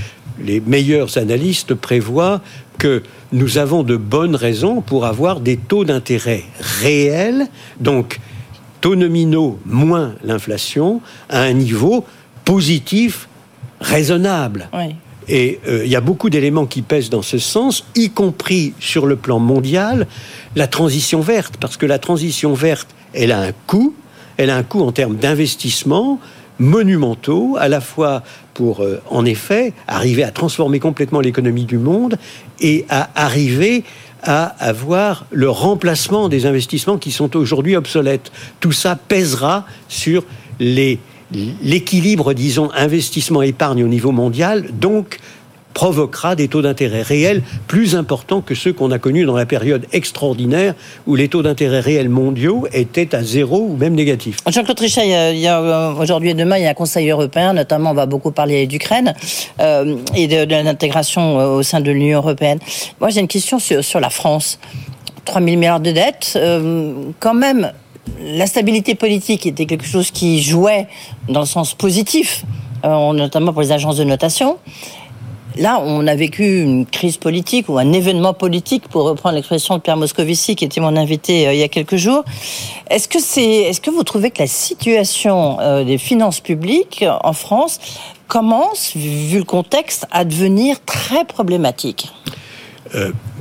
les 0.40 0.60
meilleurs 0.60 1.18
analystes 1.18 1.74
prévoient 1.74 2.40
que 2.78 3.02
nous 3.32 3.58
avons 3.58 3.82
de 3.82 3.96
bonnes 3.96 4.36
raisons 4.36 4.80
pour 4.80 5.06
avoir 5.06 5.40
des 5.40 5.56
taux 5.56 5.84
d'intérêt 5.84 6.44
réels, 6.80 7.46
donc 7.80 8.20
taux 8.80 8.96
nominaux 8.96 9.58
moins 9.64 10.14
l'inflation, 10.22 11.00
à 11.28 11.42
un 11.42 11.52
niveau 11.52 12.04
positif 12.44 13.28
raisonnable. 13.80 14.68
Et 15.28 15.58
euh, 15.66 15.84
il 15.84 15.90
y 15.90 15.96
a 15.96 16.00
beaucoup 16.00 16.30
d'éléments 16.30 16.66
qui 16.66 16.82
pèsent 16.82 17.10
dans 17.10 17.22
ce 17.22 17.38
sens, 17.38 17.84
y 17.96 18.10
compris 18.10 18.74
sur 18.78 19.06
le 19.06 19.16
plan 19.16 19.40
mondial, 19.40 20.06
la 20.54 20.68
transition 20.68 21.20
verte, 21.20 21.56
parce 21.58 21.76
que 21.76 21.86
la 21.86 21.98
transition 21.98 22.54
verte, 22.54 22.88
elle 23.12 23.32
a 23.32 23.40
un 23.40 23.52
coût, 23.66 23.94
elle 24.36 24.50
a 24.50 24.56
un 24.56 24.62
coût 24.62 24.82
en 24.82 24.92
termes 24.92 25.16
d'investissement 25.16 26.20
monumentaux, 26.58 27.56
à 27.58 27.68
la 27.68 27.80
fois 27.80 28.22
pour, 28.54 28.80
euh, 28.80 29.00
en 29.10 29.24
effet, 29.24 29.72
arriver 29.86 30.24
à 30.24 30.30
transformer 30.30 30.80
complètement 30.80 31.20
l'économie 31.20 31.64
du 31.64 31.78
monde 31.78 32.16
et 32.60 32.84
à 32.88 33.10
arriver 33.14 33.84
à 34.22 34.44
avoir 34.44 35.26
le 35.30 35.48
remplacement 35.50 36.28
des 36.28 36.46
investissements 36.46 36.98
qui 36.98 37.12
sont 37.12 37.36
aujourd'hui 37.36 37.76
obsolètes. 37.76 38.32
Tout 38.60 38.72
ça 38.72 38.96
pèsera 38.96 39.64
sur 39.88 40.24
l'équilibre, 40.58 42.32
disons, 42.32 42.70
investissement-épargne 42.74 43.84
au 43.84 43.88
niveau 43.88 44.10
mondial, 44.10 44.66
donc 44.72 45.18
provoquera 45.76 46.36
des 46.36 46.48
taux 46.48 46.62
d'intérêt 46.62 47.02
réels 47.02 47.42
plus 47.66 47.96
importants 47.96 48.40
que 48.40 48.54
ceux 48.54 48.72
qu'on 48.72 48.90
a 48.92 48.98
connus 48.98 49.26
dans 49.26 49.36
la 49.36 49.44
période 49.44 49.84
extraordinaire 49.92 50.74
où 51.06 51.16
les 51.16 51.28
taux 51.28 51.42
d'intérêt 51.42 51.80
réels 51.80 52.08
mondiaux 52.08 52.66
étaient 52.72 53.14
à 53.14 53.22
zéro 53.22 53.58
ou 53.58 53.76
même 53.76 53.94
négatifs. 53.94 54.38
Jean-Claude 54.48 54.78
Trichet, 54.78 55.14
euh, 55.14 55.92
aujourd'hui 55.92 56.30
et 56.30 56.34
demain, 56.34 56.56
il 56.56 56.62
y 56.62 56.66
a 56.66 56.70
un 56.70 56.74
Conseil 56.74 57.10
européen, 57.10 57.52
notamment 57.52 57.90
on 57.90 57.94
va 57.94 58.06
beaucoup 58.06 58.30
parler 58.30 58.66
d'Ukraine 58.66 59.12
euh, 59.60 59.98
et 60.14 60.26
de, 60.28 60.46
l'intégration 60.50 61.38
euh, 61.38 61.58
au 61.58 61.62
sein 61.62 61.80
de 61.80 61.90
l'Union 61.90 62.20
européenne. 62.20 62.58
Moi 62.98 63.10
j'ai 63.10 63.20
une 63.20 63.28
question 63.28 63.58
sur, 63.58 64.00
la 64.00 64.10
France. 64.10 64.58
3 65.26 65.42
000 65.42 65.56
milliards 65.58 65.80
de 65.80 65.90
dettes, 65.90 66.38
quand 67.20 67.34
même, 67.34 67.72
la 68.22 68.46
stabilité 68.46 68.94
politique 68.94 69.44
était 69.44 69.66
quelque 69.66 69.84
chose 69.84 70.10
qui 70.10 70.40
jouait 70.40 70.86
dans 71.28 71.40
le 71.40 71.46
sens 71.46 71.74
positif, 71.74 72.44
notamment 72.84 73.52
pour 73.52 73.60
les 73.60 73.72
agences 73.72 73.96
de 73.96 74.04
notation. 74.04 74.56
Là, 75.58 75.80
on 75.82 76.06
a 76.06 76.14
vécu 76.14 76.62
une 76.62 76.84
crise 76.84 77.16
politique 77.16 77.68
ou 77.68 77.78
un 77.78 77.92
événement 77.92 78.34
politique, 78.34 78.88
pour 78.88 79.04
reprendre 79.04 79.36
l'expression 79.36 79.76
de 79.76 79.80
Pierre 79.80 79.96
Moscovici, 79.96 80.54
qui 80.54 80.64
était 80.64 80.80
mon 80.80 80.96
invité 80.96 81.46
euh, 81.46 81.54
il 81.54 81.58
y 81.58 81.62
a 81.62 81.68
quelques 81.68 81.96
jours. 81.96 82.24
Est-ce 82.90 83.08
que 83.08 83.90
vous 83.90 84.02
trouvez 84.02 84.30
que 84.30 84.40
la 84.40 84.46
situation 84.46 85.58
euh, 85.60 85.84
des 85.84 85.98
finances 85.98 86.40
publiques 86.40 87.04
en 87.22 87.32
France 87.32 87.80
commence, 88.28 88.94
vu 88.96 89.38
le 89.38 89.44
contexte, 89.44 90.06
à 90.10 90.24
devenir 90.24 90.84
très 90.84 91.24
problématique? 91.24 92.12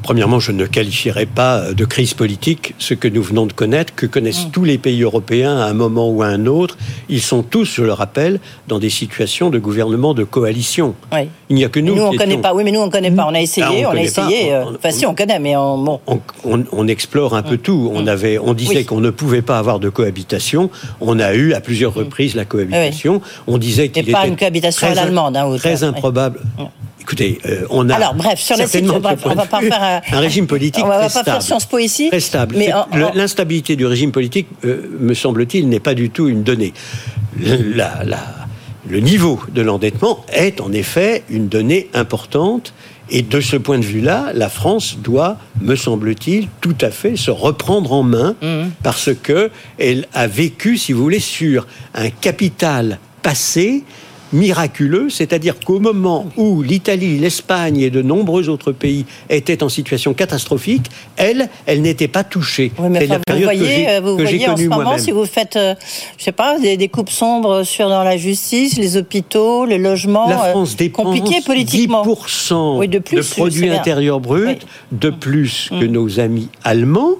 Premièrement, 0.05 0.39
je 0.39 0.51
ne 0.51 0.67
qualifierais 0.67 1.25
pas 1.25 1.73
de 1.73 1.83
crise 1.83 2.13
politique 2.13 2.75
ce 2.77 2.93
que 2.93 3.07
nous 3.07 3.23
venons 3.23 3.47
de 3.47 3.53
connaître, 3.53 3.95
que 3.95 4.05
connaissent 4.05 4.45
mm. 4.45 4.51
tous 4.51 4.63
les 4.63 4.77
pays 4.77 5.01
européens 5.01 5.57
à 5.57 5.65
un 5.65 5.73
moment 5.73 6.11
ou 6.11 6.21
à 6.21 6.27
un 6.27 6.45
autre. 6.45 6.77
Ils 7.09 7.23
sont 7.23 7.41
tous, 7.41 7.65
je 7.65 7.81
le 7.81 7.91
rappelle, 7.91 8.39
dans 8.67 8.77
des 8.77 8.91
situations 8.91 9.49
de 9.49 9.57
gouvernement 9.57 10.13
de 10.13 10.23
coalition. 10.23 10.93
Il 11.49 11.55
n'y 11.55 11.65
a 11.65 11.69
que 11.69 11.79
nous. 11.79 11.95
nous, 11.95 12.03
on 12.03 12.13
ne 12.13 12.17
connaît 12.19 12.37
pas. 12.37 12.53
Oui, 12.53 12.63
mais 12.63 12.71
nous, 12.71 12.81
on 12.81 12.85
ne 12.85 12.91
connaît 12.91 13.09
pas. 13.09 13.25
On 13.27 13.33
a 13.33 13.41
essayé, 13.41 13.83
ah, 13.83 13.89
on, 13.91 13.97
a 13.97 13.99
essayé. 13.99 14.53
Euh, 14.53 14.65
enfin, 14.75 14.91
si, 14.91 15.07
on 15.07 15.15
connaît, 15.15 15.39
mais 15.39 15.55
on, 15.55 15.79
bon. 15.79 15.99
on, 16.43 16.87
explore 16.87 17.35
un 17.35 17.41
peu 17.41 17.55
mm. 17.55 17.59
tout. 17.61 17.91
On, 17.91 18.03
mm. 18.03 18.07
avait, 18.07 18.37
on 18.37 18.53
disait 18.53 18.83
qu'on 18.83 19.01
ne 19.01 19.09
pouvait 19.09 19.41
pas 19.41 19.57
avoir 19.57 19.79
de 19.79 19.89
cohabitation. 19.89 20.69
On 21.01 21.17
a 21.17 21.33
eu 21.33 21.53
à 21.53 21.61
plusieurs 21.61 21.95
reprises 21.95 22.35
la 22.35 22.45
cohabitation. 22.45 23.23
On 23.47 23.57
disait 23.57 23.89
qu'il 23.89 24.03
était. 24.03 24.11
pas 24.11 24.27
une 24.27 24.37
cohabitation 24.37 24.85
à 24.85 24.93
l'allemande, 24.93 25.35
hein, 25.35 25.49
Très 25.57 25.83
improbable. 25.83 26.41
Écoutez, 27.05 27.37
euh, 27.45 27.67
on 27.69 27.87
a. 27.89 27.93
Alors, 27.93 28.15
bref, 28.15 28.39
sur 28.39 28.57
la 28.57 28.65
situation, 28.65 28.95
on 29.25 29.35
va 29.35 29.45
pas 29.45 29.59
faire 29.61 30.01
un, 30.11 30.19
régime 30.19 30.47
politique. 30.47 30.83
On 30.83 30.87
va 30.87 31.07
pas 31.07 31.23
faire 31.23 31.39
Sciences 31.43 31.65
Po 31.67 31.77
ici. 31.77 32.09
Très 32.09 32.19
stable. 32.19 32.55
Mais 32.57 32.71
l'instabilité 33.13 33.75
du 33.75 33.85
régime 33.85 34.11
politique, 34.11 34.47
euh, 34.63 34.89
me 34.99 35.13
semble-t-il, 35.13 35.69
n'est 35.69 35.79
pas 35.79 35.93
du 35.93 36.09
tout 36.09 36.27
une 36.27 36.41
donnée. 36.41 36.73
La, 37.39 38.03
la, 38.03 38.17
le 38.89 38.99
niveau 39.01 39.39
de 39.53 39.61
l'endettement 39.61 40.25
est 40.33 40.59
en 40.61 40.73
effet 40.73 41.23
une 41.29 41.47
donnée 41.47 41.89
importante. 41.93 42.73
Et 43.11 43.21
de 43.21 43.39
ce 43.39 43.55
point 43.55 43.77
de 43.77 43.85
vue-là, 43.85 44.31
la 44.33 44.49
France 44.49 44.97
doit, 44.97 45.37
me 45.61 45.75
semble-t-il, 45.75 46.47
tout 46.59 46.75
à 46.81 46.89
fait 46.89 47.15
se 47.15 47.29
reprendre 47.29 47.93
en 47.93 48.01
main 48.01 48.35
mmh. 48.41 48.69
parce 48.81 49.11
que 49.13 49.51
elle 49.77 50.07
a 50.15 50.25
vécu, 50.25 50.75
si 50.77 50.91
vous 50.91 51.03
voulez, 51.03 51.19
sur 51.19 51.67
un 51.93 52.09
capital 52.09 52.97
passé 53.21 53.83
miraculeux, 54.35 55.09
c'est-à-dire 55.09 55.55
qu'au 55.59 55.79
moment 55.79 56.27
où 56.37 56.61
l'Italie, 56.61 57.17
l'Espagne 57.17 57.79
et 57.79 57.89
de 57.89 58.01
nombreux 58.01 58.49
autres 58.49 58.71
pays 58.71 59.05
étaient 59.29 59.63
en 59.63 59.69
situation 59.69 60.13
catastrophique, 60.13 60.91
elle, 61.15 61.49
elle 61.65 61.81
n'était 61.81 62.07
pas 62.07 62.23
touchée. 62.23 62.71
Oui, 62.77 62.89
mais 62.89 63.07
vous 63.07 63.43
voyez, 63.43 63.85
que 63.85 64.01
vous 64.01 64.17
voyez 64.17 64.47
en 64.47 64.57
ce 64.57 64.63
moment, 64.63 64.97
si 64.97 65.11
vous 65.11 65.25
faites, 65.25 65.55
euh, 65.55 65.73
je 66.17 66.23
sais 66.23 66.31
pas, 66.31 66.59
des, 66.59 66.87
coupes 66.89 67.09
sombres 67.09 67.63
sur 67.63 67.89
dans 67.89 68.03
la 68.03 68.17
justice, 68.17 68.77
les 68.77 68.97
hôpitaux, 68.97 69.65
les 69.65 69.77
logements, 69.77 70.29
la 70.29 70.37
France 70.37 70.75
euh, 70.79 70.89
compliqué 70.89 71.41
politiquement. 71.45 72.05
10% 72.05 72.87
de, 72.87 72.99
plus, 72.99 73.17
de 73.17 73.21
produit 73.21 73.69
intérieur 73.69 74.19
brut 74.19 74.67
de 74.91 75.09
plus 75.09 75.69
que 75.69 75.85
mm. 75.85 75.91
nos 75.91 76.19
amis 76.19 76.49
allemands 76.63 77.15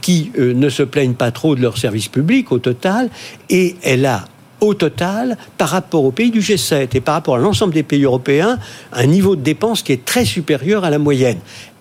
qui 0.00 0.30
euh, 0.38 0.54
ne 0.54 0.68
se 0.68 0.82
plaignent 0.82 1.14
pas 1.14 1.30
trop 1.30 1.54
de 1.54 1.60
leur 1.60 1.76
service 1.78 2.08
public 2.08 2.52
au 2.52 2.58
total, 2.58 3.10
et 3.50 3.76
elle 3.82 4.06
a 4.06 4.24
au 4.60 4.74
total, 4.74 5.36
par 5.56 5.68
rapport 5.70 6.04
aux 6.04 6.10
pays 6.10 6.30
du 6.30 6.40
G7 6.40 6.88
et 6.94 7.00
par 7.00 7.14
rapport 7.14 7.36
à 7.36 7.38
l'ensemble 7.38 7.74
des 7.74 7.82
pays 7.82 8.04
européens, 8.04 8.58
un 8.92 9.06
niveau 9.06 9.36
de 9.36 9.42
dépenses 9.42 9.82
qui 9.82 9.92
est 9.92 10.04
très 10.04 10.24
supérieur 10.24 10.84
à 10.84 10.90
la 10.90 10.98
moyenne. 10.98 11.38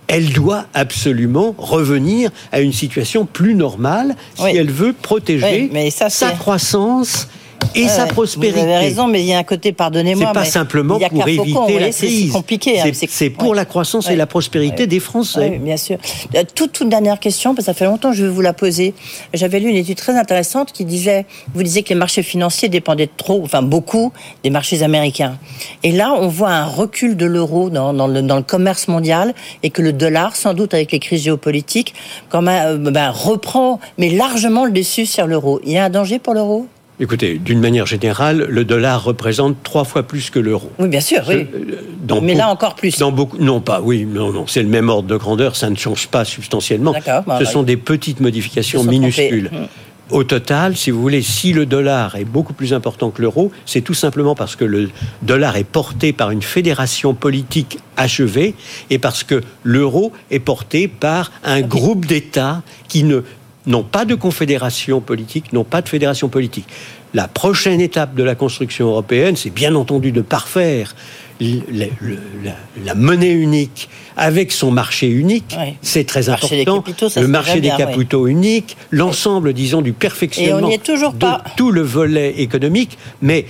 Elle 0.08 0.32
doit 0.32 0.66
absolument 0.74 1.54
revenir 1.58 2.30
à 2.52 2.62
une 2.62 2.72
situation 2.72 3.26
plus 3.26 3.56
normale 3.56 4.16
si 4.36 4.56
elle 4.56 4.72
veut 4.72 4.94
protéger 4.94 5.70
sa 5.92 6.32
croissance 6.32 7.28
et 7.76 7.88
sa 7.88 8.06
prospérité. 8.06 8.60
Vous 8.60 8.64
avez 8.64 8.78
raison, 8.78 9.08
mais 9.08 9.22
il 9.22 9.28
y 9.28 9.34
a 9.34 9.38
un 9.38 9.44
côté, 9.44 9.72
pardonnez-moi. 9.72 10.28
C'est 10.28 10.34
pas 10.34 10.46
simplement 10.46 11.00
pour 11.00 11.28
éviter 11.28 11.80
la 11.80 11.90
crise. 11.90 12.28
C'est 12.28 12.32
compliqué. 12.32 12.82
Hein, 12.82 12.92
c'est 13.08 13.30
pour 13.30 13.56
la 13.56 13.66
croissance 13.66 14.10
et 14.10 14.16
la 14.16 14.28
prospérité 14.28 14.88
des 14.88 15.00
Français. 15.00 15.50
Oui, 15.54 15.60
bien 15.60 15.78
sûr. 15.78 15.98
Euh, 16.36 16.44
toute, 16.56 16.72
toute 16.72 16.90
dernière 16.90 17.20
question, 17.20 17.54
parce 17.54 17.66
que 17.66 17.72
ça 17.72 17.74
fait 17.74 17.86
longtemps 17.86 18.12
que 18.12 18.16
je 18.16 18.24
veux 18.24 18.30
vous 18.30 18.42
la 18.42 18.54
poser. 18.54 18.94
J'avais 19.34 19.60
lu 19.60 19.70
une 19.70 19.76
étude 19.76 19.98
très 19.98 20.18
intéressante 20.18 20.72
qui 20.72 20.86
disait, 20.86 21.26
vous 21.54 21.64
disiez 21.64 21.84
que 21.84 21.90
les 21.90 21.96
marchés 21.96 22.24
financiers 22.24 22.70
dépendaient 22.70 23.10
trop, 23.16 23.42
enfin 23.44 23.62
beaucoup, 23.62 24.12
des 24.44 24.50
marchés 24.50 24.84
américains. 24.84 25.38
Et 25.84 25.92
là, 25.92 26.14
on 26.14 26.28
voit 26.28 26.50
un 26.50 26.66
recul 26.66 27.18
de 27.18 27.26
l'euro 27.26 27.70
dans, 27.70 27.94
dans, 27.94 28.08
le, 28.08 28.22
dans 28.22 28.38
le 28.38 28.44
commerce 28.44 28.88
mondial 28.88 29.34
et 29.64 29.70
que 29.70 29.82
le 29.82 29.94
dollar, 29.94 30.36
sans 30.36 30.54
doute 30.54 30.74
avec 30.74 30.92
les 30.92 31.00
crises 31.00 31.24
géopolitiques, 31.24 31.94
quand 32.30 32.42
même, 32.42 32.88
euh, 32.88 32.92
ben, 32.92 33.10
reprend, 33.10 33.80
mais 33.98 34.10
largement 34.10 34.66
le 34.66 34.72
dessus 34.72 35.06
sur 35.06 35.28
l'euro. 35.28 35.60
Il 35.66 35.72
y 35.72 35.78
a 35.78 35.86
un 35.86 35.90
danger 35.90 36.20
pour 36.20 36.34
l'euro? 36.34 36.68
Écoutez, 37.00 37.38
d'une 37.38 37.60
manière 37.60 37.86
générale, 37.86 38.48
le 38.50 38.66
dollar 38.66 39.04
représente 39.04 39.62
trois 39.62 39.84
fois 39.84 40.02
plus 40.02 40.32
que 40.32 40.40
l'euro. 40.40 40.72
Oui, 40.80 40.88
bien 40.88 41.00
sûr, 41.00 41.22
oui. 41.28 41.46
Euh, 41.54 42.20
Mais 42.24 42.34
là 42.34 42.50
encore 42.50 42.74
plus. 42.74 42.98
Dans 42.98 43.12
beaucoup, 43.12 43.38
non, 43.38 43.62
pas, 43.62 43.82
oui, 43.82 44.06
non, 44.06 44.34
non, 44.34 44.48
c'est 44.48 44.64
le 44.64 44.70
même 44.70 44.90
ordre 44.90 45.08
de 45.08 45.16
grandeur, 45.16 45.56
ça 45.56 45.70
ne 45.70 45.76
change 45.76 46.08
pas 46.08 46.26
substantiellement. 46.26 46.96
Bah, 47.06 47.38
Ce 47.40 47.46
sont 47.46 47.62
des 47.62 47.78
petites 47.78 48.20
modifications 48.20 48.84
minuscules. 48.84 49.52
Hum. 49.54 49.68
Au 50.10 50.24
total, 50.24 50.78
si 50.78 50.90
vous 50.90 51.02
voulez, 51.02 51.22
si 51.22 51.52
le 51.52 51.66
dollar 51.66 52.16
est 52.16 52.24
beaucoup 52.24 52.54
plus 52.54 52.74
important 52.74 53.10
que 53.10 53.22
l'euro, 53.22 53.52
c'est 53.66 53.82
tout 53.82 53.94
simplement 53.94 54.36
parce 54.36 54.56
que 54.56 54.64
le 54.64 54.90
dollar 55.22 55.58
est 55.58 55.66
porté 55.66 56.14
par 56.14 56.32
une 56.32 56.42
fédération 56.42 57.14
politique 57.14 57.80
achevée 57.98 58.56
et 58.90 59.00
parce 59.00 59.26
que 59.26 59.42
l'euro 59.64 60.14
est 60.32 60.40
porté 60.40 60.88
par 60.88 61.34
un 61.44 61.62
groupe 61.62 62.06
d'États 62.06 62.62
qui 62.88 63.04
ne 63.04 63.22
n'ont 63.68 63.84
pas 63.84 64.06
de 64.06 64.16
confédération 64.16 65.02
politique, 65.02 65.54
n'ont 65.54 65.64
pas 65.64 65.82
de 65.82 65.90
fédération 65.90 66.30
politique. 66.30 66.68
La 67.14 67.28
prochaine 67.28 67.82
étape 67.82 68.16
de 68.16 68.24
la 68.24 68.36
construction 68.36 68.88
européenne, 68.88 69.36
c'est 69.36 69.50
bien 69.50 69.76
entendu 69.76 70.12
de 70.12 70.22
parfaire 70.22 70.96
la, 71.40 72.96
monnaie 72.96 73.32
unique 73.32 73.90
avec 74.16 74.52
son 74.52 74.72
marché 74.72 75.08
unique, 75.08 75.56
c'est 75.82 76.06
très 76.06 76.30
important. 76.30 76.84
le 77.16 77.28
marché 77.28 77.62
des 77.62 77.70
capitaux 77.70 78.28
unique, 78.28 78.76
l'ensemble, 78.90 79.54
disons, 79.54 79.82
du 79.82 79.94
perfectionnement 79.94 80.70
de 80.70 81.56
tout 81.56 81.72
le 81.72 81.82
volet 81.82 82.42
économique, 82.42 82.98
mais 83.22 83.46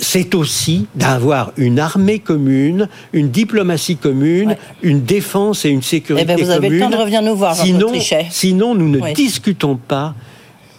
c'est 0.00 0.34
aussi 0.34 0.86
d'avoir 0.94 1.52
une 1.56 1.78
armée 1.78 2.18
commune, 2.18 2.88
une 3.12 3.30
diplomatie 3.30 3.96
commune, 3.96 4.56
une 4.82 5.02
défense 5.02 5.64
et 5.64 5.68
une 5.68 5.82
sécurité 5.82 6.26
commune. 6.26 6.38
Eh 6.38 6.42
ben 6.42 6.44
vous 6.44 6.50
avez 6.50 6.68
le 6.68 6.80
temps 6.80 6.90
de 6.90 6.96
revenir 6.96 7.22
nous 7.22 7.36
voir, 7.36 7.54
sinon, 7.54 7.92
sinon, 8.30 8.74
nous 8.74 8.88
ne 8.88 9.12
discutons 9.12 9.76
pas 9.76 10.14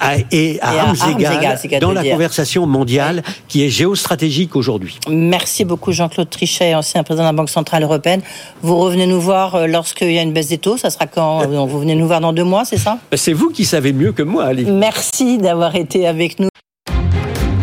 à, 0.02 0.16
et 0.32 0.60
à, 0.62 0.82
armes, 0.82 0.96
égales, 1.20 1.60
dans 1.80 1.92
la 1.92 2.04
conversation 2.04 2.66
mondiale 2.66 3.22
qui 3.48 3.64
est 3.64 3.70
géostratégique 3.70 4.56
aujourd'hui. 4.56 4.98
Merci 5.08 5.64
beaucoup 5.64 5.92
Jean-Claude 5.92 6.30
Trichet, 6.30 6.74
ancien 6.74 7.04
président 7.04 7.24
de 7.24 7.30
la 7.30 7.34
Banque 7.34 7.52
Centrale 7.52 7.84
Européenne. 7.84 8.22
Vous 8.64 8.78
revenez 8.78 9.06
nous 9.06 9.22
voir 9.22 9.56
euh, 9.56 9.68
lorsqu'il 9.68 10.12
y 10.12 10.18
a 10.18 10.24
une 10.24 10.34
baisse 10.34 10.48
des 10.48 10.58
taux, 10.58 10.78
ça 10.78 10.90
sera 10.90 11.06
quand 11.06 11.44
euh, 11.44 11.66
Vous 11.66 11.80
venez 11.80 11.96
nous 11.96 12.08
voir 12.08 12.20
dans 12.20 12.34
deux 12.34 12.44
mois, 12.44 12.66
c'est 12.66 12.80
ça? 12.80 12.98
C'est 13.14 13.34
vous 13.34 13.52
qui 13.52 13.64
savez 13.64 13.94
mieux 13.94 14.12
que 14.12 14.24
moi, 14.24 14.46
Ali. 14.46 14.66
Merci 14.66 15.38
d'avoir 15.38 15.76
été 15.76 16.08
avec 16.08 16.40
nous. 16.40 16.50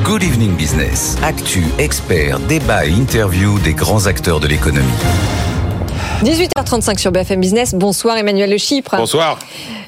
Good 0.08 0.22
Evening 0.22 0.56
Business. 0.56 1.18
Actu, 1.22 1.64
experts, 1.76 2.40
débat 2.48 2.86
et 2.86 2.92
interview 2.92 3.58
des 3.58 3.74
grands 3.74 4.06
acteurs 4.06 4.40
de 4.40 4.46
l'économie. 4.46 4.88
18h35 6.24 6.98
sur 6.98 7.12
BFM 7.12 7.40
Business. 7.40 7.74
Bonsoir 7.76 8.16
Emmanuel 8.16 8.50
Le 8.50 8.58
Chypre. 8.58 8.96
Bonsoir. 8.96 9.38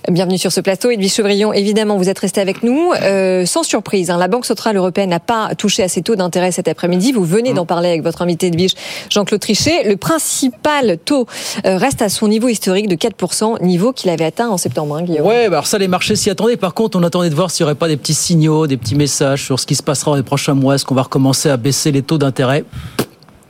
Bienvenue 0.08 0.38
sur 0.38 0.52
ce 0.52 0.60
plateau. 0.60 0.90
Edwige 0.90 1.12
Chevrillon, 1.12 1.52
évidemment, 1.52 1.96
vous 1.96 2.08
êtes 2.08 2.20
resté 2.20 2.40
avec 2.40 2.62
nous. 2.62 2.92
Euh, 3.02 3.44
sans 3.46 3.64
surprise, 3.64 4.10
hein, 4.10 4.16
la 4.16 4.28
Banque 4.28 4.46
Centrale 4.46 4.76
Européenne 4.76 5.10
n'a 5.10 5.18
pas 5.18 5.56
touché 5.56 5.82
à 5.82 5.88
ses 5.88 6.02
taux 6.02 6.14
d'intérêt 6.14 6.52
cet 6.52 6.68
après-midi. 6.68 7.10
Vous 7.10 7.24
venez 7.24 7.52
d'en 7.52 7.66
parler 7.66 7.88
avec 7.88 8.04
votre 8.04 8.22
invité 8.22 8.46
Edwige, 8.46 8.74
Jean-Claude 9.10 9.40
Trichet. 9.40 9.82
Le 9.88 9.96
principal 9.96 10.98
taux 11.04 11.26
euh, 11.66 11.76
reste 11.76 12.00
à 12.00 12.08
son 12.08 12.28
niveau 12.28 12.46
historique 12.46 12.86
de 12.86 12.94
4%, 12.94 13.60
niveau 13.64 13.92
qu'il 13.92 14.08
avait 14.08 14.24
atteint 14.24 14.50
en 14.50 14.56
septembre. 14.56 14.96
Hein, 14.96 15.02
Guillaume. 15.02 15.26
Ouais, 15.26 15.48
bah 15.48 15.56
alors 15.56 15.66
ça, 15.66 15.78
les 15.78 15.88
marchés 15.88 16.14
s'y 16.14 16.30
attendaient. 16.30 16.56
Par 16.56 16.74
contre, 16.74 16.96
on 16.96 17.02
attendait 17.02 17.30
de 17.30 17.34
voir 17.34 17.50
s'il 17.50 17.64
n'y 17.64 17.70
aurait 17.70 17.78
pas 17.78 17.88
des 17.88 17.96
petits 17.96 18.14
signaux, 18.14 18.68
des 18.68 18.76
petits 18.76 18.94
messages 18.94 19.44
sur 19.44 19.58
ce 19.58 19.66
qui 19.66 19.74
se 19.74 19.82
passera 19.82 20.12
dans 20.12 20.16
les 20.16 20.22
prochains 20.22 20.54
mois. 20.54 20.76
Est-ce 20.76 20.84
qu'on 20.84 20.94
va 20.94 21.02
recommencer 21.02 21.50
à 21.50 21.56
baisser 21.56 21.90
les 21.90 22.02
taux 22.02 22.18
d'intérêt? 22.18 22.64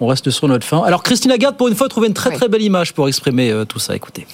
On 0.00 0.06
reste 0.06 0.30
sur 0.30 0.48
notre 0.48 0.66
fin. 0.66 0.82
Alors 0.82 1.02
Christine 1.02 1.30
Lagarde, 1.30 1.56
pour 1.56 1.68
une 1.68 1.74
fois, 1.74 1.86
a 1.86 1.90
trouvé 1.90 2.08
une 2.08 2.14
très 2.14 2.30
très 2.30 2.48
belle 2.48 2.62
image 2.62 2.92
pour 2.92 3.08
exprimer 3.08 3.50
euh, 3.50 3.64
tout 3.64 3.78
ça. 3.78 3.94
Écoutez. 3.94 4.26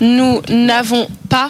Nous 0.00 0.40
n'avons 0.48 1.08
pas 1.28 1.48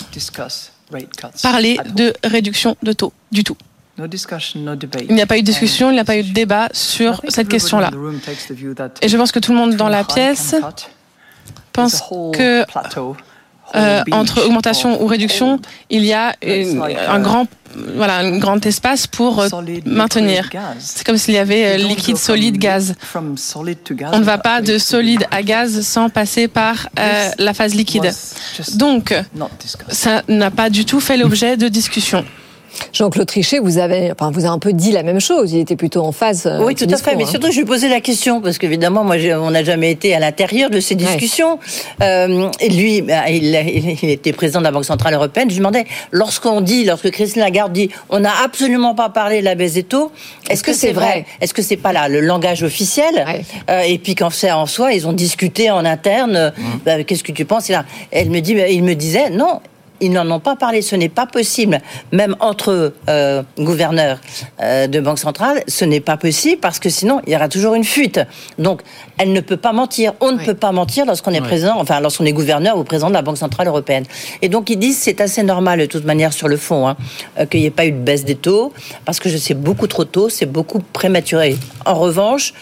parlé 1.43 1.79
de 1.95 2.13
réduction 2.25 2.77
de 2.83 2.93
taux 2.93 3.13
du 3.31 3.45
tout. 3.45 3.57
Il 3.99 5.15
n'y 5.15 5.21
a 5.21 5.27
pas 5.27 5.37
eu 5.37 5.43
de 5.43 5.47
discussion, 5.47 5.91
il 5.91 5.95
n'y 5.95 6.01
a 6.01 6.05
pas 6.05 6.17
eu 6.17 6.23
de 6.23 6.33
débat 6.33 6.69
sur 6.73 7.21
cette 7.29 7.49
question-là. 7.49 7.91
Et 9.03 9.09
je 9.09 9.17
pense 9.17 9.31
que 9.31 9.39
tout 9.39 9.53
le 9.53 9.59
monde 9.59 9.77
dans 9.77 9.89
la 9.89 10.05
pièce 10.05 10.55
pense 11.73 12.03
que 12.33 12.65
euh, 13.75 14.03
entre 14.13 14.45
augmentation 14.45 15.03
ou 15.03 15.07
réduction, 15.07 15.61
il 15.91 16.05
y 16.05 16.13
a 16.13 16.35
un 17.09 17.21
grand, 17.21 17.47
voilà, 17.95 18.19
un 18.19 18.39
grand 18.39 18.65
espace 18.67 19.07
pour 19.07 19.41
euh, 19.41 19.49
maintenir. 19.87 20.51
C'est 20.79 21.05
comme 21.07 21.17
s'il 21.17 21.35
y 21.35 21.39
avait 21.39 21.75
euh, 21.75 21.77
liquide, 21.77 22.17
solide, 22.17 22.59
gaz. 22.59 22.95
On 23.15 24.19
ne 24.19 24.25
va 24.25 24.39
pas 24.39 24.61
de 24.61 24.79
solide 24.79 25.27
à 25.31 25.43
gaz 25.43 25.83
sans 25.83 26.09
passer 26.09 26.49
par 26.49 26.89
la 27.39 27.55
phase 27.55 27.75
liquide. 27.75 28.13
Donc, 28.75 29.15
ça 29.89 30.23
n'a 30.29 30.51
pas 30.51 30.71
du 30.71 30.85
tout 30.85 31.01
fait 31.01 31.17
l'objet 31.17 31.57
de 31.57 31.69
discussion. 31.69 32.25
Jean-Claude 32.93 33.27
Trichet, 33.27 33.59
vous 33.59 33.79
avez, 33.79 34.13
enfin, 34.13 34.31
vous 34.31 34.47
a 34.47 34.49
un 34.49 34.59
peu 34.59 34.73
dit 34.73 34.93
la 34.93 35.03
même 35.03 35.21
chose. 35.21 35.53
Il 35.53 35.61
était 35.61 35.77
plutôt 35.77 36.03
en 36.03 36.13
phase. 36.13 36.47
Euh, 36.47 36.65
oui, 36.65 36.75
tout 36.75 36.87
à 36.91 36.97
fait. 36.97 37.17
Mais 37.17 37.25
hein. 37.25 37.27
surtout, 37.27 37.51
je 37.51 37.59
lui 37.59 37.65
posais 37.65 37.89
la 37.89 38.01
question 38.01 38.41
parce 38.41 38.59
qu'évidemment, 38.59 39.05
moi, 39.05 39.17
on 39.41 39.51
n'a 39.51 39.65
jamais 39.65 39.91
été 39.91 40.15
à 40.15 40.19
l'intérieur 40.19 40.71
de 40.71 40.81
ces 40.81 40.95
discussions. 40.95 41.59
Euh, 42.03 42.51
et 42.61 42.69
lui, 42.69 43.03
bah, 43.03 43.29
il, 43.29 43.55
était 44.03 44.33
président 44.33 44.61
de 44.61 44.65
la 44.65 44.71
Banque 44.71 44.85
centrale 44.85 45.15
européenne. 45.15 45.49
Je 45.49 45.55
lui 45.55 45.59
demandais, 45.61 45.87
lorsqu'on 46.11 46.61
dit, 46.61 46.85
lorsque 46.85 47.11
Christine 47.11 47.43
Lagarde 47.43 47.73
dit, 47.73 47.91
on 48.09 48.21
n'a 48.21 48.33
absolument 48.45 48.95
pas 48.95 49.09
parlé 49.09 49.41
de 49.41 49.45
la 49.45 49.55
baisse 49.55 49.75
des 49.75 49.83
taux. 49.83 50.11
Est-ce 50.49 50.63
que 50.63 50.73
c'est 50.73 50.93
vrai, 50.93 51.27
Est-ce 51.41 51.55
que 51.55 51.63
c'est 51.63 51.77
pas 51.77 51.93
là 51.93 52.09
le 52.09 52.21
langage 52.21 52.63
officiel? 52.63 53.25
Euh, 53.69 53.83
Et 53.83 53.99
puis 53.99 54.15
quand 54.15 54.31
c'est 54.31 54.51
en 54.51 54.67
soi, 54.67 54.93
ils 54.93 55.07
ont 55.07 55.13
discuté 55.13 55.71
en 55.71 55.85
interne. 55.85 56.53
Mmh. 56.57 56.63
Bah, 56.85 57.05
qu'est-ce 57.05 57.25
que 57.25 57.33
tu 57.33 57.45
penses? 57.45 57.71
Elle 58.11 58.31
me 58.31 58.41
dit, 58.41 58.57
il 58.71 58.83
me 58.83 58.95
disait, 58.95 59.31
non 59.31 59.61
ils 60.01 60.13
n'en 60.13 60.31
ont 60.31 60.41
pas 60.41 60.57
parlé. 60.57 60.83
Ce 60.83 60.97
n'est 60.97 61.09
pas 61.09 61.27
possible, 61.27 61.81
même 62.13 62.37
entre 62.41 62.93
euh, 63.09 63.43
gouverneurs 63.59 64.19
euh, 64.61 64.87
de 64.87 65.01
banque 65.01 65.19
centrale, 65.19 65.63
ce 65.67 65.85
n'est 65.85 66.01
pas 66.01 66.17
possible 66.17 66.61
parce 66.61 66.79
que 66.79 66.89
sinon 66.89 67.21
il 67.27 67.33
y 67.33 67.37
aura 67.37 67.49
toujours 67.49 67.75
une 67.75 67.85
fuite. 67.85 68.21
Donc 68.59 68.83
elle 69.19 69.33
ne 69.33 69.41
peut 69.41 69.57
pas 69.57 69.73
mentir. 69.73 70.13
On 70.21 70.33
ne 70.33 70.45
peut 70.45 70.55
pas 70.55 70.73
mentir 70.73 71.07
lorsqu'on 71.07 71.33
est 71.33 71.41
président, 71.41 71.75
enfin 71.79 72.01
lorsqu'on 72.01 72.25
est 72.25 72.33
gouverneur 72.33 72.77
ou 72.79 72.85
président 72.85 73.09
de 73.09 73.15
la 73.15 73.23
Banque 73.23 73.39
centrale 73.39 73.69
européenne. 73.69 74.05
Et 74.43 74.49
donc 74.49 74.71
ils 74.71 74.79
disent 74.79 74.99
c'est 74.99 75.21
assez 75.21 75.43
normal 75.43 75.81
de 75.81 75.87
toute 75.87 76.05
manière 76.05 76.33
sur 76.33 76.49
le 76.49 76.57
fond 76.57 76.89
hein, 76.89 76.97
euh, 77.39 77.47
qu'il 77.47 77.61
n'y 77.61 77.67
ait 77.67 77.71
pas 77.71 77.87
eu 77.87 77.93
de 77.93 77.99
baisse 77.99 78.25
des 78.25 78.37
taux 78.37 78.73
parce 79.05 79.21
que 79.21 79.29
je 79.29 79.37
sais 79.37 79.55
beaucoup 79.55 79.87
trop 79.87 80.05
tôt, 80.05 80.29
c'est 80.29 80.47
beaucoup 80.47 80.81
prématuré. 80.93 81.57
En 81.85 81.95
revanche, 81.95 82.55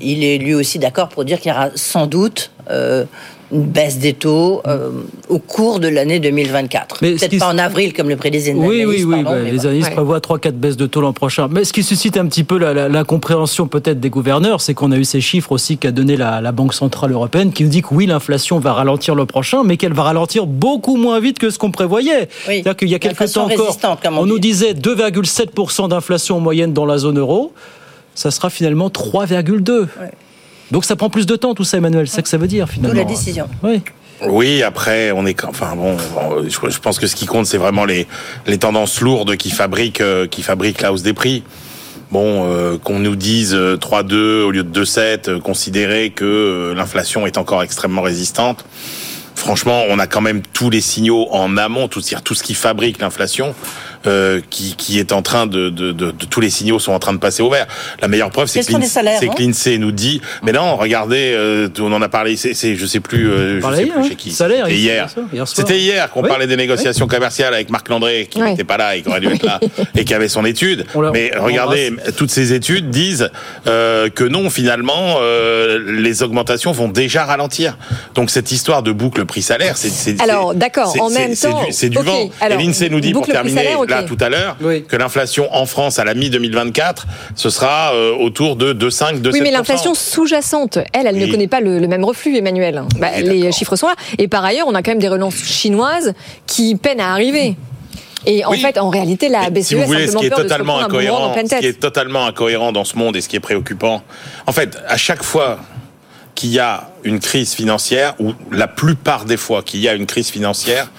il 0.00 0.24
est 0.24 0.38
lui 0.38 0.54
aussi 0.54 0.78
d'accord 0.78 1.08
pour 1.08 1.24
dire 1.24 1.40
qu'il 1.40 1.50
y 1.50 1.54
aura 1.54 1.70
sans 1.74 2.06
doute 2.06 2.50
euh, 2.70 3.04
une 3.52 3.62
baisse 3.62 3.98
des 3.98 4.12
taux 4.12 4.60
euh, 4.66 4.90
au 5.28 5.38
cours 5.38 5.78
de 5.78 5.88
l'année 5.88 6.18
2024. 6.18 6.98
Peut-être 6.98 7.38
pas 7.38 7.48
en 7.48 7.58
avril 7.58 7.92
comme 7.92 8.08
le 8.08 8.16
prédisait 8.16 8.52
Oui, 8.54 8.84
oui, 8.84 9.04
oui. 9.04 9.22
Bah, 9.22 9.38
les 9.38 9.66
analystes 9.66 9.92
prévoient 9.92 10.18
3-4 10.18 10.52
baisses 10.52 10.76
de 10.76 10.86
taux 10.86 11.00
l'an 11.00 11.12
prochain. 11.12 11.48
Mais 11.50 11.64
ce 11.64 11.72
qui 11.72 11.82
suscite 11.82 12.16
un 12.16 12.26
petit 12.26 12.44
peu 12.44 12.58
la, 12.58 13.04
compréhension 13.04 13.68
peut-être 13.68 14.00
des 14.00 14.10
gouverneurs, 14.10 14.60
c'est 14.60 14.74
qu'on 14.74 14.90
a 14.90 14.96
eu 14.96 15.04
ces 15.04 15.20
chiffres 15.20 15.52
aussi 15.52 15.78
qu'a 15.78 15.92
donné 15.92 16.16
la, 16.16 16.52
Banque 16.52 16.74
Centrale 16.74 17.12
Européenne 17.12 17.52
qui 17.52 17.64
nous 17.64 17.68
dit 17.68 17.82
que 17.82 17.88
oui, 17.92 18.06
l'inflation 18.06 18.58
va 18.58 18.72
ralentir 18.72 19.14
le 19.14 19.26
prochain, 19.26 19.62
mais 19.62 19.76
qu'elle 19.76 19.92
va 19.92 20.04
ralentir 20.04 20.46
beaucoup 20.46 20.96
moins 20.96 21.20
vite 21.20 21.38
que 21.38 21.50
ce 21.50 21.58
qu'on 21.58 21.70
prévoyait. 21.70 22.28
C'est-à-dire 22.46 22.76
qu'il 22.76 22.88
y 22.88 22.94
a 22.94 22.98
quelques 22.98 23.32
temps 23.32 23.44
encore, 23.44 23.78
on, 24.04 24.18
on 24.18 24.26
nous 24.26 24.38
disait 24.38 24.72
2,7% 24.72 25.88
d'inflation 25.88 26.36
en 26.36 26.40
moyenne 26.40 26.72
dans 26.72 26.86
la 26.86 26.98
zone 26.98 27.18
euro. 27.18 27.52
Ça 28.14 28.30
sera 28.30 28.48
finalement 28.48 28.88
3,2%. 28.88 29.86
Donc 30.70 30.84
ça 30.84 30.96
prend 30.96 31.10
plus 31.10 31.26
de 31.26 31.36
temps 31.36 31.54
tout 31.54 31.64
ça, 31.64 31.76
Emmanuel. 31.76 32.08
C'est 32.08 32.16
ce 32.16 32.22
que 32.22 32.28
ça 32.28 32.38
veut 32.38 32.48
dire 32.48 32.68
finalement. 32.68 32.96
la 32.96 33.04
décision. 33.04 33.48
Oui. 33.62 33.82
Oui, 34.22 34.62
après, 34.62 35.12
on 35.12 35.26
est, 35.26 35.44
enfin 35.44 35.76
bon, 35.76 35.96
je 36.48 36.78
pense 36.78 36.98
que 36.98 37.06
ce 37.06 37.14
qui 37.14 37.26
compte, 37.26 37.44
c'est 37.44 37.58
vraiment 37.58 37.84
les 37.84 38.06
les 38.46 38.56
tendances 38.56 39.00
lourdes 39.02 39.36
qui 39.36 39.50
fabriquent 39.50 40.00
euh, 40.00 40.26
qui 40.26 40.42
fabriquent 40.42 40.80
la 40.80 40.92
hausse 40.92 41.02
des 41.02 41.12
prix. 41.12 41.42
Bon, 42.10 42.46
euh, 42.46 42.78
qu'on 42.78 43.00
nous 43.00 43.16
dise 43.16 43.54
3,2 43.54 44.14
euh, 44.14 44.44
au 44.44 44.52
lieu 44.52 44.62
de 44.62 44.84
2,7, 44.84 45.40
considérer 45.40 46.10
que 46.10 46.72
l'inflation 46.74 47.26
est 47.26 47.36
encore 47.36 47.62
extrêmement 47.62 48.02
résistante. 48.02 48.64
Franchement, 49.34 49.82
on 49.90 49.98
a 49.98 50.06
quand 50.06 50.22
même 50.22 50.40
tous 50.52 50.70
les 50.70 50.80
signaux 50.80 51.26
en 51.30 51.56
amont, 51.56 51.88
tout, 51.88 52.00
tout 52.24 52.34
ce 52.34 52.42
qui 52.42 52.54
fabrique 52.54 53.00
l'inflation. 53.00 53.54
Euh, 54.06 54.40
qui, 54.50 54.74
qui, 54.76 54.98
est 54.98 55.12
en 55.12 55.22
train 55.22 55.46
de, 55.46 55.68
de, 55.68 55.92
de, 55.92 56.10
de, 56.10 56.24
tous 56.26 56.40
les 56.40 56.50
signaux 56.50 56.78
sont 56.78 56.92
en 56.92 56.98
train 56.98 57.12
de 57.12 57.18
passer 57.18 57.42
au 57.42 57.50
vert. 57.50 57.66
La 58.00 58.08
meilleure 58.08 58.30
preuve, 58.30 58.46
c'est 58.46 58.60
que 58.64 58.72
l'INSEE 58.72 59.74
hein 59.74 59.78
nous 59.78 59.92
dit, 59.92 60.20
mais 60.42 60.52
non, 60.52 60.76
regardez, 60.76 61.32
euh, 61.34 61.68
on 61.80 61.92
en 61.92 62.02
a 62.02 62.08
parlé, 62.08 62.36
c'est, 62.36 62.54
je 62.54 62.86
sais 62.86 63.00
plus, 63.00 63.30
euh, 63.30 63.60
je 63.60 63.76
sais 63.76 63.86
plus 63.86 63.92
hein. 63.92 64.08
chez 64.08 64.14
qui. 64.14 64.30
C'était 64.32 64.74
hier. 64.74 65.08
C'était 65.46 65.78
hier 65.78 66.10
qu'on 66.10 66.22
parlait 66.22 66.46
des 66.46 66.56
négociations 66.56 67.06
commerciales 67.06 67.54
avec 67.54 67.70
Marc 67.70 67.88
Landré, 67.88 68.28
qui 68.30 68.40
n'était 68.40 68.64
pas 68.64 68.76
là 68.76 68.96
et 68.96 69.02
qui 69.02 69.08
aurait 69.08 69.20
dû 69.20 69.28
être 69.28 69.44
là, 69.44 69.60
et 69.96 70.04
qui 70.04 70.14
avait 70.14 70.28
son 70.28 70.44
étude. 70.44 70.86
mais 71.12 71.32
regardez, 71.36 71.92
toutes 72.16 72.30
ces 72.30 72.52
études 72.52 72.90
disent 72.90 73.30
euh, 73.66 74.08
que 74.08 74.24
non, 74.24 74.50
finalement, 74.50 75.16
euh, 75.20 75.78
les 76.00 76.22
augmentations 76.22 76.72
vont 76.72 76.88
déjà 76.88 77.24
ralentir. 77.24 77.76
Donc 78.14 78.30
cette 78.30 78.52
histoire 78.52 78.82
de 78.82 78.92
boucle 78.92 79.24
prix-salaire, 79.24 79.76
c'est 79.76 80.20
alors 80.20 80.54
d'accord. 80.54 80.94
En 81.00 81.10
même 81.10 81.34
temps, 81.34 81.62
c'est 81.70 81.88
du, 81.88 81.98
vent. 81.98 82.30
et 82.44 82.54
l'INSEE 82.54 82.88
nous 82.90 83.00
dit 83.00 83.12
pour 83.12 83.26
terminer 83.26 83.74
tout 84.02 84.16
à 84.20 84.28
l'heure, 84.28 84.56
que 84.88 84.96
l'inflation 84.96 85.52
en 85.54 85.66
France 85.66 85.98
à 85.98 86.04
la 86.04 86.14
mi-2024, 86.14 87.04
ce 87.34 87.50
sera 87.50 87.92
euh, 87.94 88.12
autour 88.14 88.56
de 88.56 88.72
2,5, 88.72 89.20
2,7%. 89.20 89.32
Oui, 89.32 89.40
mais 89.42 89.50
l'inflation 89.50 89.94
sous-jacente, 89.94 90.78
elle, 90.92 91.06
elle 91.06 91.18
ne 91.18 91.26
connaît 91.26 91.48
pas 91.48 91.60
le, 91.60 91.86
même 91.86 92.04
reflux, 92.04 92.36
Emmanuel. 92.36 92.82
Bah, 92.98 93.20
les 93.20 93.52
chiffres 93.52 93.76
sont 93.76 93.88
là. 93.88 93.94
Et 94.18 94.28
par 94.28 94.44
ailleurs, 94.44 94.66
on 94.68 94.74
a 94.74 94.82
quand 94.82 94.92
même 94.92 94.98
des 94.98 95.08
relances 95.08 95.36
chinoises 95.36 96.14
qui 96.46 96.76
peinent 96.76 97.00
à 97.00 97.12
arriver. 97.12 97.56
Et 98.26 98.44
en 98.44 98.52
fait, 98.52 98.76
en 98.78 98.90
réalité, 98.90 99.28
la 99.28 99.50
BCE 99.50 99.62
si 99.62 99.74
vous 99.76 99.84
voulez, 99.84 100.08
ce 100.08 100.16
qui 100.16 100.26
est 100.26 100.30
totalement 100.30 100.80
incohérent, 100.80 101.32
ce 101.34 101.58
qui 101.58 101.66
est 101.66 101.80
totalement 101.80 102.26
incohérent 102.26 102.72
dans 102.72 102.84
ce 102.84 102.96
monde 102.96 103.16
et 103.16 103.20
ce 103.20 103.28
qui 103.28 103.36
est 103.36 103.40
préoccupant. 103.40 104.02
En 104.46 104.52
fait, 104.52 104.78
à 104.88 104.96
chaque 104.96 105.22
fois 105.22 105.60
qu'il 106.34 106.50
y 106.50 106.58
a 106.58 106.90
une 107.04 107.20
crise 107.20 107.54
financière, 107.54 108.14
ou 108.18 108.32
la 108.50 108.66
plupart 108.66 109.24
des 109.24 109.36
fois 109.36 109.62
qu'il 109.62 109.80
y 109.80 109.88
a 109.88 109.94
une 109.94 110.06
crise 110.06 110.28
financière, 110.28 110.90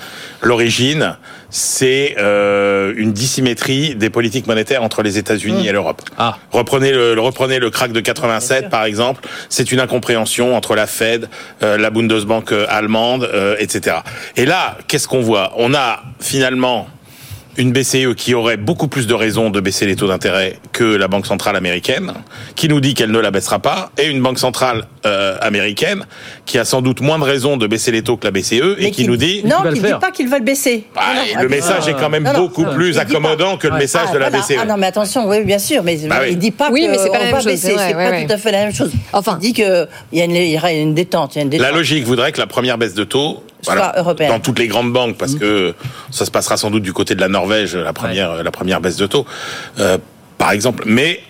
l'origine, 0.41 1.17
c'est 1.49 2.15
euh, 2.17 2.93
une 2.97 3.13
dissymétrie 3.13 3.95
des 3.95 4.09
politiques 4.09 4.47
monétaires 4.47 4.83
entre 4.83 5.01
les 5.01 5.17
États-Unis 5.17 5.63
mmh. 5.63 5.67
et 5.67 5.71
l'Europe. 5.71 6.01
Ah. 6.17 6.37
Reprenez 6.51 6.91
le 6.91 7.19
reprenez 7.19 7.59
le 7.59 7.69
crack 7.69 7.91
de 7.91 7.99
87 7.99 8.69
par 8.69 8.85
exemple, 8.85 9.27
c'est 9.49 9.71
une 9.71 9.79
incompréhension 9.79 10.55
entre 10.55 10.75
la 10.75 10.87
Fed, 10.87 11.29
euh, 11.63 11.77
la 11.77 11.89
Bundesbank 11.89 12.51
euh, 12.51 12.65
allemande, 12.69 13.29
etc. 13.59 13.97
Et 14.35 14.45
là, 14.45 14.77
qu'est-ce 14.87 15.07
qu'on 15.07 15.21
voit? 15.21 15.53
On 15.57 15.73
a 15.73 16.03
finalement 16.19 16.87
une 17.57 17.71
BCE 17.71 18.13
qui 18.15 18.33
aurait 18.33 18.57
beaucoup 18.57 18.87
plus 18.87 19.07
de 19.07 19.13
raisons 19.13 19.49
de 19.49 19.59
baisser 19.59 19.85
les 19.85 19.95
taux 19.95 20.07
d'intérêt 20.07 20.57
que 20.71 20.83
la 20.83 21.07
Banque 21.07 21.25
centrale 21.25 21.55
américaine, 21.55 22.13
qui 22.55 22.69
nous 22.69 22.79
dit 22.79 22.93
qu'elle 22.93 23.11
ne 23.11 23.19
la 23.19 23.31
baissera 23.31 23.59
pas, 23.59 23.91
et 23.97 24.07
une 24.07 24.21
Banque 24.21 24.39
centrale 24.39 24.85
euh, 25.05 25.37
américaine 25.41 26.05
qui 26.45 26.59
a 26.59 26.65
sans 26.65 26.81
doute 26.81 27.01
moins 27.01 27.17
de 27.17 27.23
raisons 27.23 27.57
de 27.57 27.65
baisser 27.67 27.91
les 27.91 28.03
taux 28.03 28.17
que 28.17 28.25
la 28.25 28.31
BCE 28.31 28.77
et 28.77 28.91
qui, 28.91 29.07
nous 29.07 29.17
dit 29.17 29.41
non, 29.43 29.57
qui 29.63 29.79
ne 29.79 29.87
dit 29.87 29.93
pas 29.99 30.11
qu'ils 30.11 30.29
veulent 30.29 30.43
baisser. 30.43 30.85
Bah, 30.95 31.01
le 31.41 31.49
message 31.49 31.87
est 31.87 31.93
quand 31.95 32.09
même 32.09 32.29
beaucoup 32.35 32.65
plus 32.65 32.97
accommodant 32.99 33.57
que 33.57 33.67
le 33.67 33.77
message 33.77 34.11
de 34.11 34.17
la 34.17 34.29
BCE. 34.29 34.55
Ah 34.59 34.65
non, 34.65 34.77
mais 34.77 34.87
attention, 34.87 35.27
oui, 35.27 35.43
bien 35.43 35.59
sûr, 35.59 35.83
mais 35.83 35.97
bah 36.07 36.27
il 36.27 36.37
dit 36.37 36.51
pas 36.51 36.69
oui, 36.71 36.87
mais 36.89 36.97
c'est 36.97 37.09
pas, 37.09 37.19
la 37.19 37.31
même 37.31 37.41
chose. 37.41 37.55
C'est 37.55 37.93
pas 37.93 38.21
tout 38.21 38.33
à 38.33 38.37
fait 38.37 38.51
la 38.51 38.65
même 38.65 38.73
chose. 38.73 38.91
Enfin, 39.13 39.37
il 39.41 39.47
dit 39.47 39.53
qu'il 39.53 39.87
y, 40.13 40.19
y 40.19 40.57
aura 40.57 40.71
une 40.71 40.93
détente, 40.93 41.35
y 41.35 41.39
a 41.39 41.41
une 41.41 41.49
détente. 41.49 41.65
La 41.65 41.73
logique 41.73 42.05
voudrait 42.05 42.31
que 42.31 42.39
la 42.39 42.47
première 42.47 42.77
baisse 42.77 42.93
de 42.93 43.03
taux 43.03 43.43
voilà, 43.63 43.95
dans 44.29 44.39
toutes 44.39 44.59
les 44.59 44.67
grandes 44.67 44.93
banques, 44.93 45.17
parce 45.17 45.33
mm. 45.33 45.39
que 45.39 45.73
ça 46.11 46.25
se 46.25 46.31
passera 46.31 46.57
sans 46.57 46.71
doute 46.71 46.83
du 46.83 46.93
côté 46.93 47.15
de 47.15 47.21
la 47.21 47.27
Norvège, 47.27 47.75
la 47.75 47.93
première, 47.93 48.43
la 48.43 48.51
première 48.51 48.81
baisse 48.81 48.97
de 48.97 49.07
taux, 49.07 49.25
euh, 49.79 49.97
par 50.37 50.51
exemple. 50.51 50.83
Mais 50.85 51.21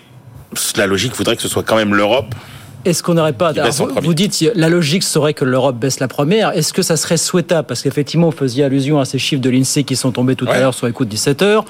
la 0.76 0.86
logique 0.86 1.14
voudrait 1.14 1.36
que 1.36 1.42
ce 1.42 1.48
soit 1.48 1.62
quand 1.62 1.76
même 1.76 1.94
l'Europe 1.94 2.34
est-ce 2.84 3.02
qu'on 3.02 3.14
n'aurait 3.14 3.32
pas. 3.32 3.52
vous 4.02 4.14
dites 4.14 4.44
la 4.54 4.68
logique 4.68 5.02
serait 5.02 5.34
que 5.34 5.44
l'Europe 5.44 5.76
baisse 5.76 6.00
la 6.00 6.08
première. 6.08 6.56
Est-ce 6.56 6.72
que 6.72 6.82
ça 6.82 6.96
serait 6.96 7.16
souhaitable? 7.16 7.66
Parce 7.66 7.82
qu'effectivement, 7.82 8.30
vous 8.30 8.36
faisiez 8.36 8.64
allusion 8.64 9.00
à 9.00 9.04
ces 9.04 9.18
chiffres 9.18 9.42
de 9.42 9.50
l'INSEE 9.50 9.84
qui 9.84 9.96
sont 9.96 10.12
tombés 10.12 10.36
tout 10.36 10.46
à 10.48 10.58
l'heure 10.58 10.74
sur 10.74 10.88
de 10.88 11.04
17 11.04 11.42
heures. 11.42 11.64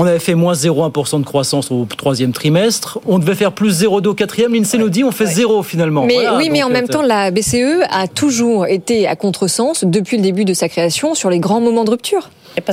On 0.00 0.06
avait 0.06 0.20
fait 0.20 0.36
moins 0.36 0.52
0,1% 0.52 1.18
de 1.18 1.24
croissance 1.24 1.72
au 1.72 1.84
troisième 1.84 2.30
trimestre. 2.30 3.00
On 3.04 3.18
devait 3.18 3.34
faire 3.34 3.50
plus 3.50 3.82
0,2 3.82 4.06
au 4.06 4.14
quatrième. 4.14 4.54
L'INSEE 4.54 4.78
nous 4.78 4.90
dit 4.90 5.02
on 5.02 5.10
fait 5.10 5.26
zéro 5.26 5.64
finalement. 5.64 6.04
Mais 6.06 6.28
oui, 6.36 6.50
mais 6.50 6.62
en 6.62 6.68
même 6.68 6.86
temps, 6.86 7.02
la 7.02 7.32
BCE 7.32 7.82
a 7.90 8.06
toujours 8.06 8.68
été 8.68 9.08
à 9.08 9.16
contresens 9.16 9.82
depuis 9.82 10.16
le 10.16 10.22
début 10.22 10.44
de 10.44 10.54
sa 10.54 10.68
création 10.68 11.16
sur 11.16 11.30
les 11.30 11.40
grands 11.40 11.60
moments 11.60 11.82
de 11.82 11.90
rupture. 11.90 12.30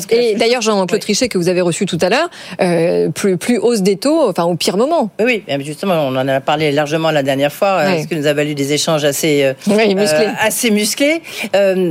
Et, 0.10 0.36
d'ailleurs, 0.36 0.62
Jean-Claude 0.62 1.00
Trichet, 1.00 1.30
que 1.30 1.38
vous 1.38 1.50
avez 1.50 1.62
reçu 1.62 1.86
tout 1.86 1.98
à 2.02 2.10
l'heure, 2.10 2.30
euh, 2.62 3.10
plus, 3.10 3.38
plus 3.38 3.58
hausse 3.58 3.82
des 3.82 3.98
taux, 3.98 4.30
enfin 4.30 4.44
au 4.44 4.56
pire 4.56 4.78
moment. 4.78 5.10
Oui, 5.20 5.44
justement, 5.62 5.96
on 6.08 6.16
en 6.16 6.28
a 6.28 6.42
parlé 6.42 6.72
largement 6.72 7.12
la 7.12 7.24
dernière 7.24 7.52
fois, 7.52 7.80
euh, 7.80 7.96
parce 7.96 8.08
que 8.08 8.16
nous 8.16 8.28
a 8.28 8.34
valu 8.34 8.56
des 8.56 8.74
échanges 8.74 9.04
assez, 9.04 9.44
euh, 9.44 9.54
musclés. 9.68 10.28
assez 10.40 10.72
musclés. 10.72 11.22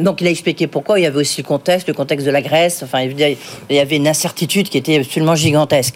donc 0.02 0.20
il 0.20 0.26
a 0.26 0.30
expliqué 0.30 0.66
pourquoi. 0.66 0.98
Il 0.98 1.02
y 1.02 1.06
avait 1.06 1.18
aussi 1.18 1.42
le 1.42 1.46
contexte, 1.46 1.88
le 1.88 1.94
contexte 1.94 2.26
de 2.26 2.30
la 2.30 2.42
Grèce. 2.42 2.82
Enfin, 2.82 3.02
il 3.02 3.36
y 3.70 3.78
avait 3.78 3.96
une 3.96 4.08
incertitude 4.08 4.68
qui 4.68 4.78
était 4.78 4.98
absolument 4.98 5.34
gigantesque. 5.34 5.94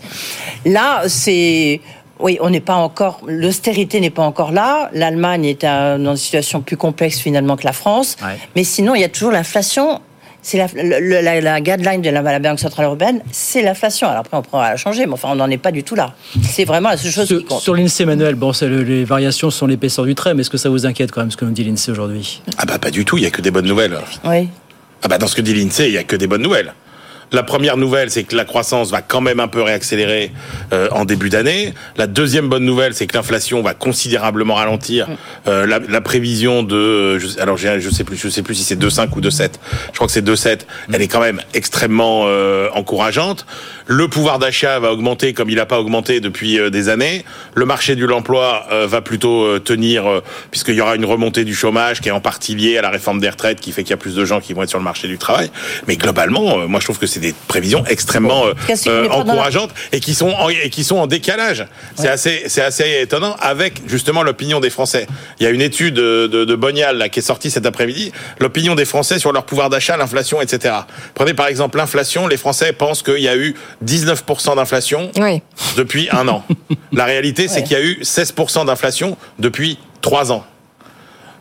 Là, 0.64 1.02
c'est 1.06 1.80
oui, 2.20 2.38
on 2.40 2.50
n'est 2.50 2.60
pas 2.60 2.74
encore, 2.74 3.20
l'austérité 3.26 4.00
n'est 4.00 4.10
pas 4.10 4.22
encore 4.22 4.50
là. 4.52 4.90
L'Allemagne 4.92 5.44
est 5.44 5.62
dans 5.62 6.10
une 6.10 6.16
situation 6.16 6.60
plus 6.60 6.76
complexe 6.76 7.20
finalement 7.20 7.56
que 7.56 7.64
la 7.64 7.72
France. 7.72 8.16
Mais 8.56 8.64
sinon, 8.64 8.94
il 8.94 9.00
y 9.00 9.04
a 9.04 9.08
toujours 9.08 9.30
l'inflation 9.30 10.00
c'est 10.48 10.56
la, 10.56 11.40
la, 11.42 11.60
guideline 11.60 12.00
de 12.00 12.08
la, 12.08 12.38
Banque 12.38 12.58
Centrale 12.58 12.86
Européenne, 12.86 13.20
c'est 13.30 13.60
l'inflation. 13.60 14.06
Alors 14.08 14.20
après, 14.20 14.34
on 14.34 14.40
pourra 14.40 14.70
la 14.70 14.76
changer, 14.78 15.04
mais 15.04 15.12
enfin, 15.12 15.28
on 15.32 15.34
n'en 15.34 15.50
est 15.50 15.58
pas 15.58 15.72
du 15.72 15.84
tout 15.84 15.94
là. 15.94 16.14
C'est 16.42 16.64
vraiment 16.64 16.88
la 16.88 16.96
seule 16.96 17.12
chose 17.12 17.26
sur, 17.26 17.38
qui 17.38 17.44
compte. 17.44 17.60
Sur 17.60 17.74
l'INSEE, 17.74 18.04
Emmanuel, 18.04 18.34
bon, 18.34 18.52
les 18.62 19.04
variations 19.04 19.50
sont 19.50 19.66
l'épaisseur 19.66 20.06
du 20.06 20.14
trait, 20.14 20.32
mais 20.32 20.40
est-ce 20.40 20.48
que 20.48 20.56
ça 20.56 20.70
vous 20.70 20.86
inquiète 20.86 21.12
quand 21.12 21.20
même, 21.20 21.30
ce 21.30 21.36
que 21.36 21.44
nous 21.44 21.50
dit 21.50 21.64
l'INSEE 21.64 21.90
aujourd'hui? 21.90 22.40
Ah 22.56 22.64
bah 22.66 22.78
pas 22.78 22.90
du 22.90 23.04
tout, 23.04 23.18
il 23.18 23.20
n'y 23.20 23.26
a 23.26 23.30
que 23.30 23.42
des 23.42 23.50
bonnes 23.50 23.66
nouvelles. 23.66 23.98
Oui. 24.24 24.48
Ah 25.02 25.08
bah 25.08 25.18
dans 25.18 25.26
ce 25.26 25.36
que 25.36 25.42
dit 25.42 25.52
l'INSEE, 25.52 25.88
il 25.88 25.92
n'y 25.92 25.98
a 25.98 26.04
que 26.04 26.16
des 26.16 26.26
bonnes 26.26 26.42
nouvelles. 26.42 26.72
La 27.32 27.42
première 27.42 27.76
nouvelle, 27.76 28.10
c'est 28.10 28.24
que 28.24 28.34
la 28.34 28.44
croissance 28.44 28.90
va 28.90 29.02
quand 29.02 29.20
même 29.20 29.40
un 29.40 29.48
peu 29.48 29.62
réaccélérer 29.62 30.32
euh, 30.72 30.88
en 30.92 31.04
début 31.04 31.28
d'année. 31.28 31.74
La 31.96 32.06
deuxième 32.06 32.48
bonne 32.48 32.64
nouvelle, 32.64 32.94
c'est 32.94 33.06
que 33.06 33.16
l'inflation 33.16 33.62
va 33.62 33.74
considérablement 33.74 34.54
ralentir. 34.54 35.08
Mm. 35.08 35.16
Euh, 35.48 35.66
la, 35.66 35.78
la, 35.78 36.00
prévision 36.00 36.62
de, 36.62 37.18
je, 37.18 37.38
alors 37.40 37.56
je 37.56 37.90
sais 37.90 38.04
plus, 38.04 38.16
je 38.16 38.28
sais 38.28 38.42
plus 38.42 38.54
si 38.54 38.64
c'est 38.64 38.80
2,5 38.80 39.08
ou 39.16 39.20
2,7. 39.20 39.50
Je 39.88 39.94
crois 39.94 40.06
que 40.06 40.12
c'est 40.12 40.26
2,7. 40.26 40.60
Mm. 40.88 40.94
Elle 40.94 41.02
est 41.02 41.08
quand 41.08 41.20
même 41.20 41.40
extrêmement 41.54 42.24
euh, 42.26 42.68
encourageante. 42.72 43.46
Le 43.86 44.08
pouvoir 44.08 44.38
d'achat 44.38 44.78
va 44.78 44.92
augmenter 44.92 45.32
comme 45.32 45.50
il 45.50 45.56
n'a 45.56 45.66
pas 45.66 45.80
augmenté 45.80 46.20
depuis 46.20 46.58
euh, 46.58 46.70
des 46.70 46.88
années. 46.88 47.24
Le 47.54 47.64
marché 47.64 47.96
de 47.96 48.04
l'emploi 48.04 48.66
euh, 48.72 48.86
va 48.86 49.00
plutôt 49.00 49.58
tenir 49.58 50.22
puisqu'il 50.50 50.74
y 50.74 50.80
aura 50.80 50.96
une 50.96 51.04
remontée 51.04 51.44
du 51.44 51.54
chômage 51.54 52.00
qui 52.00 52.08
est 52.08 52.12
en 52.12 52.20
partie 52.20 52.54
liée 52.54 52.78
à 52.78 52.82
la 52.82 52.90
réforme 52.90 53.20
des 53.20 53.28
retraites 53.28 53.60
qui 53.60 53.72
fait 53.72 53.82
qu'il 53.82 53.90
y 53.90 53.94
a 53.94 53.98
plus 53.98 54.14
de 54.14 54.24
gens 54.24 54.40
qui 54.40 54.52
vont 54.52 54.62
être 54.62 54.68
sur 54.68 54.78
le 54.78 54.84
marché 54.84 55.08
du 55.08 55.18
travail. 55.18 55.50
Mais 55.86 55.96
globalement, 55.96 56.68
moi 56.68 56.80
je 56.80 56.84
trouve 56.84 56.98
que 56.98 57.06
c'est 57.06 57.17
des 57.18 57.34
prévisions 57.46 57.84
extrêmement 57.86 58.46
euh, 58.46 58.54
euh, 58.86 59.08
encourageantes 59.08 59.70
et 59.92 60.00
qui 60.00 60.14
sont 60.14 60.30
en, 60.30 60.48
et 60.48 60.70
qui 60.70 60.84
sont 60.84 60.96
en 60.96 61.06
décalage. 61.06 61.66
C'est 61.96 62.08
assez 62.08 62.44
c'est 62.46 62.62
assez 62.62 63.00
étonnant 63.02 63.36
avec 63.40 63.82
justement 63.88 64.22
l'opinion 64.22 64.60
des 64.60 64.70
Français. 64.70 65.06
Il 65.38 65.44
y 65.44 65.46
a 65.46 65.50
une 65.50 65.60
étude 65.60 65.94
de, 65.94 66.26
de, 66.26 66.54
Bonial 66.54 66.98
là 66.98 67.08
qui 67.08 67.20
est 67.20 67.22
sortie 67.22 67.50
cet 67.50 67.66
après-midi. 67.66 68.12
L'opinion 68.40 68.74
des 68.74 68.84
Français 68.84 69.18
sur 69.18 69.32
leur 69.32 69.44
pouvoir 69.44 69.70
d'achat, 69.70 69.96
l'inflation, 69.96 70.40
etc. 70.40 70.74
Prenez 71.14 71.34
par 71.34 71.46
exemple 71.46 71.78
l'inflation. 71.78 72.26
Les 72.26 72.36
Français 72.36 72.72
pensent 72.72 73.02
qu'il 73.02 73.20
y 73.20 73.28
a 73.28 73.36
eu 73.36 73.54
19% 73.84 74.56
d'inflation 74.56 75.10
depuis 75.76 76.08
un 76.10 76.28
an. 76.28 76.44
La 76.92 77.04
réalité, 77.04 77.48
c'est 77.48 77.62
qu'il 77.62 77.72
y 77.72 77.80
a 77.80 77.84
eu 77.84 78.00
16% 78.02 78.66
d'inflation 78.66 79.16
depuis 79.38 79.78
trois 80.00 80.32
ans. 80.32 80.44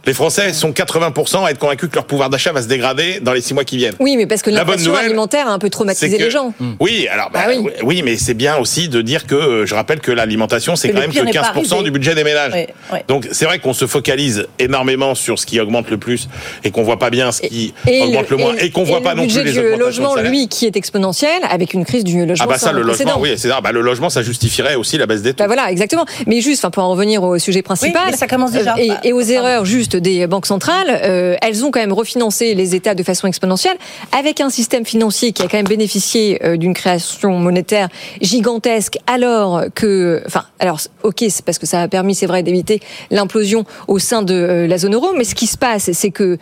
Les 0.07 0.13
Français 0.13 0.53
sont 0.53 0.71
80% 0.71 1.45
à 1.45 1.51
être 1.51 1.59
convaincus 1.59 1.89
que 1.89 1.95
leur 1.95 2.05
pouvoir 2.05 2.29
d'achat 2.29 2.53
va 2.53 2.61
se 2.61 2.67
dégrader 2.67 3.19
dans 3.21 3.33
les 3.33 3.41
six 3.41 3.53
mois 3.53 3.65
qui 3.65 3.75
viennent. 3.75 3.95
Oui, 3.99 4.15
mais 4.15 4.25
parce 4.25 4.41
que 4.41 4.49
l'inflation 4.49 4.95
alimentaire 4.95 5.47
a 5.47 5.51
un 5.51 5.59
peu 5.59 5.69
traumatisé 5.69 6.17
les 6.17 6.31
gens. 6.31 6.53
Hmm. 6.59 6.75
Oui, 6.79 7.07
alors 7.11 7.29
bah, 7.29 7.41
ah 7.45 7.49
oui. 7.83 8.01
mais 8.03 8.15
c'est 8.15 8.33
bien 8.33 8.55
aussi 8.55 8.87
de 8.87 9.01
dire 9.01 9.27
que 9.27 9.35
euh, 9.35 9.65
je 9.65 9.75
rappelle 9.75 9.99
que 9.99 10.11
l'alimentation 10.11 10.77
c'est 10.77 10.89
quand 10.89 10.99
même 10.99 11.11
que 11.11 11.19
15% 11.19 11.83
du 11.83 11.91
budget 11.91 12.15
des 12.15 12.23
ménages. 12.23 12.67
Donc 13.09 13.27
c'est 13.33 13.43
vrai 13.43 13.59
qu'on 13.59 13.73
se 13.73 13.85
focalise 13.85 14.47
énormément 14.59 15.13
sur 15.13 15.39
ce 15.39 15.45
qui 15.45 15.59
augmente 15.59 15.89
le 15.89 15.97
plus 15.97 16.29
et 16.63 16.71
qu'on 16.71 16.83
voit 16.83 16.99
pas 16.99 17.09
bien 17.09 17.33
ce 17.33 17.41
qui 17.41 17.73
augmente 17.85 18.29
le, 18.29 18.37
moins 18.37 18.55
et, 18.55 18.71
qu'on 18.71 18.83
voit 18.83 19.01
pas 19.01 19.13
non 19.13 19.27
plus 19.27 19.43
les 19.43 19.51
Le 19.51 19.75
logement, 19.75 20.15
lui, 20.15 20.47
qui 20.47 20.65
est 20.65 20.77
exponentiel 20.77 21.41
avec 21.49 21.73
une 21.73 21.83
crise 21.83 22.05
du 22.05 22.25
logement. 22.25 22.45
Ah 22.47 22.53
bah 22.53 22.57
ça, 22.57 22.71
le 22.71 22.81
logement, 22.81 23.19
oui, 23.19 23.33
c'est 23.35 23.49
bah, 23.49 23.71
le 23.73 23.81
logement, 23.81 24.09
ça 24.09 24.21
justifierait 24.21 24.75
aussi 24.75 24.97
la 24.97 25.05
baisse 25.05 25.21
des 25.21 25.33
taux. 25.33 25.43
Bah 25.43 25.47
voilà, 25.47 25.69
exactement. 25.69 26.05
Mais 26.27 26.39
juste, 26.39 26.65
pour 26.69 26.83
en 26.83 26.91
revenir 26.91 27.23
au 27.23 27.37
sujet 27.39 27.61
principal, 27.61 28.15
ça 28.15 28.27
commence 28.27 28.51
déjà. 28.51 28.75
Euh, 28.77 28.95
et, 29.03 29.13
aux 29.13 29.21
erreurs 29.21 29.65
juste 29.65 29.96
des 29.99 30.27
banques 30.27 30.45
centrales, 30.45 30.87
euh, 31.03 31.35
elles 31.41 31.65
ont 31.65 31.71
quand 31.71 31.79
même 31.79 31.93
refinancé 31.93 32.53
les 32.55 32.75
États 32.75 32.95
de 32.95 33.03
façon 33.03 33.27
exponentielle, 33.27 33.77
avec 34.17 34.41
un 34.41 34.49
système 34.49 34.85
financier 34.85 35.31
qui 35.31 35.43
a 35.43 35.47
quand 35.47 35.57
même 35.57 35.67
bénéficié 35.67 36.43
euh, 36.43 36.57
d'une 36.57 36.73
création 36.73 37.37
monétaire 37.39 37.89
gigantesque, 38.21 38.97
alors 39.07 39.63
que, 39.73 40.21
enfin, 40.25 40.43
alors, 40.59 40.79
ok, 41.03 41.25
c'est 41.29 41.43
parce 41.43 41.59
que 41.59 41.65
ça 41.65 41.81
a 41.81 41.87
permis, 41.87 42.15
c'est 42.15 42.25
vrai, 42.27 42.43
d'éviter 42.43 42.81
l'implosion 43.11 43.65
au 43.87 43.99
sein 43.99 44.21
de 44.21 44.33
euh, 44.33 44.67
la 44.67 44.77
zone 44.77 44.95
euro, 44.95 45.13
mais 45.15 45.23
ce 45.23 45.35
qui 45.35 45.47
se 45.47 45.57
passe, 45.57 45.91
c'est 45.91 46.11
que 46.11 46.37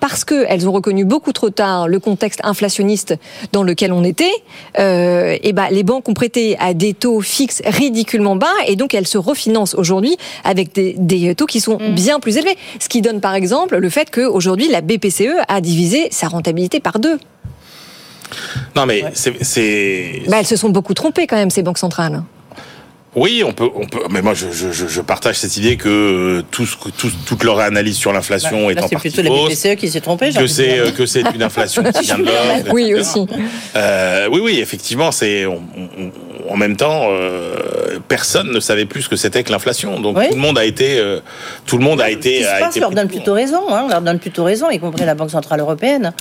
parce 0.00 0.24
qu'elles 0.24 0.68
ont 0.68 0.72
reconnu 0.72 1.04
beaucoup 1.04 1.32
trop 1.32 1.50
tard 1.50 1.88
le 1.88 2.00
contexte 2.00 2.40
inflationniste 2.42 3.14
dans 3.52 3.62
lequel 3.62 3.92
on 3.92 4.02
était, 4.02 4.32
euh, 4.78 5.36
et 5.42 5.52
ben 5.52 5.68
les 5.70 5.82
banques 5.82 6.08
ont 6.08 6.14
prêté 6.14 6.56
à 6.58 6.74
des 6.74 6.94
taux 6.94 7.20
fixes 7.20 7.62
ridiculement 7.64 8.36
bas 8.36 8.46
et 8.66 8.76
donc 8.76 8.94
elles 8.94 9.06
se 9.06 9.18
refinancent 9.18 9.74
aujourd'hui 9.74 10.16
avec 10.44 10.74
des, 10.74 10.94
des, 10.98 11.34
taux 11.34 11.46
qui 11.46 11.60
sont 11.60 11.78
mm. 11.78 11.94
bien 11.94 12.20
plus 12.20 12.36
élevés. 12.36 12.56
Ce 12.78 12.88
qui 12.88 13.02
donne 13.02 13.20
par 13.20 13.34
exemple 13.34 13.76
le 13.76 13.90
fait 13.90 14.10
qu'aujourd'hui 14.10 14.68
la 14.68 14.80
BPCE 14.80 15.36
a 15.48 15.60
divisé 15.60 16.08
sa 16.10 16.28
rentabilité 16.28 16.80
par 16.80 16.98
deux. 16.98 17.18
Non 18.76 18.86
mais 18.86 19.04
c'est... 19.12 20.22
Bah, 20.28 20.38
elles 20.40 20.46
se 20.46 20.56
sont 20.56 20.70
beaucoup 20.70 20.94
trompées 20.94 21.26
quand 21.26 21.36
même 21.36 21.50
ces 21.50 21.62
banques 21.62 21.78
centrales. 21.78 22.22
Oui, 23.16 23.42
on 23.44 23.52
peut, 23.52 23.68
on 23.74 23.86
peut, 23.86 24.02
mais 24.08 24.22
moi 24.22 24.34
je, 24.34 24.52
je, 24.52 24.70
je 24.70 25.00
partage 25.00 25.36
cette 25.36 25.56
idée 25.56 25.76
que 25.76 25.88
euh, 25.88 26.42
tout, 26.50 26.66
tout, 26.96 27.10
toute 27.26 27.42
leur 27.42 27.58
analyse 27.58 27.96
sur 27.96 28.12
l'inflation 28.12 28.66
bah, 28.66 28.72
est 28.72 28.78
en 28.78 28.88
partie 28.88 29.10
fausse. 29.10 29.14
C'est 29.16 29.22
plutôt 29.22 29.48
la 29.48 29.48
BPCE 29.48 29.80
qui 29.80 29.88
s'est 29.88 30.00
trompée. 30.00 30.30
Que 30.30 30.46
c'est 30.46 30.78
euh, 30.78 30.90
que 30.92 31.06
c'est 31.06 31.22
une 31.34 31.42
inflation 31.42 31.82
qui 31.82 32.04
vient 32.04 32.18
de 32.18 32.24
l'or. 32.24 32.34
Oui 32.72 32.94
aussi. 32.94 33.26
Euh, 33.74 34.28
oui, 34.30 34.40
oui, 34.40 34.60
effectivement, 34.60 35.10
c'est 35.10 35.44
en 35.44 36.56
même 36.56 36.76
temps 36.76 37.08
euh, 37.10 37.98
personne 38.06 38.52
ne 38.52 38.60
savait 38.60 38.86
plus 38.86 39.02
ce 39.02 39.08
que 39.08 39.16
c'était 39.16 39.42
que 39.42 39.50
l'inflation. 39.50 39.98
Donc 39.98 40.16
tout 40.16 40.34
le 40.34 40.40
monde 40.40 40.58
a 40.58 40.64
été, 40.64 40.98
euh, 40.98 41.20
tout 41.66 41.78
le 41.78 41.84
monde 41.84 42.00
a 42.00 42.10
été. 42.10 42.44
Ce 42.44 42.68
qui 42.68 42.74
se 42.74 42.80
leur 42.80 42.90
donne 42.90 43.08
plutôt 43.08 43.34
raison. 43.34 43.62
Hein, 43.70 43.86
leur 43.88 44.02
donne 44.02 44.18
plutôt 44.18 44.44
raison, 44.44 44.70
y 44.70 44.78
compris 44.78 45.04
la 45.04 45.14
Banque 45.14 45.30
centrale 45.30 45.60
européenne. 45.60 46.12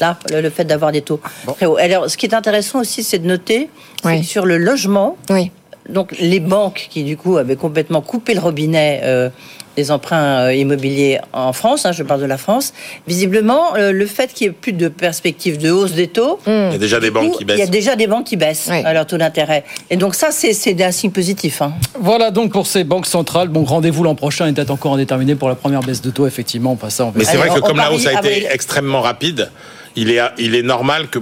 Là, 0.00 0.16
le, 0.30 0.48
fait 0.48 0.64
d'avoir 0.64 0.92
des 0.92 1.02
taux 1.02 1.20
très 1.56 1.66
hauts. 1.66 1.76
Alors, 1.76 2.08
ce 2.08 2.16
qui 2.16 2.26
est 2.26 2.34
intéressant 2.34 2.80
aussi, 2.80 3.02
c'est 3.02 3.18
de 3.18 3.26
noter 3.26 3.68
oui. 4.04 4.22
sur 4.24 4.46
le 4.46 4.56
logement. 4.56 5.16
Oui 5.28 5.50
donc 5.88 6.14
les 6.18 6.40
banques 6.40 6.88
qui 6.90 7.04
du 7.04 7.16
coup 7.16 7.36
avaient 7.36 7.56
complètement 7.56 8.00
coupé 8.00 8.34
le 8.34 8.40
robinet 8.40 9.00
euh, 9.04 9.30
des 9.76 9.90
emprunts 9.90 10.46
euh, 10.46 10.54
immobiliers 10.54 11.18
en 11.32 11.52
France, 11.52 11.86
hein, 11.86 11.92
je 11.92 12.02
parle 12.02 12.20
de 12.20 12.26
la 12.26 12.36
France, 12.36 12.74
visiblement 13.06 13.76
euh, 13.76 13.92
le 13.92 14.06
fait 14.06 14.32
qu'il 14.32 14.48
n'y 14.48 14.50
ait 14.50 14.56
plus 14.60 14.72
de 14.72 14.88
perspective 14.88 15.56
de 15.58 15.70
hausse 15.70 15.92
des 15.92 16.08
taux, 16.08 16.40
il 16.46 16.52
y 16.52 16.74
a 16.74 16.78
déjà 16.78 17.00
des 17.00 17.10
banques 17.10 17.38
qui 17.38 17.44
baissent. 17.44 17.56
Il 17.56 17.60
y 17.60 17.68
a 17.68 17.70
déjà 17.70 17.96
des 17.96 18.06
banques 18.06 18.26
qui 18.26 18.36
baissent 18.36 18.70
leur 18.92 19.06
taux 19.06 19.18
d'intérêt. 19.18 19.64
Et 19.90 19.96
donc 19.96 20.14
ça, 20.14 20.28
c'est 20.30 20.82
un 20.82 20.90
signe 20.90 21.10
positif. 21.10 21.62
Hein. 21.62 21.72
Voilà 22.00 22.30
donc 22.30 22.52
pour 22.52 22.66
ces 22.66 22.84
banques 22.84 23.06
centrales. 23.06 23.48
Bon, 23.48 23.64
rendez-vous 23.64 24.02
l'an 24.02 24.14
prochain 24.14 24.46
est 24.46 24.52
peut-être 24.52 24.70
encore 24.70 24.94
indéterminé 24.94 25.36
pour 25.36 25.48
la 25.48 25.54
première 25.54 25.80
baisse 25.80 26.02
de 26.02 26.10
taux, 26.10 26.26
effectivement. 26.26 26.72
Enfin, 26.72 26.90
ça, 26.90 27.10
Mais 27.14 27.24
c'est 27.24 27.36
vrai 27.36 27.48
que 27.48 27.60
comme 27.60 27.76
la 27.76 27.92
hausse 27.92 28.06
a 28.06 28.14
été 28.14 28.48
extrêmement 28.50 29.00
rapide, 29.00 29.50
il 29.96 30.10
est, 30.10 30.20
il 30.38 30.54
est 30.54 30.62
normal 30.62 31.08
que, 31.08 31.18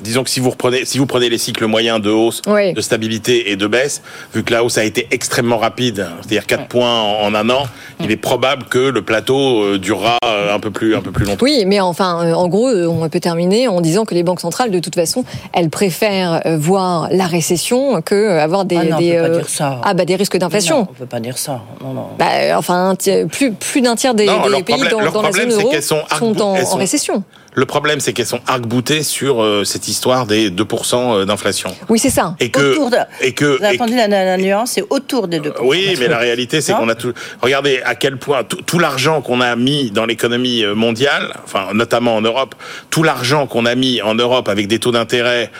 disons 0.00 0.24
que 0.24 0.30
si 0.30 0.40
vous 0.40 0.50
reprenez, 0.50 0.84
si 0.84 0.98
vous 0.98 1.06
prenez 1.06 1.28
les 1.28 1.38
cycles 1.38 1.66
moyens 1.66 2.00
de 2.00 2.10
hausse, 2.10 2.42
de 2.42 2.80
stabilité 2.80 3.50
et 3.50 3.56
de 3.56 3.66
baisse, 3.66 4.02
vu 4.34 4.42
que 4.42 4.52
la 4.52 4.64
hausse 4.64 4.78
a 4.78 4.84
été 4.84 5.08
extrêmement 5.10 5.58
rapide, 5.58 6.06
c'est-à-dire 6.20 6.46
4 6.46 6.66
points 6.66 7.00
en, 7.00 7.34
un 7.34 7.50
an, 7.50 7.64
il 8.00 8.10
est 8.10 8.16
probable 8.16 8.64
que 8.64 8.78
le 8.78 9.02
plateau 9.02 9.62
euh, 9.62 9.78
durera 9.78 10.18
euh, 10.24 10.54
un 10.54 10.60
peu 10.60 10.70
plus, 10.70 10.94
un 10.94 11.00
peu 11.00 11.10
plus 11.10 11.24
longtemps. 11.24 11.44
Oui, 11.44 11.64
mais 11.66 11.80
enfin, 11.80 12.24
euh, 12.24 12.32
en 12.32 12.48
gros, 12.48 12.68
on 12.68 13.08
peut 13.08 13.20
terminer 13.20 13.68
en 13.68 13.80
disant 13.80 14.04
que 14.04 14.14
les 14.14 14.22
banques 14.22 14.40
centrales, 14.40 14.70
de 14.70 14.78
toute 14.78 14.94
façon, 14.94 15.24
elles 15.52 15.70
préfèrent 15.70 16.42
voir 16.58 17.08
la 17.10 17.26
récession 17.26 18.00
que 18.02 18.38
avoir 18.38 18.64
des, 18.64 18.76
ah 18.76 18.96
des, 18.98 19.12
peut 19.12 19.22
pas 19.22 19.28
dire 19.28 19.48
ça. 19.48 19.80
Ah 19.84 19.94
bah 19.94 20.04
des 20.04 20.16
risques 20.16 20.36
d'inflation. 20.36 20.88
On 20.90 20.94
peut 20.94 21.06
pas 21.06 21.20
dire 21.20 21.38
ça. 21.38 21.60
Non, 21.82 21.92
non. 21.92 22.06
Bah, 22.18 22.56
enfin, 22.56 22.94
plus, 23.30 23.52
plus 23.52 23.80
d'un 23.80 23.96
tiers 23.96 24.14
des, 24.14 24.26
pays 24.64 24.88
dans, 24.90 25.00
la 25.00 25.32
zone 25.32 25.52
euro 25.52 25.72
sont, 25.80 26.02
en, 26.20 26.50
en 26.50 26.76
récession. 26.76 27.24
Le 27.54 27.66
problème, 27.66 27.98
c'est 27.98 28.12
qu'elles 28.12 28.26
sont 28.26 28.40
arc-boutées 28.46 29.02
sur 29.02 29.42
euh, 29.42 29.64
cette 29.64 29.88
histoire 29.88 30.24
des 30.24 30.50
2% 30.50 30.94
euh, 30.94 31.24
d'inflation. 31.24 31.74
Oui, 31.88 31.98
c'est 31.98 32.10
ça. 32.10 32.36
Et 32.38 32.50
que, 32.50 32.76
et 33.20 33.32
que, 33.32 33.58
vous 33.58 33.64
avez 33.64 33.76
entendu 33.76 33.96
la, 33.96 34.36
nuance, 34.36 34.72
c'est 34.72 34.84
autour 34.88 35.26
des 35.26 35.40
2%. 35.40 35.54
Oui, 35.62 35.96
mais 35.98 36.06
la 36.06 36.18
réalité, 36.18 36.60
c'est 36.60 36.72
qu'on 36.74 36.88
a 36.88 36.94
tout. 36.94 37.12
Regardez 37.42 37.80
à 37.84 37.96
quel 37.96 38.18
point 38.18 38.44
tout, 38.44 38.78
l'argent 38.78 39.20
qu'on 39.20 39.40
a 39.40 39.56
mis 39.56 39.90
dans 39.90 40.06
l'économie 40.06 40.62
euh, 40.62 40.74
mondiale, 40.74 41.34
enfin 41.44 41.68
notamment 41.74 42.14
en 42.14 42.20
Europe, 42.20 42.54
tout 42.88 43.02
l'argent 43.02 43.48
qu'on 43.48 43.66
a 43.66 43.74
mis 43.74 44.00
en 44.00 44.14
Europe 44.14 44.48
avec 44.48 44.68
des 44.68 44.78
taux 44.78 44.92
d'intérêt 44.92 45.50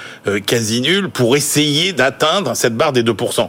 quasi 0.46 0.80
nuls 0.80 1.08
pour 1.10 1.36
essayer 1.36 1.92
d'atteindre 1.92 2.54
cette 2.54 2.76
barre 2.76 2.92
des 2.92 3.02
2%. 3.02 3.48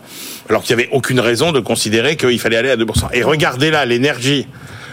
Alors 0.49 0.63
qu'il 0.63 0.75
n'y 0.75 0.81
avait 0.81 0.91
aucune 0.91 1.19
raison 1.19 1.51
de 1.51 1.59
considérer 1.59 2.17
qu'il 2.17 2.39
fallait 2.39 2.57
aller 2.57 2.71
à 2.71 2.77
2%. 2.77 3.09
Et 3.13 3.23
regardez 3.23 3.71
là 3.71 3.85
l'énergie 3.85 4.47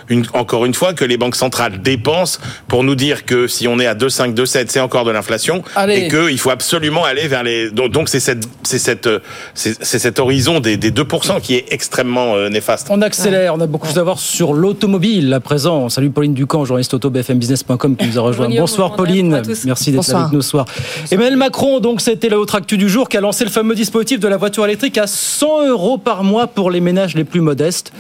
une, 0.08 0.24
encore 0.32 0.64
une 0.64 0.74
fois 0.74 0.94
que 0.94 1.04
les 1.04 1.16
banques 1.16 1.36
centrales 1.36 1.82
dépensent 1.82 2.38
pour 2.66 2.84
nous 2.84 2.94
dire 2.94 3.24
que 3.24 3.46
si 3.46 3.68
on 3.68 3.78
est 3.78 3.86
à 3.86 3.94
2,5, 3.94 4.34
2,7, 4.34 4.66
c'est 4.68 4.80
encore 4.80 5.04
de 5.04 5.10
l'inflation 5.10 5.62
et 5.88 6.08
qu'il 6.08 6.38
faut 6.38 6.50
absolument 6.50 7.04
aller 7.04 7.28
vers 7.28 7.42
les. 7.42 7.70
Donc 7.70 8.08
c'est 8.08 8.20
cette, 8.20 8.46
c'est 8.62 8.78
cette, 8.78 9.08
c'est 9.54 9.84
cet 9.84 10.18
horizon 10.18 10.60
des, 10.60 10.76
des 10.76 10.90
2% 10.90 11.40
qui 11.40 11.54
est 11.54 11.66
extrêmement 11.70 12.34
euh, 12.34 12.48
néfaste. 12.48 12.88
On 12.90 13.02
accélère, 13.02 13.54
on 13.54 13.60
a 13.60 13.66
beaucoup 13.66 13.98
à 13.98 14.02
voir 14.02 14.18
sur 14.18 14.52
l'automobile 14.52 15.32
à 15.32 15.40
présent. 15.40 15.88
Salut 15.88 16.10
Pauline 16.10 16.34
Ducamp, 16.34 16.64
journaliste 16.64 16.94
auto 16.94 17.10
BFMbusiness.com 17.10 17.96
qui 17.96 18.06
nous 18.06 18.18
a 18.18 18.22
rejoint. 18.22 18.48
Bonsoir 18.48 18.96
Pauline, 18.96 19.42
merci 19.64 19.92
d'être 19.92 20.14
avec 20.14 20.32
nous 20.32 20.42
ce 20.42 20.50
soir. 20.50 20.66
Emmanuel 21.10 21.36
Macron, 21.36 21.80
donc 21.80 22.00
c'était 22.00 22.28
l'autre 22.28 22.54
actu 22.54 22.76
du 22.76 22.88
jour, 22.88 23.08
qui 23.08 23.16
a 23.16 23.20
lancé 23.20 23.44
le 23.44 23.50
fameux 23.50 23.74
dispositif 23.74 24.20
de 24.20 24.28
la 24.28 24.36
voiture 24.36 24.64
électrique 24.64 24.98
à 24.98 25.06
100 25.06 25.68
euros 25.68 25.98
par 25.98 26.24
mois 26.24 26.46
pour 26.46 26.70
les 26.70 26.80
ménages 26.80 27.14
les 27.14 27.24
plus 27.24 27.40
modestes 27.40 27.92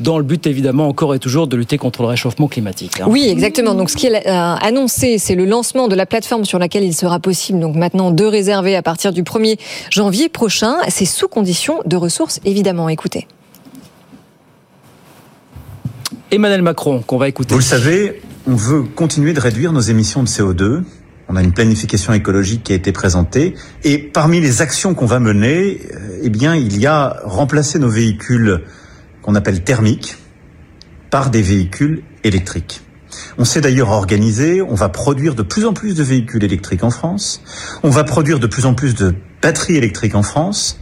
dans 0.00 0.18
le 0.18 0.24
but 0.24 0.46
évidemment 0.46 0.88
encore 0.88 1.14
et 1.14 1.18
toujours 1.18 1.46
de 1.46 1.56
lutter 1.56 1.78
contre 1.78 2.02
le 2.02 2.08
réchauffement 2.08 2.48
climatique. 2.48 3.00
Hein. 3.00 3.06
Oui, 3.08 3.28
exactement. 3.28 3.74
Donc 3.74 3.90
ce 3.90 3.96
qui 3.96 4.06
est 4.06 4.26
euh, 4.26 4.30
annoncé, 4.30 5.18
c'est 5.18 5.34
le 5.34 5.44
lancement 5.44 5.88
de 5.88 5.94
la 5.94 6.06
plateforme 6.06 6.44
sur 6.44 6.58
laquelle 6.58 6.84
il 6.84 6.94
sera 6.94 7.18
possible 7.18 7.60
donc 7.60 7.76
maintenant 7.76 8.10
de 8.10 8.24
réserver 8.24 8.76
à 8.76 8.82
partir 8.82 9.12
du 9.12 9.22
1er 9.22 9.58
janvier 9.90 10.28
prochain. 10.28 10.76
C'est 10.88 11.04
sous 11.04 11.28
condition 11.28 11.80
de 11.86 11.96
ressources 11.96 12.40
évidemment. 12.44 12.88
Écoutez. 12.88 13.26
Emmanuel 16.30 16.62
Macron 16.62 17.02
qu'on 17.06 17.18
va 17.18 17.28
écouter. 17.28 17.54
Vous 17.54 17.60
le 17.60 17.64
savez, 17.64 18.20
on 18.46 18.54
veut 18.54 18.82
continuer 18.82 19.32
de 19.32 19.40
réduire 19.40 19.72
nos 19.72 19.80
émissions 19.80 20.22
de 20.22 20.28
CO2 20.28 20.82
on 21.28 21.36
a 21.36 21.42
une 21.42 21.52
planification 21.52 22.12
écologique 22.12 22.62
qui 22.64 22.72
a 22.72 22.76
été 22.76 22.92
présentée 22.92 23.54
et 23.84 23.98
parmi 23.98 24.40
les 24.40 24.62
actions 24.62 24.94
qu'on 24.94 25.06
va 25.06 25.18
mener, 25.18 25.80
euh, 25.92 26.20
eh 26.22 26.30
bien, 26.30 26.54
il 26.54 26.78
y 26.78 26.86
a 26.86 27.20
remplacer 27.24 27.78
nos 27.78 27.88
véhicules 27.88 28.62
qu'on 29.26 29.34
appelle 29.34 29.62
thermiques 29.62 30.16
par 31.10 31.30
des 31.30 31.42
véhicules 31.42 32.02
électriques. 32.22 32.82
On 33.38 33.44
s'est 33.44 33.60
d'ailleurs 33.60 33.90
organisé, 33.90 34.62
on 34.62 34.74
va 34.74 34.88
produire 34.88 35.34
de 35.34 35.42
plus 35.42 35.64
en 35.64 35.72
plus 35.72 35.94
de 35.94 36.02
véhicules 36.02 36.44
électriques 36.44 36.84
en 36.84 36.90
France, 36.90 37.42
on 37.82 37.90
va 37.90 38.04
produire 38.04 38.38
de 38.38 38.46
plus 38.46 38.66
en 38.66 38.74
plus 38.74 38.94
de 38.94 39.14
batteries 39.42 39.76
électriques 39.76 40.14
en 40.14 40.22
France 40.22 40.78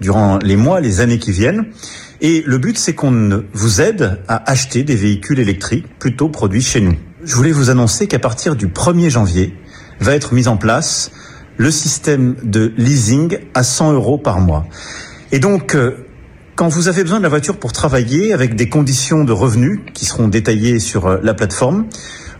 durant 0.00 0.38
les 0.38 0.56
mois, 0.56 0.80
les 0.80 1.00
années 1.00 1.18
qui 1.18 1.32
viennent. 1.32 1.66
Et 2.20 2.42
le 2.46 2.58
but, 2.58 2.78
c'est 2.78 2.94
qu'on 2.94 3.42
vous 3.52 3.80
aide 3.80 4.20
à 4.28 4.50
acheter 4.50 4.82
des 4.82 4.96
véhicules 4.96 5.38
électriques 5.38 5.86
plutôt 5.98 6.28
produits 6.28 6.62
chez 6.62 6.80
nous. 6.80 6.96
Je 7.24 7.34
voulais 7.34 7.52
vous 7.52 7.70
annoncer 7.70 8.06
qu'à 8.06 8.18
partir 8.18 8.56
du 8.56 8.68
1er 8.68 9.10
janvier, 9.10 9.54
va 10.00 10.14
être 10.14 10.32
mis 10.32 10.48
en 10.48 10.56
place 10.56 11.10
le 11.56 11.70
système 11.70 12.36
de 12.42 12.72
leasing 12.76 13.38
à 13.52 13.62
100 13.62 13.92
euros 13.92 14.16
par 14.16 14.40
mois. 14.40 14.66
Et 15.32 15.38
donc, 15.38 15.74
euh, 15.74 16.06
quand 16.60 16.68
vous 16.68 16.88
avez 16.88 17.04
besoin 17.04 17.16
de 17.16 17.22
la 17.22 17.30
voiture 17.30 17.56
pour 17.56 17.72
travailler 17.72 18.34
avec 18.34 18.54
des 18.54 18.68
conditions 18.68 19.24
de 19.24 19.32
revenus 19.32 19.80
qui 19.94 20.04
seront 20.04 20.28
détaillées 20.28 20.78
sur 20.78 21.06
euh, 21.06 21.16
la 21.22 21.32
plateforme, 21.32 21.86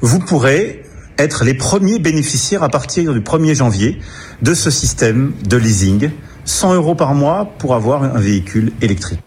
vous 0.03 0.19
pourrez 0.19 0.83
être 1.17 1.43
les 1.43 1.55
premiers 1.55 1.99
bénéficiaires 1.99 2.63
à 2.63 2.69
partir 2.69 3.15
du 3.15 3.21
1er 3.21 3.55
janvier 3.55 3.99
de 4.43 4.53
ce 4.53 4.71
système 4.71 5.33
de 5.49 5.57
leasing. 5.57 6.11
100 6.45 6.75
euros 6.75 6.95
par 6.95 7.15
mois 7.15 7.49
pour 7.57 7.75
avoir 7.75 8.03
un 8.03 8.21
véhicule 8.21 8.73
électrique. 8.83 9.21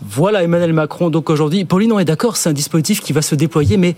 Voilà 0.00 0.42
Emmanuel 0.42 0.72
Macron. 0.72 1.10
Donc 1.10 1.28
aujourd'hui, 1.28 1.66
Pauline, 1.66 1.92
on 1.92 1.98
est 1.98 2.06
d'accord, 2.06 2.38
c'est 2.38 2.48
un 2.48 2.54
dispositif 2.54 3.02
qui 3.02 3.12
va 3.12 3.20
se 3.20 3.34
déployer, 3.34 3.76
mais 3.76 3.94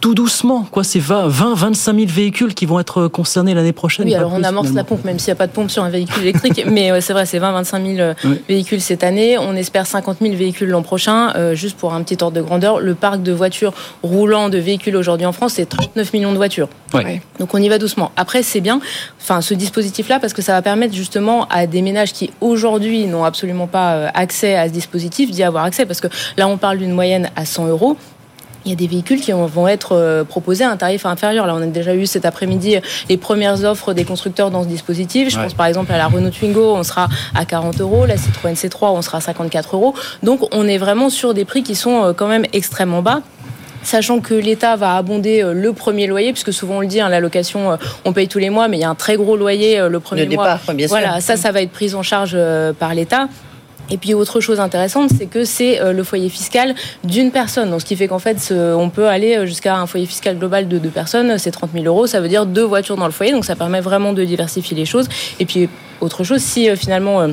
tout 0.00 0.14
doucement. 0.14 0.66
Quoi, 0.70 0.84
c'est 0.84 0.98
20, 0.98 1.28
25 1.28 1.94
000 1.96 2.06
véhicules 2.08 2.54
qui 2.54 2.66
vont 2.66 2.78
être 2.80 3.08
concernés 3.08 3.54
l'année 3.54 3.72
prochaine. 3.72 4.06
Oui, 4.06 4.14
alors 4.14 4.32
on 4.34 4.42
amorce 4.42 4.72
la 4.72 4.84
pompe, 4.84 5.04
même 5.04 5.18
s'il 5.18 5.28
n'y 5.28 5.32
a 5.32 5.36
pas 5.36 5.46
de 5.46 5.52
pompe 5.52 5.70
sur 5.70 5.82
un 5.82 5.90
véhicule 5.90 6.22
électrique. 6.22 6.64
mais 6.70 7.00
c'est 7.00 7.12
vrai, 7.12 7.26
c'est 7.26 7.38
20, 7.38 7.52
25 7.52 7.86
000 7.96 8.12
véhicules 8.48 8.80
cette 8.80 9.04
année. 9.04 9.38
On 9.38 9.54
espère 9.54 9.86
50 9.86 10.18
000 10.20 10.34
véhicules 10.34 10.68
l'an 10.68 10.82
prochain. 10.82 11.32
Euh, 11.36 11.54
juste 11.54 11.76
pour 11.76 11.94
un 11.94 12.02
petit 12.02 12.22
ordre 12.22 12.36
de 12.36 12.42
grandeur, 12.42 12.80
le 12.80 12.94
parc 12.94 13.22
de 13.22 13.32
voitures 13.32 13.72
roulant 14.02 14.48
de 14.48 14.58
véhicules 14.58 14.96
aujourd'hui 14.96 15.26
en 15.26 15.32
France, 15.32 15.54
c'est 15.54 15.66
39 15.66 16.12
millions 16.12 16.32
de 16.32 16.36
voitures. 16.36 16.68
Donc 17.38 17.54
on 17.54 17.58
y 17.58 17.68
va 17.68 17.78
doucement. 17.78 18.12
Après, 18.16 18.42
c'est 18.42 18.60
bien, 18.60 18.80
enfin, 19.20 19.40
ce 19.40 19.54
dispositif-là, 19.54 20.18
parce 20.18 20.32
que 20.32 20.42
ça 20.42 20.52
va 20.52 20.62
permettre 20.62 20.94
justement 20.94 21.46
à 21.48 21.66
des 21.66 21.82
ménages 21.82 22.12
qui 22.12 22.30
aujourd'hui 22.40 23.06
n'ont 23.06 23.24
absolument 23.24 23.66
pas 23.66 23.94
euh, 23.94 24.08
accès 24.14 24.54
à 24.54 24.68
ce 24.68 24.72
dispositif 24.72 25.30
d'y 25.30 25.42
avoir 25.42 25.64
accès. 25.64 25.86
Parce 25.86 26.00
que 26.00 26.08
là, 26.36 26.48
on 26.48 26.56
parle 26.56 26.78
d'une 26.78 26.92
moyenne 26.92 27.30
à 27.36 27.44
100 27.44 27.66
euros 27.66 27.96
il 28.66 28.70
y 28.70 28.72
a 28.72 28.76
des 28.76 28.88
véhicules 28.88 29.20
qui 29.20 29.32
vont 29.32 29.68
être 29.68 29.92
euh, 29.92 30.24
proposés 30.24 30.64
à 30.64 30.70
un 30.70 30.76
tarif 30.76 31.06
inférieur. 31.06 31.46
Là, 31.46 31.54
on 31.54 31.62
a 31.62 31.66
déjà 31.66 31.94
eu 31.94 32.04
cet 32.04 32.24
après-midi 32.24 32.76
les 33.08 33.16
premières 33.16 33.64
offres 33.64 33.94
des 33.94 34.04
constructeurs 34.04 34.50
dans 34.50 34.64
ce 34.64 34.68
dispositif. 34.68 35.30
Je 35.30 35.38
pense 35.38 35.54
par 35.54 35.66
exemple 35.66 35.92
à 35.92 35.98
la 35.98 36.08
Renault 36.08 36.30
Twingo, 36.30 36.74
on 36.74 36.82
sera 36.82 37.08
à 37.34 37.44
40 37.44 37.80
euros. 37.80 38.06
La 38.06 38.16
Citroën 38.16 38.54
C3, 38.54 38.90
on 38.90 39.02
sera 39.02 39.18
à 39.18 39.20
54 39.20 39.76
euros. 39.76 39.94
Donc, 40.22 40.40
on 40.52 40.66
est 40.66 40.78
vraiment 40.78 41.08
sur 41.10 41.32
des 41.32 41.44
prix 41.44 41.62
qui 41.62 41.76
sont 41.76 42.04
euh, 42.04 42.12
quand 42.12 42.26
même 42.26 42.44
extrêmement 42.52 43.02
bas 43.02 43.22
sachant 43.82 44.18
que 44.18 44.34
l'État 44.34 44.74
va 44.74 44.96
abonder 44.96 45.44
euh, 45.44 45.52
le 45.52 45.72
premier 45.72 46.08
loyer, 46.08 46.32
puisque 46.32 46.52
souvent 46.52 46.78
on 46.78 46.80
le 46.80 46.88
dit, 46.88 47.00
hein, 47.00 47.08
la 47.08 47.20
location, 47.20 47.78
on 48.04 48.12
paye 48.12 48.26
tous 48.26 48.40
les 48.40 48.50
mois, 48.50 48.66
mais 48.66 48.78
il 48.78 48.80
y 48.80 48.84
a 48.84 48.90
un 48.90 48.96
très 48.96 49.16
gros 49.16 49.36
loyer 49.36 49.80
le 49.88 50.00
premier 50.00 50.24
le 50.24 50.34
mois. 50.34 50.58
Départ, 50.58 50.88
voilà, 50.88 51.20
ça, 51.20 51.36
ça 51.36 51.52
va 51.52 51.62
être 51.62 51.70
pris 51.70 51.94
en 51.94 52.02
charge 52.02 52.36
par 52.80 52.94
l'État. 52.94 53.28
Et 53.90 53.98
puis 53.98 54.14
autre 54.14 54.40
chose 54.40 54.60
intéressante, 54.60 55.10
c'est 55.16 55.26
que 55.26 55.44
c'est 55.44 55.80
euh, 55.80 55.92
le 55.92 56.02
foyer 56.02 56.28
fiscal 56.28 56.74
d'une 57.04 57.30
personne. 57.30 57.70
Donc 57.70 57.80
ce 57.80 57.86
qui 57.86 57.96
fait 57.96 58.08
qu'en 58.08 58.18
fait, 58.18 58.52
on 58.52 58.90
peut 58.90 59.08
aller 59.08 59.36
euh, 59.36 59.46
jusqu'à 59.46 59.76
un 59.76 59.86
foyer 59.86 60.06
fiscal 60.06 60.38
global 60.38 60.68
de 60.68 60.78
deux 60.78 60.90
personnes. 60.90 61.38
C'est 61.38 61.50
30 61.50 61.70
000 61.72 61.84
euros. 61.84 62.06
Ça 62.06 62.20
veut 62.20 62.28
dire 62.28 62.46
deux 62.46 62.64
voitures 62.64 62.96
dans 62.96 63.06
le 63.06 63.12
foyer. 63.12 63.32
Donc 63.32 63.44
ça 63.44 63.56
permet 63.56 63.80
vraiment 63.80 64.12
de 64.12 64.24
diversifier 64.24 64.76
les 64.76 64.86
choses. 64.86 65.08
Et 65.38 65.46
puis 65.46 65.68
autre 66.00 66.24
chose, 66.24 66.40
si 66.40 66.68
euh, 66.68 66.76
finalement 66.76 67.26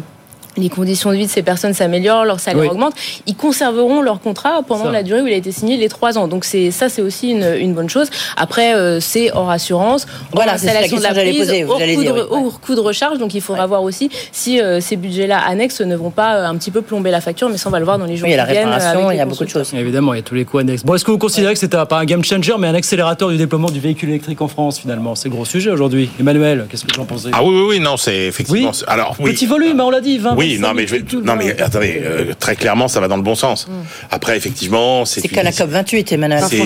les 0.57 0.69
conditions 0.69 1.11
de 1.11 1.17
vie 1.17 1.25
de 1.25 1.31
ces 1.31 1.43
personnes 1.43 1.73
s'améliorent, 1.73 2.25
leur 2.25 2.39
salaire 2.39 2.71
augmente, 2.71 2.93
ils 3.25 3.35
conserveront 3.35 4.01
leur 4.01 4.19
contrat 4.19 4.61
pendant 4.67 4.89
la 4.89 5.03
durée 5.03 5.21
où 5.21 5.27
il 5.27 5.33
a 5.33 5.37
été 5.37 5.51
signé, 5.51 5.77
les 5.77 5.89
trois 5.89 6.17
ans. 6.17 6.27
Donc 6.27 6.45
c'est 6.45 6.71
ça, 6.71 6.89
c'est 6.89 7.01
aussi 7.01 7.31
une, 7.31 7.55
une, 7.59 7.73
bonne 7.73 7.89
chose. 7.89 8.09
Après, 8.37 8.75
euh, 8.75 8.99
c'est 8.99 9.31
hors 9.31 9.49
assurance, 9.49 10.05
voilà, 10.31 10.57
c'est 10.57 10.67
la 10.67 10.87
de 10.87 11.01
la 11.01 11.09
prise, 11.13 11.39
poser, 11.39 11.63
hors, 11.63 11.79
coût 11.79 12.03
de, 12.03 12.49
coût 12.65 12.75
de, 12.75 12.79
recharge. 12.79 13.17
Donc 13.17 13.33
il 13.33 13.41
faudra 13.41 13.65
voir 13.65 13.83
aussi 13.83 14.09
si 14.31 14.61
euh, 14.61 14.79
ces 14.79 14.95
budgets-là 14.95 15.39
annexes 15.39 15.81
ne 15.81 15.95
vont 15.95 16.11
pas 16.11 16.35
euh, 16.35 16.45
un 16.45 16.55
petit 16.55 16.71
peu 16.71 16.81
plomber 16.81 17.11
la 17.11 17.21
facture, 17.21 17.49
mais 17.49 17.57
ça 17.57 17.69
on 17.69 17.71
va 17.71 17.79
le 17.79 17.85
voir 17.85 17.97
dans 17.97 18.05
les 18.05 18.17
jours 18.17 18.27
qui 18.27 18.35
viennent. 18.35 18.47
il 18.47 19.17
y 19.17 19.19
a 19.19 19.25
beaucoup 19.25 19.45
de 19.45 19.49
choses. 19.49 19.73
Évidemment, 19.73 20.13
il 20.13 20.17
y 20.17 20.19
a 20.19 20.23
tous 20.23 20.35
les 20.35 20.45
coûts 20.45 20.59
annexes. 20.59 20.83
Bon, 20.83 20.93
est-ce 20.95 21.05
que 21.05 21.11
vous 21.11 21.17
considérez 21.17 21.53
que 21.53 21.59
c'est 21.59 21.73
pas 21.73 21.97
un 21.97 22.05
game 22.05 22.23
changer, 22.23 22.53
mais 22.59 22.67
un 22.67 22.75
accélérateur 22.75 23.29
du 23.29 23.37
déploiement 23.37 23.69
du 23.69 23.79
véhicule 23.79 24.09
électrique 24.09 24.41
en 24.41 24.47
France 24.47 24.79
finalement? 24.79 25.15
C'est 25.15 25.29
gros 25.29 25.45
sujet 25.45 25.71
aujourd'hui. 25.71 26.09
Emmanuel, 26.19 26.67
qu'est-ce 26.69 26.85
que 26.85 26.93
vous 26.93 27.01
en 27.01 27.05
pensez? 27.05 27.29
Ah 27.31 27.43
oui, 27.43 27.53
oui, 27.55 27.65
oui, 27.69 27.79
non, 27.79 27.97
c'est 27.97 28.25
effectivement. 28.25 28.71
Alors, 28.87 29.15
Petit 29.17 29.45
volume, 29.45 29.79
hein, 29.79 29.85
on 29.85 29.89
l'a 29.89 30.01
dit, 30.01 30.17
20 30.17 30.35
Oui, 30.43 30.59
non, 30.59 30.73
mais 30.73 30.87
je 30.87 30.95
vais 30.95 31.03
non, 31.23 31.35
mais 31.35 31.59
attendez, 31.61 32.01
euh, 32.03 32.33
très 32.39 32.55
clairement, 32.55 32.87
ça 32.87 32.99
va 32.99 33.07
dans 33.07 33.17
le 33.17 33.23
bon 33.23 33.35
sens. 33.35 33.67
Mm. 33.67 33.71
Après, 34.11 34.37
effectivement, 34.37 35.05
c'est. 35.05 35.21
C'est 35.21 35.27
qu'à 35.27 35.43
la 35.43 35.51
COP 35.51 35.69
28, 35.69 36.11
Emmanuel. 36.11 36.43
C'est 36.49 36.65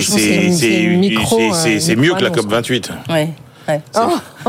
c'est 1.80 1.96
mieux 1.96 2.14
que 2.14 2.22
la 2.22 2.30
COP 2.30 2.48
28. 2.48 2.90
Ouais. 3.08 3.28
Ouais, 3.68 3.80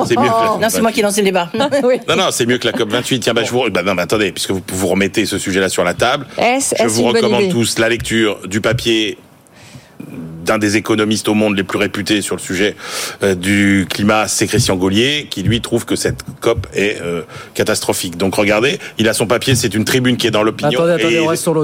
c'est 0.05 0.17
mieux. 0.17 0.27
Non, 0.61 0.69
c'est 0.69 0.81
moi 0.81 0.93
qui 0.93 1.01
lance 1.01 1.17
le 1.17 1.23
débat. 1.23 1.49
Non, 2.07 2.15
non, 2.15 2.27
c'est 2.31 2.45
mieux 2.45 2.57
que 2.57 2.67
la 2.67 2.71
COP 2.71 2.89
28. 2.89 3.19
Tiens, 3.19 3.33
bah, 3.33 3.43
je 3.43 3.51
vous... 3.51 3.69
bah, 3.69 3.83
non, 3.83 3.93
mais 3.93 4.01
attendez, 4.01 4.31
puisque 4.31 4.51
vous, 4.51 4.61
vous 4.65 4.87
remettez 4.87 5.25
ce 5.25 5.37
sujet-là 5.37 5.67
sur 5.67 5.83
la 5.83 5.93
table, 5.93 6.25
je 6.37 6.87
vous 6.87 7.03
recommande 7.03 7.49
tous 7.49 7.79
la 7.79 7.89
lecture 7.89 8.39
du 8.47 8.61
papier 8.61 9.17
d'un 10.45 10.57
des 10.57 10.77
économistes 10.77 11.27
au 11.27 11.33
monde 11.33 11.55
les 11.55 11.63
plus 11.63 11.77
réputés 11.77 12.21
sur 12.21 12.35
le 12.35 12.41
sujet 12.41 12.75
euh, 13.23 13.35
du 13.35 13.87
climat, 13.89 14.27
c'est 14.27 14.47
Christian 14.47 14.75
Gaulier, 14.75 15.27
qui 15.29 15.43
lui 15.43 15.61
trouve 15.61 15.85
que 15.85 15.95
cette 15.95 16.19
COP 16.41 16.67
est 16.73 17.01
euh, 17.01 17.21
catastrophique. 17.53 18.17
Donc 18.17 18.35
regardez, 18.35 18.79
il 18.97 19.07
a 19.07 19.13
son 19.13 19.27
papier, 19.27 19.55
c'est 19.55 19.73
une 19.73 19.85
tribune 19.85 20.17
qui 20.17 20.27
est 20.27 20.31
dans 20.31 20.43
l'opinion. 20.43 20.71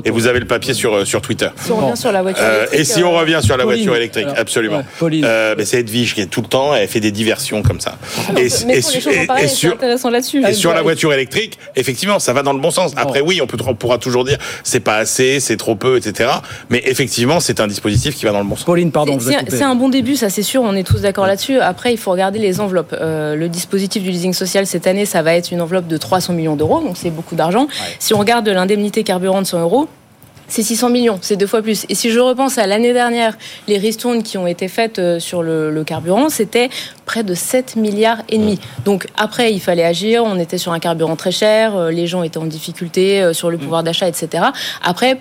Et, 0.03 0.11
vous 0.11 0.27
avez 0.27 0.39
le 0.39 0.45
papier 0.45 0.73
sur, 0.73 0.93
euh, 0.93 1.05
sur 1.05 1.21
Twitter. 1.21 1.49
Si 1.57 1.71
on 1.71 1.77
revient 1.77 1.97
sur 1.97 2.11
la 2.11 2.21
voiture 2.21 2.43
électrique. 2.43 2.79
et 2.79 2.83
si 2.83 3.03
on 3.03 3.11
revient 3.11 3.39
sur 3.43 3.57
la 3.57 3.65
voiture 3.65 3.95
électrique, 3.95 4.27
absolument. 4.35 4.83
mais 5.01 5.65
c'est 5.65 5.79
Edwige 5.79 6.13
qui 6.13 6.21
est 6.21 6.27
tout 6.27 6.41
le 6.41 6.47
temps, 6.47 6.75
elle 6.75 6.87
fait 6.87 6.99
des 6.99 7.11
diversions 7.11 7.61
comme 7.61 7.79
ça. 7.79 7.97
Et, 8.37 8.49
sur, 8.49 9.71
intéressant 9.71 10.09
là-dessus. 10.09 10.43
Et 10.45 10.53
sur 10.53 10.73
la 10.73 10.81
voiture 10.81 11.13
électrique, 11.13 11.57
effectivement, 11.75 12.19
ça 12.19 12.33
va 12.33 12.43
dans 12.43 12.53
le 12.53 12.59
bon 12.59 12.71
sens. 12.71 12.93
Après, 12.95 13.21
oui, 13.21 13.41
on, 13.41 13.47
peut, 13.47 13.57
on 13.65 13.75
pourra 13.75 13.97
toujours 13.97 14.23
dire 14.23 14.37
c'est 14.63 14.79
pas 14.79 14.97
assez, 14.97 15.39
c'est 15.39 15.57
trop 15.57 15.75
peu, 15.75 15.97
etc. 15.97 16.29
Mais 16.69 16.81
effectivement, 16.85 17.39
c'est 17.39 17.59
un 17.59 17.67
dispositif 17.67 18.15
qui 18.15 18.25
va 18.25 18.31
dans 18.31 18.39
le 18.39 18.45
bon 18.45 18.55
sens. 18.55 18.64
C'est 19.49 19.63
un 19.63 19.75
bon 19.75 19.89
début, 19.89 20.15
ça 20.15 20.29
c'est 20.29 20.43
sûr, 20.43 20.61
on 20.61 20.73
est 20.73 20.85
tous 20.85 21.01
d'accord 21.01 21.27
là-dessus. 21.27 21.59
Après, 21.59 21.93
il 21.93 21.97
faut 21.97 22.11
regarder 22.11 22.39
les 22.39 22.59
enveloppes. 22.59 22.95
Euh, 22.99 23.35
le 23.35 23.47
dispositif 23.47 24.03
du 24.03 24.09
leasing 24.09 24.33
social 24.33 24.65
cette 24.65 24.87
année, 24.87 25.05
ça 25.05 25.21
va 25.21 25.35
être 25.35 25.51
une 25.51 25.61
enveloppe 25.61 25.87
de 25.87 25.97
300 25.97 26.33
millions 26.33 26.55
d'euros, 26.55 26.81
donc 26.81 26.97
c'est 26.97 27.11
beaucoup 27.11 27.35
d'argent. 27.35 27.67
Si 27.99 28.13
on 28.13 28.17
regarde 28.17 28.47
l'indemnité 28.47 29.03
carburant 29.03 29.41
de 29.41 29.47
100 29.47 29.61
euros, 29.61 29.87
c'est 30.47 30.61
600 30.61 30.89
millions, 30.89 31.17
c'est 31.21 31.37
deux 31.37 31.47
fois 31.47 31.61
plus. 31.61 31.85
Et 31.89 31.95
si 31.95 32.11
je 32.11 32.19
repense 32.19 32.57
à 32.57 32.67
l'année 32.67 32.93
dernière, 32.93 33.35
les 33.67 33.77
ristournes 33.77 34.21
qui 34.21 34.37
ont 34.37 34.45
été 34.45 34.67
faites 34.67 34.99
euh, 34.99 35.19
sur 35.19 35.41
le, 35.41 35.83
carburant, 35.83 36.29
c'était 36.29 36.69
près 37.05 37.23
de 37.23 37.33
7 37.33 37.75
milliards 37.75 38.21
et 38.29 38.37
demi. 38.37 38.59
Donc 38.83 39.07
après, 39.17 39.53
il 39.53 39.59
fallait 39.59 39.85
agir, 39.85 40.23
on 40.23 40.37
était 40.37 40.57
sur 40.57 40.71
un 40.71 40.79
carburant 40.79 41.15
très 41.15 41.31
cher, 41.31 41.75
euh, 41.75 41.91
les 41.91 42.07
gens 42.07 42.23
étaient 42.23 42.37
en 42.37 42.45
difficulté 42.45 43.33
sur 43.33 43.49
le 43.49 43.57
pouvoir 43.57 43.83
d'achat, 43.83 44.07
etc. 44.07 44.45
Après, 44.83 45.19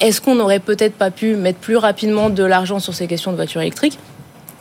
est-ce 0.00 0.20
qu'on 0.20 0.34
n'aurait 0.34 0.60
peut-être 0.60 0.94
pas 0.94 1.10
pu 1.10 1.34
mettre 1.34 1.58
plus 1.58 1.76
rapidement 1.76 2.30
de 2.30 2.44
l'argent 2.44 2.78
sur 2.78 2.94
ces 2.94 3.06
questions 3.06 3.30
de 3.30 3.36
voitures 3.36 3.60
électriques? 3.60 3.98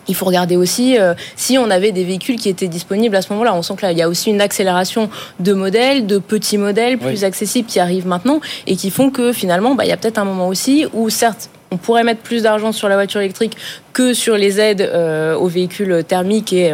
Il 0.09 0.15
faut 0.15 0.25
regarder 0.25 0.55
aussi 0.55 0.97
euh, 0.97 1.13
si 1.35 1.57
on 1.57 1.69
avait 1.69 1.91
des 1.91 2.05
véhicules 2.05 2.37
qui 2.37 2.47
étaient 2.47 2.69
disponibles 2.69 3.15
à 3.15 3.21
ce 3.21 3.31
moment-là. 3.33 3.53
On 3.53 3.61
sent 3.61 3.75
que 3.75 3.81
là, 3.85 3.91
il 3.91 3.97
y 3.97 4.01
a 4.01 4.07
aussi 4.07 4.29
une 4.29 4.39
accélération 4.39 5.09
de 5.39 5.53
modèles, 5.53 6.07
de 6.07 6.17
petits 6.17 6.57
modèles 6.57 6.97
plus 6.97 7.25
accessibles 7.25 7.67
qui 7.67 7.79
arrivent 7.79 8.07
maintenant 8.07 8.39
et 8.67 8.77
qui 8.77 8.89
font 8.89 9.09
que 9.09 9.33
finalement, 9.33 9.75
bah, 9.75 9.83
il 9.83 9.89
y 9.89 9.91
a 9.91 9.97
peut-être 9.97 10.17
un 10.17 10.23
moment 10.25 10.47
aussi 10.47 10.85
où, 10.93 11.09
certes, 11.09 11.49
on 11.71 11.77
pourrait 11.77 12.05
mettre 12.05 12.21
plus 12.21 12.43
d'argent 12.43 12.71
sur 12.71 12.87
la 12.87 12.95
voiture 12.95 13.19
électrique 13.19 13.57
que 13.91 14.13
sur 14.13 14.37
les 14.37 14.61
aides 14.61 14.89
aux 15.37 15.47
véhicules 15.47 16.05
thermiques 16.07 16.53
et 16.53 16.71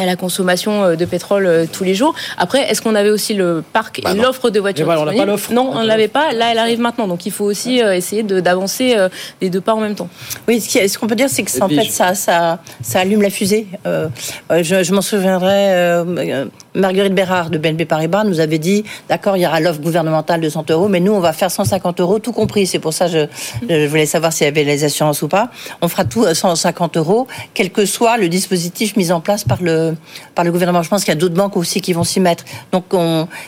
à 0.00 0.06
la 0.06 0.16
consommation 0.16 0.84
euh, 0.84 0.96
de 0.96 1.04
pétrole 1.04 1.46
euh, 1.46 1.66
tous 1.70 1.84
les 1.84 1.94
jours. 1.94 2.14
Après, 2.38 2.70
est-ce 2.70 2.82
qu'on 2.82 2.94
avait 2.94 3.10
aussi 3.10 3.34
le 3.34 3.62
parc 3.72 4.00
bah 4.02 4.12
et 4.12 4.14
l'offre 4.18 4.50
de 4.50 4.60
voitures 4.60 4.86
voilà, 4.86 5.02
on 5.02 5.54
Non, 5.54 5.70
on 5.74 5.82
ne 5.82 5.86
l'avait 5.86 6.08
pas. 6.08 6.32
Là, 6.32 6.48
elle 6.52 6.58
arrive 6.58 6.80
maintenant. 6.80 7.06
Donc, 7.06 7.26
il 7.26 7.32
faut 7.32 7.44
aussi 7.44 7.82
euh, 7.82 7.94
essayer 7.94 8.22
d'avancer 8.22 8.96
les 9.40 9.50
deux 9.50 9.60
pas 9.60 9.74
en 9.74 9.80
même 9.80 9.94
temps. 9.94 10.08
Oui, 10.48 10.60
ce 10.60 10.98
qu'on 10.98 11.06
peut 11.06 11.14
dire, 11.14 11.28
c'est 11.28 11.42
que 11.42 11.62
en 11.62 11.68
fait, 11.68 11.84
ça, 11.84 12.14
ça, 12.14 12.58
ça 12.82 13.00
allume 13.00 13.22
la 13.22 13.30
fusée. 13.30 13.66
je, 13.84 14.82
je 14.82 14.92
m'en 14.92 15.02
souviendrai, 15.02 16.44
Marguerite 16.74 17.14
Bérard 17.14 17.50
de 17.50 17.58
BNP 17.58 17.84
Paribas 17.84 18.24
nous 18.24 18.40
avait 18.40 18.58
dit, 18.58 18.84
d'accord, 19.08 19.36
il 19.36 19.42
y 19.42 19.46
aura 19.46 19.60
l'offre 19.60 19.80
gouvernementale 19.80 20.40
de 20.40 20.48
100 20.48 20.70
euros, 20.70 20.88
mais 20.88 21.00
nous, 21.00 21.12
on 21.12 21.20
va 21.20 21.32
faire 21.32 21.50
150 21.50 22.00
euros, 22.00 22.18
tout 22.18 22.32
compris. 22.32 22.66
C'est 22.66 22.78
pour 22.78 22.92
ça 22.92 23.06
que 23.06 23.12
je, 23.12 23.26
je, 23.68 23.86
voulais 23.86 24.06
savoir 24.06 24.32
s'il 24.32 24.44
y 24.44 24.48
avait 24.48 24.64
les 24.64 24.84
assurances 24.84 25.22
ou 25.22 25.28
pas. 25.28 25.50
On 25.80 25.88
fera 25.88 26.04
tout 26.04 26.24
à 26.24 26.34
150 26.34 26.96
euros, 26.96 27.26
quel 27.54 27.70
que 27.70 27.84
soit 27.84 28.16
le 28.16 28.28
dispositif 28.28 28.96
mis 28.96 29.12
en 29.12 29.20
place 29.20 29.44
par 29.44 29.62
le 29.62 29.89
par 30.34 30.44
le 30.44 30.52
gouvernement. 30.52 30.82
Je 30.82 30.88
pense 30.88 31.04
qu'il 31.04 31.12
y 31.12 31.16
a 31.16 31.20
d'autres 31.20 31.34
banques 31.34 31.56
aussi 31.56 31.80
qui 31.80 31.92
vont 31.92 32.04
s'y 32.04 32.20
mettre. 32.20 32.44
Donc 32.72 32.84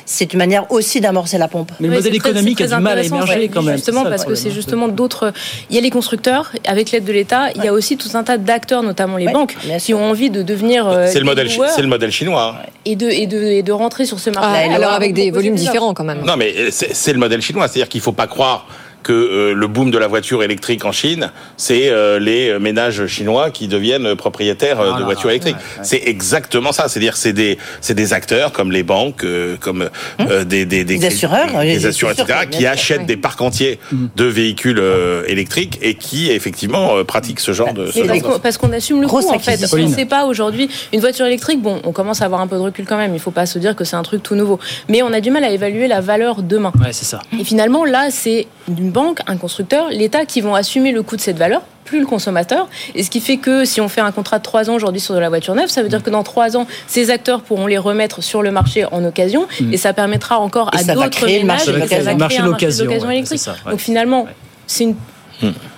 c'est 0.06 0.32
une 0.32 0.38
manière 0.38 0.70
aussi 0.70 1.00
d'amorcer 1.00 1.38
la 1.38 1.48
pompe. 1.48 1.72
Mais 1.80 1.88
le 1.88 1.94
modèle 1.94 2.14
économique 2.14 2.60
a 2.60 2.66
du 2.66 2.76
mal 2.82 2.98
à 2.98 3.02
émerger 3.02 3.48
quand 3.48 3.62
même. 3.62 3.76
Justement 3.76 4.04
parce 4.04 4.24
que 4.24 4.34
c'est 4.34 4.48
hein. 4.48 4.54
justement 4.54 4.88
d'autres. 4.88 5.32
Il 5.70 5.76
y 5.76 5.78
a 5.78 5.82
les 5.82 5.90
constructeurs 5.90 6.52
avec 6.66 6.90
l'aide 6.90 7.04
de 7.04 7.12
l'État. 7.12 7.50
Il 7.54 7.64
y 7.64 7.68
a 7.68 7.72
aussi 7.72 7.96
tout 7.96 8.10
un 8.14 8.22
tas 8.22 8.38
d'acteurs, 8.38 8.82
notamment 8.82 9.16
les 9.16 9.28
banques, 9.28 9.56
qui 9.78 9.94
ont 9.94 10.04
envie 10.04 10.30
de 10.30 10.42
devenir. 10.42 10.88
Euh, 10.88 11.08
c'est 11.10 11.18
le 11.18 11.24
modèle. 11.24 11.48
C'est 11.74 11.82
le 11.82 11.88
modèle 11.88 12.10
chinois. 12.10 12.56
Hein. 12.58 12.66
Et 12.84 12.96
de 12.96 13.08
et 13.08 13.26
de 13.26 13.38
et 13.42 13.62
de 13.62 13.72
rentrer 13.72 14.06
sur 14.06 14.18
ce 14.18 14.30
marché. 14.30 14.66
Ah, 14.70 14.74
alors 14.74 14.92
avec 14.92 15.14
des 15.14 15.30
volumes 15.30 15.54
différents 15.54 15.94
quand 15.94 16.04
même. 16.04 16.22
Non 16.24 16.36
mais 16.36 16.70
c'est 16.70 17.12
le 17.12 17.18
modèle 17.18 17.42
chinois, 17.42 17.68
c'est-à-dire 17.68 17.88
qu'il 17.88 18.00
faut 18.00 18.12
pas 18.12 18.26
croire 18.26 18.66
que 19.02 19.12
euh, 19.12 19.54
le 19.54 19.66
boom 19.66 19.90
de 19.90 19.98
la 19.98 20.06
voiture 20.06 20.42
électrique 20.42 20.84
en 20.84 20.92
Chine, 20.92 21.30
c'est 21.56 21.90
euh, 21.90 22.18
les 22.18 22.58
ménages 22.58 23.06
chinois 23.06 23.50
qui 23.50 23.68
deviennent 23.68 24.14
propriétaires 24.14 24.80
euh, 24.80 24.98
de 24.98 25.04
voitures 25.04 25.30
électriques. 25.30 25.56
C'est 25.82 26.02
exactement 26.06 26.72
ça. 26.72 26.88
C'est-à-dire 26.88 27.16
c'est 27.16 27.32
des 27.32 27.58
c'est 27.80 27.94
des 27.94 28.12
acteurs 28.12 28.52
comme 28.52 28.72
les 28.72 28.82
banques, 28.82 29.24
comme 29.60 29.88
hum. 30.18 30.44
des, 30.44 30.64
des, 30.64 30.84
des, 30.84 31.04
assureurs, 31.04 31.60
des 31.60 31.86
assureurs, 31.86 32.14
etc., 32.18 32.40
qui 32.50 32.66
achètent 32.66 33.06
des 33.06 33.16
parcs 33.16 33.40
entiers 33.40 33.78
hum. 33.92 34.08
de 34.14 34.24
véhicules 34.24 34.82
électriques 35.26 35.78
et 35.82 35.94
qui 35.94 36.30
effectivement 36.30 37.04
pratiquent 37.04 37.40
ce 37.40 37.52
genre 37.52 37.72
de. 37.72 37.86
Ce 37.86 38.38
parce 38.38 38.58
qu'on 38.58 38.72
assume 38.72 39.02
le 39.02 39.08
coût 39.08 39.18
en 39.28 39.38
fait. 39.38 39.60
On 39.72 39.76
ne 39.76 39.92
sait 39.92 40.06
pas 40.06 40.26
aujourd'hui 40.26 40.68
une 40.92 41.00
voiture 41.00 41.26
électrique. 41.26 41.60
Bon, 41.60 41.80
on 41.84 41.92
commence 41.92 42.22
à 42.22 42.26
avoir 42.26 42.40
un 42.40 42.46
peu 42.46 42.56
de 42.56 42.60
recul 42.60 42.84
quand 42.86 42.96
même. 42.96 43.10
Il 43.10 43.14
ne 43.14 43.18
faut 43.18 43.30
pas 43.30 43.46
se 43.46 43.58
dire 43.58 43.74
que 43.74 43.84
c'est 43.84 43.96
un 43.96 44.02
truc 44.02 44.22
tout 44.22 44.34
nouveau. 44.34 44.58
Mais 44.88 45.02
on 45.02 45.12
a 45.12 45.20
du 45.20 45.30
mal 45.30 45.44
à 45.44 45.50
évaluer 45.50 45.88
la 45.88 46.00
valeur 46.00 46.42
demain. 46.42 46.72
Ouais, 46.80 46.92
c'est 46.92 47.04
ça. 47.04 47.20
Et 47.38 47.44
finalement 47.44 47.84
là, 47.84 48.10
c'est 48.10 48.46
une 48.68 48.91
banque, 48.92 49.20
un 49.26 49.36
constructeur, 49.36 49.88
l'État 49.90 50.24
qui 50.24 50.40
vont 50.40 50.54
assumer 50.54 50.92
le 50.92 51.02
coût 51.02 51.16
de 51.16 51.20
cette 51.20 51.38
valeur 51.38 51.62
plus 51.84 52.00
le 52.00 52.06
consommateur. 52.06 52.68
Et 52.94 53.02
ce 53.02 53.10
qui 53.10 53.20
fait 53.20 53.36
que 53.36 53.64
si 53.64 53.80
on 53.80 53.88
fait 53.88 54.00
un 54.00 54.12
contrat 54.12 54.38
de 54.38 54.42
trois 54.42 54.70
ans 54.70 54.74
aujourd'hui 54.74 55.00
sur 55.00 55.14
de 55.14 55.18
la 55.18 55.28
voiture 55.28 55.54
neuve, 55.54 55.68
ça 55.68 55.82
veut 55.82 55.88
dire 55.88 56.02
que 56.02 56.10
dans 56.10 56.22
trois 56.22 56.56
ans, 56.56 56.66
ces 56.86 57.10
acteurs 57.10 57.42
pourront 57.42 57.66
les 57.66 57.76
remettre 57.76 58.22
sur 58.22 58.42
le 58.42 58.50
marché 58.50 58.86
en 58.90 59.04
occasion 59.04 59.46
mm. 59.60 59.72
et 59.72 59.76
ça 59.76 59.92
permettra 59.92 60.38
encore 60.38 60.70
à 60.74 60.82
d'autres 60.84 61.26
ménages 61.26 61.66
de 61.66 61.78
créer 61.80 62.00
le 62.00 62.16
marché 62.16 62.40
d'occasion 62.42 63.10
électrique. 63.10 63.42
Donc 63.68 63.80
finalement, 63.80 64.26
c'est 64.66 64.84
une 64.84 64.94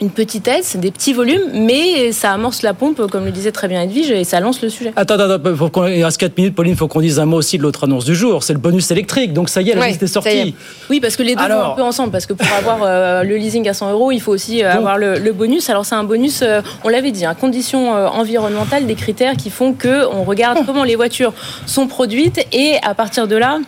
une 0.01 0.11
petite 0.11 0.47
aide, 0.49 0.63
c'est 0.63 0.81
des 0.81 0.91
petits 0.91 1.13
volumes, 1.13 1.51
mais 1.53 2.13
ça 2.13 2.33
amorce 2.33 2.63
la 2.63 2.75
pompe, 2.75 3.07
comme 3.11 3.25
le 3.25 3.31
disait 3.31 3.53
très 3.53 3.69
bien 3.69 3.83
Edwige, 3.83 4.11
et 4.11 4.25
ça 4.25 4.41
lance 4.41 4.63
le 4.63 4.69
sujet. 4.69 4.93
Attends, 4.97 5.15
attends, 5.15 5.57
faut 5.57 5.69
qu'on, 5.69 5.87
il 5.87 6.05
reste 6.05 6.19
4 6.19 6.37
minutes, 6.37 6.55
Pauline, 6.55 6.73
il 6.73 6.77
faut 6.77 6.89
qu'on 6.89 7.01
dise 7.01 7.19
un 7.19 7.25
mot 7.25 7.39
aussi 7.39 7.59
de 7.59 7.63
l'autre 7.63 7.85
annonce 7.85 8.05
du 8.05 8.15
jour, 8.15 8.43
c'est 8.43 8.53
le 8.53 8.59
bonus 8.59 8.91
électrique. 8.91 9.33
Donc 9.33 9.49
ça 9.49 9.63
y 9.63 9.71
est, 9.71 9.75
la 9.75 9.89
liste 9.89 10.03
est 10.03 10.07
sortie. 10.07 10.55
Oui, 10.91 11.01
parce 11.01 11.17
que 11.17 11.23
les 11.23 11.35
deux 11.35 11.43
vont 11.43 11.73
un 11.73 11.75
peu 11.75 11.83
ensemble, 11.83 12.11
parce 12.11 12.27
que 12.27 12.33
pour 12.33 12.47
avoir 12.59 12.81
euh, 12.83 13.23
le 13.23 13.37
leasing 13.37 13.69
à 13.69 13.75
100 13.75 13.93
euros, 13.93 14.13
il 14.13 14.21
faut 14.21 14.33
aussi 14.33 14.63
euh, 14.63 14.73
avoir 14.73 14.99
le, 14.99 15.33
bonus. 15.33 15.69
Alors 15.69 15.85
c'est 15.85 15.95
un 15.95 16.05
bonus, 16.05 16.43
euh, 16.43 16.61
on 16.85 16.89
l'avait 16.89 17.11
dit, 17.11 17.25
hein, 17.25 17.35
conditions 17.35 17.93
environnementales, 17.93 18.87
des 18.87 18.95
critères 18.95 19.37
qui 19.37 19.51
font 19.51 19.73
que 19.73 20.07
on 20.07 20.25
regarde 20.25 20.59
comment 20.67 20.85
les 20.85 20.97
voitures 20.97 21.33
sont 21.67 21.87
produites, 21.87 22.47
et 22.53 22.77
à 22.83 22.95
partir 22.95 23.27
de 23.27 23.37
là, 23.37 23.59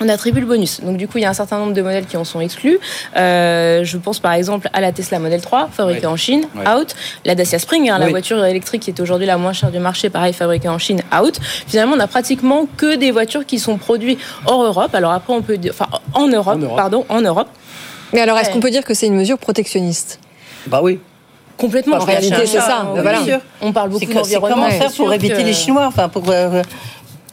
on 0.00 0.08
attribue 0.08 0.40
le 0.40 0.46
bonus. 0.46 0.80
Donc 0.80 0.96
du 0.96 1.08
coup, 1.08 1.18
il 1.18 1.22
y 1.22 1.24
a 1.24 1.30
un 1.30 1.34
certain 1.34 1.58
nombre 1.58 1.72
de 1.72 1.82
modèles 1.82 2.06
qui 2.06 2.16
en 2.16 2.24
sont 2.24 2.40
exclus. 2.40 2.78
Euh, 3.16 3.84
je 3.84 3.98
pense 3.98 4.18
par 4.20 4.32
exemple 4.32 4.68
à 4.72 4.80
la 4.80 4.92
Tesla 4.92 5.18
Model 5.18 5.40
3, 5.40 5.68
fabriquée 5.72 6.06
en 6.06 6.16
Chine, 6.16 6.46
out. 6.56 6.94
La 7.24 7.34
Dacia 7.34 7.58
Spring, 7.58 7.90
hein, 7.90 7.98
la 7.98 8.08
voiture 8.08 8.44
électrique 8.44 8.82
qui 8.82 8.90
est 8.90 9.00
aujourd'hui 9.00 9.26
la 9.26 9.38
moins 9.38 9.52
chère 9.52 9.70
du 9.70 9.78
marché, 9.78 10.10
pareil, 10.10 10.32
fabriquée 10.32 10.68
en 10.68 10.78
Chine, 10.78 11.02
out. 11.20 11.38
Finalement, 11.66 11.94
on 11.96 12.00
a 12.00 12.06
pratiquement 12.06 12.66
que 12.76 12.96
des 12.96 13.10
voitures 13.10 13.46
qui 13.46 13.58
sont 13.58 13.78
produites 13.78 14.20
hors 14.46 14.62
Europe. 14.62 14.94
Alors 14.94 15.12
après, 15.12 15.32
on 15.32 15.42
peut 15.42 15.56
dire, 15.56 15.72
enfin, 15.74 15.88
en 16.14 16.28
Europe, 16.28 16.60
pardon, 16.76 17.04
en 17.08 17.20
Europe. 17.20 17.48
Mais 18.12 18.20
alors, 18.20 18.38
est-ce 18.38 18.50
qu'on 18.50 18.60
peut 18.60 18.70
dire 18.70 18.84
que 18.84 18.94
c'est 18.94 19.06
une 19.06 19.16
mesure 19.16 19.38
protectionniste? 19.38 20.18
Bah 20.66 20.80
oui. 20.82 20.98
Complètement. 21.58 21.96
En 21.96 22.04
réalité, 22.04 22.46
c'est 22.46 22.60
ça. 22.60 22.86
Voilà. 22.94 23.20
On 23.60 23.72
parle 23.72 23.90
beaucoup 23.90 24.04
d'environnement. 24.06 24.56
Comment 24.56 24.70
faire 24.70 24.92
pour 24.92 25.12
éviter 25.12 25.42
les 25.42 25.52
Chinois 25.52 25.86
Enfin, 25.86 26.08
pour 26.08 26.22
euh, 26.28 26.62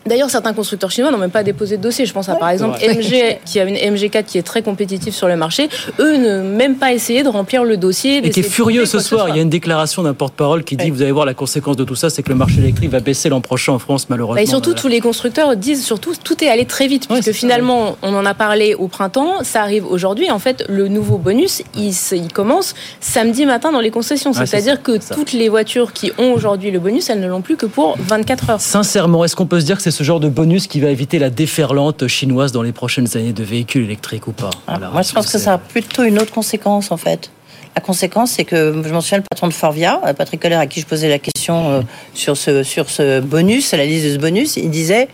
D'ailleurs, 0.07 0.29
certains 0.29 0.53
constructeurs 0.53 0.91
chinois 0.91 1.09
n'ont 1.09 1.17
même 1.17 1.31
pas 1.31 1.41
déposé 1.41 1.77
de 1.77 1.81
dossier. 1.81 2.05
Je 2.05 2.13
pense 2.13 2.29
à 2.29 2.35
par 2.35 2.49
exemple 2.49 2.77
MG, 2.79 3.39
qui 3.43 3.59
a 3.59 3.63
une 3.63 3.75
MG4 3.75 4.23
qui 4.23 4.37
est 4.37 4.43
très 4.43 4.61
compétitive 4.61 5.15
sur 5.15 5.27
le 5.27 5.35
marché. 5.35 5.67
Eux 5.99 6.17
ne 6.17 6.41
même 6.41 6.75
pas 6.75 6.93
essayé 6.93 7.23
de 7.23 7.29
remplir 7.29 7.63
le 7.63 7.75
dossier. 7.75 8.17
Et 8.17 8.29
qui 8.29 8.41
est 8.41 8.43
furieux 8.43 8.85
ce 8.85 8.99
soir. 8.99 9.29
Il 9.29 9.35
y 9.35 9.39
a 9.39 9.41
une 9.41 9.49
déclaration 9.49 10.03
d'un 10.03 10.13
porte-parole 10.13 10.63
qui 10.63 10.77
dit 10.77 10.91
vous 10.91 11.01
allez 11.01 11.11
voir 11.11 11.25
la 11.25 11.33
conséquence 11.33 11.75
de 11.75 11.83
tout 11.83 11.95
ça, 11.95 12.11
c'est 12.11 12.21
que 12.21 12.29
le 12.29 12.35
marché 12.35 12.59
électrique 12.59 12.91
va 12.91 12.99
baisser 12.99 13.29
l'an 13.29 13.41
prochain 13.41 13.73
en 13.73 13.79
France, 13.79 14.07
malheureusement. 14.09 14.41
et 14.41 14.45
surtout, 14.45 14.75
tous 14.75 14.87
les 14.87 15.01
constructeurs 15.01 15.55
disent 15.55 15.83
surtout 15.83 16.13
tout 16.23 16.43
est 16.43 16.49
allé 16.49 16.65
très 16.65 16.85
vite, 16.85 17.07
puisque 17.07 17.31
finalement, 17.31 17.97
on 18.03 18.13
en 18.13 18.27
a 18.27 18.35
parlé 18.35 18.75
au 18.75 18.87
printemps, 18.87 19.43
ça 19.43 19.61
arrive 19.61 19.85
aujourd'hui. 19.87 20.29
En 20.29 20.39
fait, 20.39 20.63
le 20.69 20.87
nouveau 20.87 21.17
bonus, 21.17 21.63
il, 21.75 21.93
il 22.11 22.31
commence 22.31 22.75
samedi 22.99 23.47
matin 23.47 23.71
dans 23.71 23.81
les 23.81 23.91
concessions. 23.91 24.33
C'est-à-dire 24.33 24.83
que 24.83 24.99
toutes 25.15 25.33
les 25.33 25.49
voitures 25.49 25.93
qui 25.93 26.11
ont 26.19 26.31
aujourd'hui 26.31 26.69
le 26.69 26.79
bonus, 26.79 27.09
elles 27.09 27.19
ne 27.19 27.27
l'ont 27.27 27.41
plus 27.41 27.57
que 27.57 27.65
pour 27.65 27.97
24 27.99 28.49
heures. 28.51 28.61
Sincèrement, 28.61 29.25
est-ce 29.25 29.35
qu'on 29.35 29.47
peut 29.47 29.59
se 29.59 29.65
dire 29.65 29.77
que 29.77 29.81
c'est 29.81 29.94
ce 29.95 30.03
genre 30.03 30.19
de 30.19 30.27
bonus 30.27 30.67
qui 30.67 30.81
va 30.81 30.89
éviter 30.89 31.19
la 31.19 31.29
déferlante 31.29 32.07
chinoise 32.07 32.51
dans 32.51 32.61
les 32.61 32.73
prochaines 32.73 33.07
années 33.15 33.31
de 33.31 33.43
véhicules 33.43 33.85
électriques 33.85 34.27
ou 34.27 34.33
pas 34.33 34.49
ah, 34.67 34.77
Moi, 34.77 35.01
je 35.01 35.13
pense 35.13 35.31
que 35.31 35.37
ça 35.37 35.53
a 35.53 35.57
plutôt 35.57 36.03
une 36.03 36.19
autre 36.19 36.33
conséquence, 36.33 36.91
en 36.91 36.97
fait. 36.97 37.31
La 37.75 37.81
conséquence, 37.81 38.31
c'est 38.31 38.45
que 38.45 38.81
je 38.85 38.93
m'en 38.93 39.01
souviens, 39.01 39.17
le 39.17 39.25
patron 39.29 39.47
de 39.49 39.53
Forvia, 39.53 39.99
euh, 40.05 40.13
Patrick 40.13 40.41
Coller, 40.41 40.55
à 40.55 40.65
qui 40.65 40.79
je 40.79 40.85
posais 40.85 41.09
la 41.09 41.19
question 41.19 41.69
euh, 41.69 41.81
sur 42.13 42.37
ce, 42.37 42.63
sur 42.63 42.89
ce 42.89 43.19
bonus, 43.19 43.73
la 43.73 43.85
liste 43.85 44.05
de 44.05 44.13
ce 44.13 44.17
bonus, 44.17 44.55
il 44.55 44.69
disait 44.69 45.09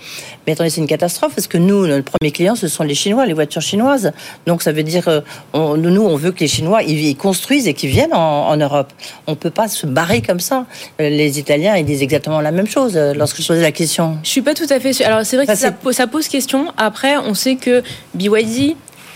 Mais 0.45 0.53
attendez, 0.53 0.69
c'est 0.69 0.79
une 0.79 0.85
catastrophe 0.85 1.33
parce 1.33 1.47
que 1.47 1.57
nous, 1.57 1.85
le 1.85 2.03
premier 2.03 2.31
client, 2.31 2.55
ce 2.55 2.67
sont 2.67 2.83
les 2.83 2.93
Chinois, 2.93 3.25
les 3.25 3.33
voitures 3.33 3.63
chinoises. 3.63 4.11
Donc 4.45 4.61
ça 4.61 4.73
veut 4.73 4.83
dire, 4.83 5.07
euh, 5.07 5.21
on, 5.53 5.75
nous, 5.75 6.03
on 6.03 6.15
veut 6.17 6.31
que 6.31 6.41
les 6.41 6.47
Chinois, 6.47 6.83
ils, 6.83 7.17
construisent 7.17 7.67
et 7.67 7.73
qu'ils 7.73 7.89
viennent 7.89 8.13
en, 8.13 8.55
Europe. 8.57 8.93
On 9.25 9.31
ne 9.31 9.37
peut 9.37 9.49
pas 9.49 9.67
se 9.67 9.87
barrer 9.87 10.21
comme 10.21 10.39
ça. 10.39 10.67
Les 10.99 11.39
Italiens, 11.39 11.75
ils 11.77 11.85
disent 11.85 12.03
exactement 12.03 12.41
la 12.41 12.51
même 12.51 12.67
chose 12.67 12.95
lorsque 12.95 13.41
je 13.41 13.47
posais 13.47 13.61
la 13.61 13.71
question. 13.71 14.19
Je 14.23 14.29
suis 14.29 14.43
pas 14.43 14.53
tout 14.53 14.67
à 14.69 14.79
fait 14.79 14.93
sûre. 14.93 15.07
Alors 15.07 15.25
c'est 15.25 15.35
vrai 15.35 15.47
que 15.47 15.55
ça, 15.55 15.73
ça, 15.91 16.07
pose 16.07 16.27
question. 16.27 16.71
Après, 16.77 17.17
on 17.17 17.33
sait 17.33 17.55
que 17.55 17.81
BYD, 18.13 18.75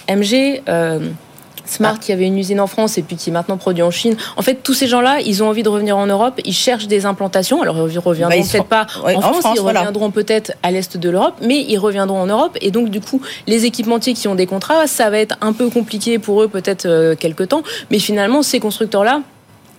MG, 0.10 0.62
Smart 1.66 2.00
qui 2.00 2.12
avait 2.12 2.26
une 2.26 2.38
usine 2.38 2.60
en 2.60 2.68
France 2.68 2.98
et 2.98 3.02
puis 3.02 3.16
qui 3.16 3.30
est 3.30 3.34
maintenant 3.34 3.58
produit 3.58 3.84
en 3.84 3.92
Chine. 3.92 4.16
En 4.38 4.42
fait, 4.42 4.62
tous 4.64 4.74
ces 4.74 4.88
gens-là, 4.88 5.20
ils 5.22 5.44
ont 5.44 5.50
envie 5.50 5.64
de 5.64 5.70
revenir 5.70 5.98
en 5.98 6.08
Europe, 6.08 6.40
ils 6.46 6.54
cherchent 6.54 6.88
des 6.88 7.06
implantations. 7.06 7.62
Alors, 7.62 7.90
ils 7.90 8.00
reviendront 8.00 8.38
bah, 8.38 8.46
peut-être 8.52 8.66
pas 8.66 8.88
en, 9.04 9.22
France, 9.22 9.46
ils 9.56 9.60
reviendront 9.60 10.12
peut-être 10.12 10.54
à 10.64 10.72
l'est 10.72 10.98
de 10.98 11.10
l'Europe, 11.10 11.36
mais 11.42 11.62
ils 11.62 11.78
reviendront 11.78 12.20
en 12.20 12.28
Europe. 12.28 12.58
Et 12.62 12.72
donc, 12.72 12.90
du 12.90 13.02
coup, 13.02 13.22
les 13.48 13.66
équipementiers 13.66 14.14
qui 14.14 14.28
ont 14.28 14.36
des 14.36 14.48
contrats, 14.48 14.88
ça 14.88 15.10
va 15.10 15.20
être 15.20 15.38
un 15.42 15.54
peu 15.54 15.70
compliqué 15.70 16.20
pour 16.20 16.42
eux, 16.42 16.48
peut-être 16.48 16.86
euh, 16.86 17.16
quelques 17.16 17.50
temps. 17.50 17.64
Mais 17.92 18.00
finalement, 18.00 18.44
ces 18.44 18.60
constructeurs-là, 18.60 19.22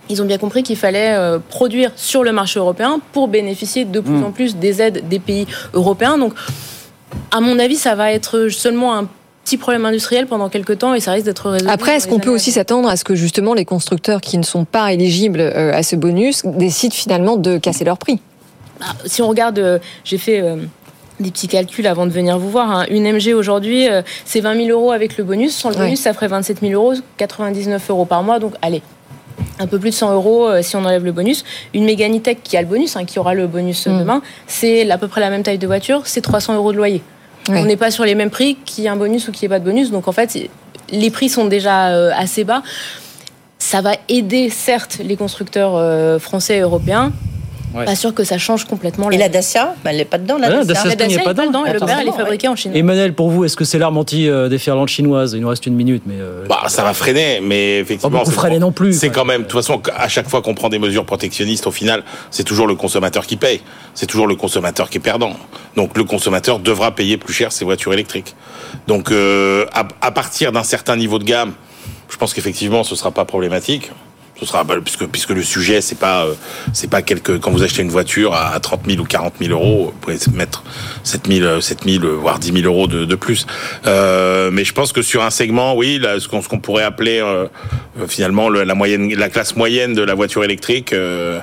ils 0.09 0.21
ont 0.21 0.25
bien 0.25 0.37
compris 0.37 0.63
qu'il 0.63 0.77
fallait 0.77 1.13
euh, 1.13 1.39
produire 1.39 1.91
sur 1.95 2.23
le 2.23 2.31
marché 2.31 2.59
européen 2.59 2.99
pour 3.11 3.27
bénéficier 3.27 3.85
de 3.85 3.99
plus 3.99 4.13
hmm. 4.13 4.23
en 4.23 4.31
plus 4.31 4.55
des 4.55 4.81
aides 4.81 5.07
des 5.07 5.19
pays 5.19 5.47
européens. 5.73 6.17
Donc, 6.17 6.33
à 7.31 7.41
mon 7.41 7.59
avis, 7.59 7.75
ça 7.75 7.95
va 7.95 8.11
être 8.11 8.49
seulement 8.49 8.95
un 8.95 9.07
petit 9.47 9.55
problème 9.55 9.85
industriel 9.85 10.27
pendant 10.27 10.49
quelques 10.49 10.79
temps 10.79 10.93
et 10.93 10.99
ça 10.99 11.13
risque 11.13 11.25
d'être 11.25 11.49
résolu. 11.49 11.71
Après, 11.71 11.95
est-ce 11.95 12.07
qu'on 12.09 12.19
peut 12.19 12.29
aussi 12.29 12.51
s'attendre 12.51 12.89
à 12.89 12.97
ce 12.97 13.05
que 13.05 13.15
justement 13.15 13.53
les 13.53 13.63
constructeurs 13.63 14.19
qui 14.19 14.37
ne 14.37 14.43
sont 14.43 14.65
pas 14.65 14.91
éligibles 14.91 15.39
euh, 15.39 15.73
à 15.73 15.83
ce 15.83 15.95
bonus 15.95 16.45
décident 16.45 16.93
finalement 16.93 17.37
de 17.37 17.57
casser 17.57 17.85
leur 17.85 17.97
prix? 17.97 18.19
Bah, 18.81 18.87
Si 19.05 19.21
on 19.21 19.27
regarde, 19.29 19.57
euh, 19.59 19.79
j'ai 20.03 20.17
fait 20.17 20.41
euh, 20.41 20.57
des 21.21 21.31
petits 21.31 21.47
calculs 21.47 21.87
avant 21.87 22.05
de 22.05 22.11
venir 22.11 22.37
vous 22.37 22.49
voir. 22.49 22.69
Hein. 22.69 22.85
Une 22.89 23.09
MG 23.09 23.33
aujourd'hui, 23.33 23.87
c'est 24.25 24.41
20 24.41 24.65
000 24.65 24.69
euros 24.69 24.91
avec 24.91 25.17
le 25.17 25.23
bonus. 25.23 25.55
Sans 25.55 25.69
le 25.69 25.77
bonus, 25.77 26.01
ça 26.01 26.13
ferait 26.13 26.27
27 26.27 26.59
000 26.59 26.73
euros, 26.73 26.95
99 27.15 27.89
euros 27.89 28.03
par 28.03 28.23
mois. 28.23 28.39
Donc, 28.39 28.53
allez, 28.61 28.81
un 29.59 29.67
peu 29.67 29.79
plus 29.79 29.91
de 29.91 29.95
100 29.95 30.13
euros 30.13 30.61
si 30.61 30.75
on 30.75 30.83
enlève 30.83 31.05
le 31.05 31.13
bonus. 31.13 31.45
Une 31.73 31.85
Megane 31.85 32.19
Tech 32.19 32.39
qui 32.43 32.57
a 32.57 32.61
le 32.61 32.67
bonus, 32.67 32.97
hein, 32.97 33.05
qui 33.05 33.17
aura 33.17 33.33
le 33.33 33.47
bonus 33.47 33.87
mm. 33.87 33.97
demain, 33.97 34.21
c'est 34.45 34.91
à 34.91 34.97
peu 34.97 35.07
près 35.07 35.21
la 35.21 35.29
même 35.29 35.43
taille 35.43 35.57
de 35.57 35.67
voiture, 35.67 36.01
c'est 36.03 36.21
300 36.21 36.55
euros 36.55 36.73
de 36.73 36.77
loyer. 36.77 37.01
On 37.49 37.65
n'est 37.65 37.77
pas 37.77 37.91
sur 37.91 38.05
les 38.05 38.15
mêmes 38.15 38.29
prix 38.29 38.57
qu'il 38.65 38.83
y 38.83 38.87
ait 38.87 38.89
un 38.89 38.95
bonus 38.95 39.27
ou 39.27 39.31
qu'il 39.31 39.47
n'y 39.47 39.53
ait 39.53 39.57
pas 39.57 39.59
de 39.59 39.65
bonus. 39.65 39.91
Donc 39.91 40.07
en 40.07 40.11
fait, 40.11 40.37
les 40.89 41.11
prix 41.11 41.29
sont 41.29 41.45
déjà 41.45 41.89
euh, 41.89 42.11
assez 42.15 42.43
bas. 42.43 42.63
Ça 43.59 43.81
va 43.81 43.93
aider 44.09 44.49
certes 44.49 44.99
les 45.03 45.15
constructeurs 45.15 45.75
euh, 45.75 46.19
français 46.19 46.57
et 46.57 46.61
européens. 46.61 47.11
Pas 47.73 47.95
sûr 47.95 48.13
que 48.13 48.23
ça 48.23 48.37
change 48.37 48.65
complètement. 48.65 49.11
Et 49.11 49.17
la 49.17 49.29
Dacia, 49.29 49.75
bah, 49.83 49.91
elle 49.91 49.97
n'est 49.97 50.05
pas 50.05 50.17
dedans. 50.17 50.37
La 50.37 50.47
Ah, 50.47 50.49
Dacia, 50.63 50.65
Dacia, 50.73 50.89
La 50.89 50.95
Dacia 50.95 51.17
n'est 51.17 51.23
pas 51.23 51.33
pas 51.33 51.47
dedans 51.47 51.65
et 51.65 51.73
le 51.73 51.79
père, 51.79 51.99
elle 51.99 52.07
est 52.07 52.11
fabriquée 52.11 52.47
en 52.47 52.55
Chine. 52.55 52.71
Emmanuel, 52.75 53.13
pour 53.13 53.29
vous, 53.29 53.45
est-ce 53.45 53.55
que 53.57 53.65
c'est 53.65 53.77
l'arme 53.77 53.97
anti-déferlante 53.97 54.89
chinoise 54.89 55.33
Il 55.33 55.41
nous 55.41 55.49
reste 55.49 55.65
une 55.67 55.75
minute, 55.75 56.03
mais. 56.05 56.15
euh, 56.17 56.45
Bah, 56.47 56.63
ça 56.67 56.83
va 56.83 56.93
freiner, 56.93 57.39
mais 57.41 57.79
effectivement. 57.79 58.19
Pas 58.19 58.25
c'est- 58.25 58.31
freiner 58.31 58.59
non 58.59 58.71
plus. 58.71 58.93
C'est 58.93 59.09
quand 59.09 59.25
même, 59.25 59.43
de 59.43 59.47
toute 59.47 59.59
façon, 59.59 59.81
à 59.95 60.07
chaque 60.07 60.29
fois 60.29 60.41
qu'on 60.41 60.53
prend 60.55 60.69
des 60.69 60.79
mesures 60.79 61.05
protectionnistes, 61.05 61.67
au 61.67 61.71
final, 61.71 62.03
c'est 62.31 62.43
toujours 62.43 62.67
le 62.67 62.75
consommateur 62.75 63.25
qui 63.27 63.35
paye. 63.37 63.61
C'est 63.93 64.05
toujours 64.07 64.27
le 64.27 64.35
consommateur 64.35 64.89
qui 64.89 64.97
est 64.97 65.01
perdant. 65.01 65.33
Donc, 65.75 65.97
le 65.97 66.03
consommateur 66.03 66.59
devra 66.59 66.91
payer 66.95 67.17
plus 67.17 67.33
cher 67.33 67.51
ses 67.51 67.65
voitures 67.65 67.93
électriques. 67.93 68.35
Donc, 68.87 69.11
euh, 69.11 69.65
à, 69.73 69.87
à 70.01 70.11
partir 70.11 70.51
d'un 70.51 70.63
certain 70.63 70.95
niveau 70.95 71.19
de 71.19 71.23
gamme, 71.25 71.53
je 72.09 72.17
pense 72.17 72.33
qu'effectivement, 72.33 72.83
ce 72.83 72.95
sera 72.95 73.11
pas 73.11 73.25
problématique. 73.25 73.91
Ce 74.39 74.45
sera 74.45 74.63
puisque 74.65 75.05
puisque 75.07 75.31
le 75.31 75.41
sujet 75.41 75.81
c'est 75.81 75.97
pas 75.97 76.25
euh, 76.25 76.33
c'est 76.73 76.89
pas 76.89 77.01
quelque 77.01 77.33
quand 77.33 77.49
vous 77.51 77.63
achetez 77.63 77.81
une 77.81 77.89
voiture 77.89 78.35
à 78.35 78.59
30 78.59 78.81
000 78.87 79.01
ou 79.01 79.05
40 79.05 79.33
000 79.41 79.51
euros 79.51 79.85
vous 79.93 79.99
pouvez 79.99 80.17
mettre 80.33 80.63
7 81.03 81.27
000 81.27 81.45
euh, 81.45 81.59
7 81.61 81.85
000 81.85 82.03
euh, 82.05 82.09
voire 82.15 82.37
10 82.37 82.53
000 82.53 82.65
euros 82.65 82.87
de, 82.87 83.05
de 83.05 83.15
plus. 83.15 83.47
Euh, 83.87 84.51
mais 84.51 84.63
je 84.63 84.73
pense 84.73 84.91
que 84.93 85.01
sur 85.01 85.23
un 85.23 85.31
segment 85.31 85.75
oui 85.75 85.97
là, 85.97 86.19
ce 86.19 86.27
qu'on 86.27 86.41
ce 86.43 86.49
qu'on 86.49 86.59
pourrait 86.59 86.83
appeler 86.83 87.19
euh, 87.19 87.47
euh, 87.99 88.07
finalement 88.07 88.49
le- 88.49 88.63
la 88.63 88.75
moyenne 88.75 89.11
la 89.15 89.29
classe 89.29 89.55
moyenne 89.55 89.93
de 89.95 90.03
la 90.03 90.13
voiture 90.13 90.43
électrique 90.43 90.93
euh, 90.93 91.39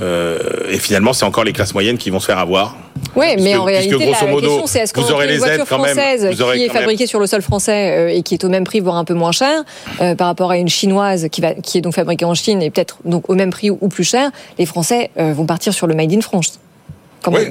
euh, 0.00 0.38
et 0.70 0.78
finalement 0.78 1.12
c'est 1.12 1.24
encore 1.26 1.44
les 1.44 1.52
classes 1.52 1.74
moyennes 1.74 1.98
qui 1.98 2.08
vont 2.10 2.20
se 2.20 2.26
faire 2.26 2.38
avoir 2.38 2.76
Oui, 3.20 3.42
mais 3.42 3.56
en 3.56 3.64
réalité, 3.64 4.10
la 4.20 4.26
modo, 4.26 4.46
question, 4.48 4.66
c'est 4.66 4.78
est-ce 4.80 4.92
vous 4.94 5.02
qu'on 5.06 5.12
aurez 5.12 5.26
une 5.26 5.32
les 5.32 5.38
voiture 5.38 5.66
quand 5.68 5.78
même. 5.78 5.94
française 5.96 6.26
Vous 6.30 6.42
aurez 6.42 6.56
qui 6.58 6.64
est 6.64 6.68
fabriquée 6.70 7.06
sur 7.06 7.20
le 7.20 7.26
sol 7.26 7.42
français 7.42 7.96
euh, 7.96 8.08
et 8.16 8.22
qui 8.22 8.34
est 8.34 8.44
au 8.44 8.48
même 8.48 8.64
prix, 8.64 8.80
voire 8.80 8.96
un 8.96 9.04
peu 9.04 9.14
moins 9.14 9.32
cher, 9.32 9.62
euh, 10.00 10.14
par 10.14 10.26
rapport 10.26 10.50
à 10.50 10.56
une 10.56 10.68
chinoise 10.68 11.28
qui, 11.30 11.40
va, 11.40 11.54
qui 11.54 11.78
est 11.78 11.80
donc 11.80 11.94
fabriquée 11.94 12.24
en 12.24 12.34
Chine 12.34 12.62
et 12.62 12.70
peut-être 12.70 12.98
donc 13.04 13.28
au 13.28 13.34
même 13.34 13.50
prix 13.50 13.70
ou 13.70 13.88
plus 13.88 14.04
cher, 14.04 14.30
les 14.58 14.66
Français 14.66 15.10
euh, 15.18 15.32
vont 15.32 15.46
partir 15.46 15.72
sur 15.74 15.86
le 15.86 15.94
Made 15.94 16.12
in 16.12 16.20
France. 16.20 16.58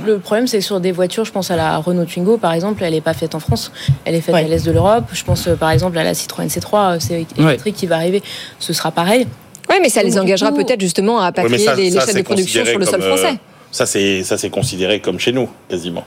Le 0.03 0.17
problème, 0.17 0.47
c'est 0.47 0.57
que 0.57 0.63
sur 0.63 0.80
des 0.80 0.91
voitures, 0.91 1.26
je 1.26 1.32
pense 1.32 1.51
à 1.51 1.55
la 1.55 1.78
Renault 1.78 2.05
Twingo, 2.05 2.38
par 2.38 2.53
exemple, 2.53 2.84
elle 2.84 2.93
n'est 2.93 3.01
pas 3.01 3.13
faite 3.13 3.36
en 3.36 3.39
France. 3.39 3.72
Elle 4.03 4.15
est 4.15 4.22
faite 4.22 4.34
Ouais. 4.34 4.43
à 4.43 4.47
l'est 4.47 4.65
de 4.65 4.72
l'Europe. 4.72 5.03
Je 5.13 5.24
pense, 5.24 5.47
par 5.59 5.70
exemple, 5.70 5.95
à 5.99 6.03
la 6.03 6.15
Citroën 6.15 6.47
C3, 6.47 6.95
euh, 6.95 6.97
c'est 6.99 7.24
électrique 7.38 7.76
qui 7.76 7.86
va 7.86 7.97
arriver. 7.97 8.24
Ce 8.57 8.74
sera 8.74 8.89
pareil. 8.91 9.28
Oui, 9.70 9.76
mais 9.80 9.89
ça 9.89 10.01
les 10.01 10.17
engagera 10.17 10.49
coup- 10.49 10.57
peut-être 10.57 10.82
justement 10.82 11.20
à 11.22 11.32
ça- 11.36 11.43
les, 11.47 11.59
chaînes 11.59 12.15
de 12.15 12.22
production 12.24 12.65
sur 12.65 12.80
le 12.80 12.86
sol 12.86 12.99
euh, 13.03 13.07
français. 13.15 13.38
Ça 13.72 13.86
c'est 13.86 14.24
ça 14.24 14.38
c'est 14.38 14.49
considéré 14.49 14.99
comme 14.99 15.20
chez 15.20 15.32
nous 15.32 15.49
quasiment 15.70 16.03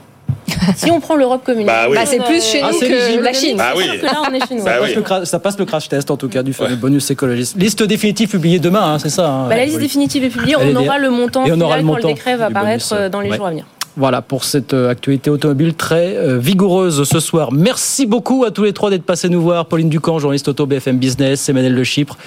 Si 0.75 0.89
on 0.91 0.99
prend 0.99 1.15
l'Europe 1.15 1.41
comme 1.45 1.59
une. 1.59 1.65
Bah 1.65 1.85
oui. 1.89 1.95
Bah, 1.95 2.05
c'est 2.05 2.23
plus 2.23 2.41
chez 2.43 2.61
Ah, 2.63 2.69
nous 2.71 2.79
que 2.79 3.21
la 3.23 3.33
Chine. 3.33 3.57
Bah 3.57 3.73
oui. 3.75 3.83
Que 3.99 4.05
là, 4.05 4.21
on 4.29 4.33
est 4.33 4.45
chez 4.47 4.55
nous. 4.55 4.63
Bah 4.63 4.73
ça, 4.75 4.79
passe 4.79 4.89
oui. 4.89 4.95
le 4.95 5.01
cra- 5.01 5.25
ça 5.25 5.39
passe 5.39 5.59
le 5.59 5.65
crash 5.65 5.89
test 5.89 6.11
en 6.11 6.17
tout 6.17 6.29
cas 6.29 6.43
du 6.43 6.53
fameux 6.53 6.75
bonus 6.75 7.09
écologiste. 7.11 7.55
Liste 7.57 7.83
définitive 7.83 8.29
publiée 8.29 8.59
demain, 8.59 8.93
hein, 8.93 8.99
c'est 8.99 9.09
ça 9.09 9.29
hein, 9.29 9.49
Bah, 9.49 9.55
la 9.57 9.65
liste 9.65 9.77
oui. 9.77 9.83
définitive 9.83 10.23
est 10.23 10.29
publiée. 10.29 10.55
On 10.57 10.75
aura 10.75 10.97
le 10.97 11.09
montant 11.09 11.45
Et 11.45 11.51
on 11.51 11.59
aura 11.61 11.77
final 11.77 11.81
le 11.81 11.87
quand 11.87 11.95
le 11.97 12.01
montant 12.03 12.07
décret 12.07 12.35
va 12.37 12.45
apparaître 12.45 12.93
euh, 12.93 13.09
dans 13.09 13.19
les 13.21 13.29
ouais. 13.29 13.37
jours 13.37 13.47
à 13.47 13.49
venir. 13.51 13.65
Voilà 13.95 14.21
pour 14.21 14.43
cette 14.43 14.73
euh, 14.73 14.89
actualité 14.89 15.29
automobile 15.29 15.75
très 15.75 16.15
euh, 16.17 16.39
vigoureuse 16.39 17.03
ce 17.07 17.19
soir. 17.19 17.51
Merci 17.51 18.05
beaucoup 18.05 18.43
à 18.43 18.51
tous 18.51 18.63
les 18.63 18.73
trois 18.73 18.89
d'être 18.89 19.03
passés 19.05 19.29
nous 19.29 19.41
voir. 19.41 19.67
Pauline 19.67 19.89
Ducamp, 19.89 20.17
journaliste 20.19 20.47
auto 20.47 20.65
BFM 20.65 20.97
Business, 20.97 21.47
Emmanuel 21.47 21.73
Le 21.75 21.83
Chypre, 21.83 22.17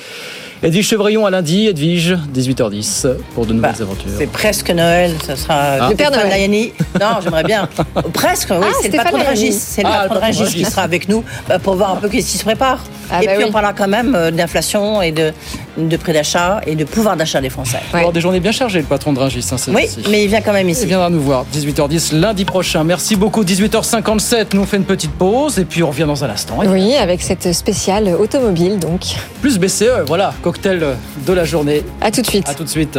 Edwige 0.62 0.86
Chevrillon 0.88 1.26
à 1.26 1.30
lundi, 1.30 1.66
Edwige, 1.66 2.16
18h10 2.34 3.06
pour 3.34 3.44
de 3.46 3.52
nouvelles 3.52 3.82
aventures. 3.82 4.10
C'est 4.16 4.26
presque 4.26 4.70
Noël, 4.70 5.12
ça 5.24 5.36
sera 5.36 5.54
Ah. 5.80 5.88
le 5.90 5.94
Père 5.96 6.10
Noël. 6.10 6.28
Layani. 6.28 6.72
Non, 6.98 7.18
j'aimerais 7.22 7.44
bien. 7.44 7.68
Presque, 8.14 8.48
oui, 8.50 8.56
Ah, 8.62 8.72
c'est 8.80 8.88
le 8.90 8.96
patron 8.96 9.18
de. 9.18 9.24
Régis. 9.24 9.54
C'est 9.56 9.82
le 9.82 9.88
Ah, 9.92 10.02
patron 10.08 10.14
de 10.16 10.24
Régis 10.24 10.54
qui 10.54 10.64
sera 10.64 10.82
avec 10.82 11.08
nous 11.10 11.22
bah, 11.48 11.58
pour 11.58 11.76
voir 11.76 11.90
un 11.92 11.96
peu 11.96 12.08
qu'est-ce 12.08 12.30
qui 12.32 12.38
se 12.38 12.44
prépare. 12.44 12.78
Ah, 13.10 13.22
et 13.22 13.26
bah 13.26 13.32
puis 13.34 13.42
oui. 13.44 13.48
on 13.50 13.52
parlera 13.52 13.72
quand 13.74 13.86
même 13.86 14.14
euh, 14.16 14.30
d'inflation 14.30 15.02
et 15.02 15.12
de, 15.12 15.32
de 15.76 15.96
prix 15.96 16.12
d'achat 16.14 16.60
et 16.66 16.74
de 16.74 16.84
pouvoir 16.84 17.16
d'achat 17.16 17.40
des 17.40 17.50
Français. 17.50 17.78
Il 17.90 17.92
va 17.92 17.98
avoir 17.98 18.12
des 18.12 18.20
journées 18.20 18.40
bien 18.40 18.50
chargées, 18.52 18.80
le 18.80 18.84
patron 18.86 19.12
de 19.12 19.18
Rungis. 19.20 19.46
Hein, 19.52 19.56
c'est 19.58 19.70
Oui, 19.72 19.86
mais 20.10 20.24
il 20.24 20.28
vient 20.28 20.40
quand 20.40 20.52
même 20.54 20.68
Il 20.68 20.72
ici. 20.72 20.86
viendra 20.86 21.10
nous 21.10 21.20
voir 21.20 21.44
18h10 21.54 22.14
lundi 22.18 22.44
prochain. 22.46 22.82
Merci 22.82 23.14
beaucoup. 23.14 23.44
18h57, 23.44 24.46
nous 24.54 24.62
on 24.62 24.66
fait 24.66 24.78
une 24.78 24.84
petite 24.84 25.12
pause 25.12 25.58
et 25.58 25.64
puis 25.66 25.82
on 25.82 25.88
revient 25.90 26.04
dans 26.06 26.24
un 26.24 26.30
instant. 26.30 26.62
Et 26.62 26.68
Oui, 26.68 26.94
avec 26.96 27.20
cette 27.22 27.52
spéciale 27.52 28.08
automobile 28.18 28.78
donc. 28.78 29.02
Plus 29.42 29.58
BCE, 29.58 29.84
voilà, 30.06 30.32
cocktail 30.46 30.96
de 31.26 31.32
la 31.32 31.44
journée. 31.44 31.82
À 32.00 32.12
tout 32.12 32.22
de 32.22 32.26
suite. 32.26 32.48
À 32.48 32.54
tout 32.54 32.62
de 32.62 32.68
suite. 32.68 32.96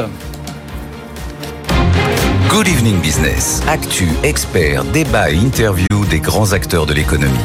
Good 2.50 2.68
Evening 2.68 3.00
Business. 3.00 3.64
Actu, 3.70 4.10
experts, 4.24 4.84
débat 4.92 5.32
et 5.32 5.36
interview 5.36 5.88
des 6.10 6.20
grands 6.20 6.52
acteurs 6.52 6.86
de 6.86 6.94
l'économie. 6.94 7.40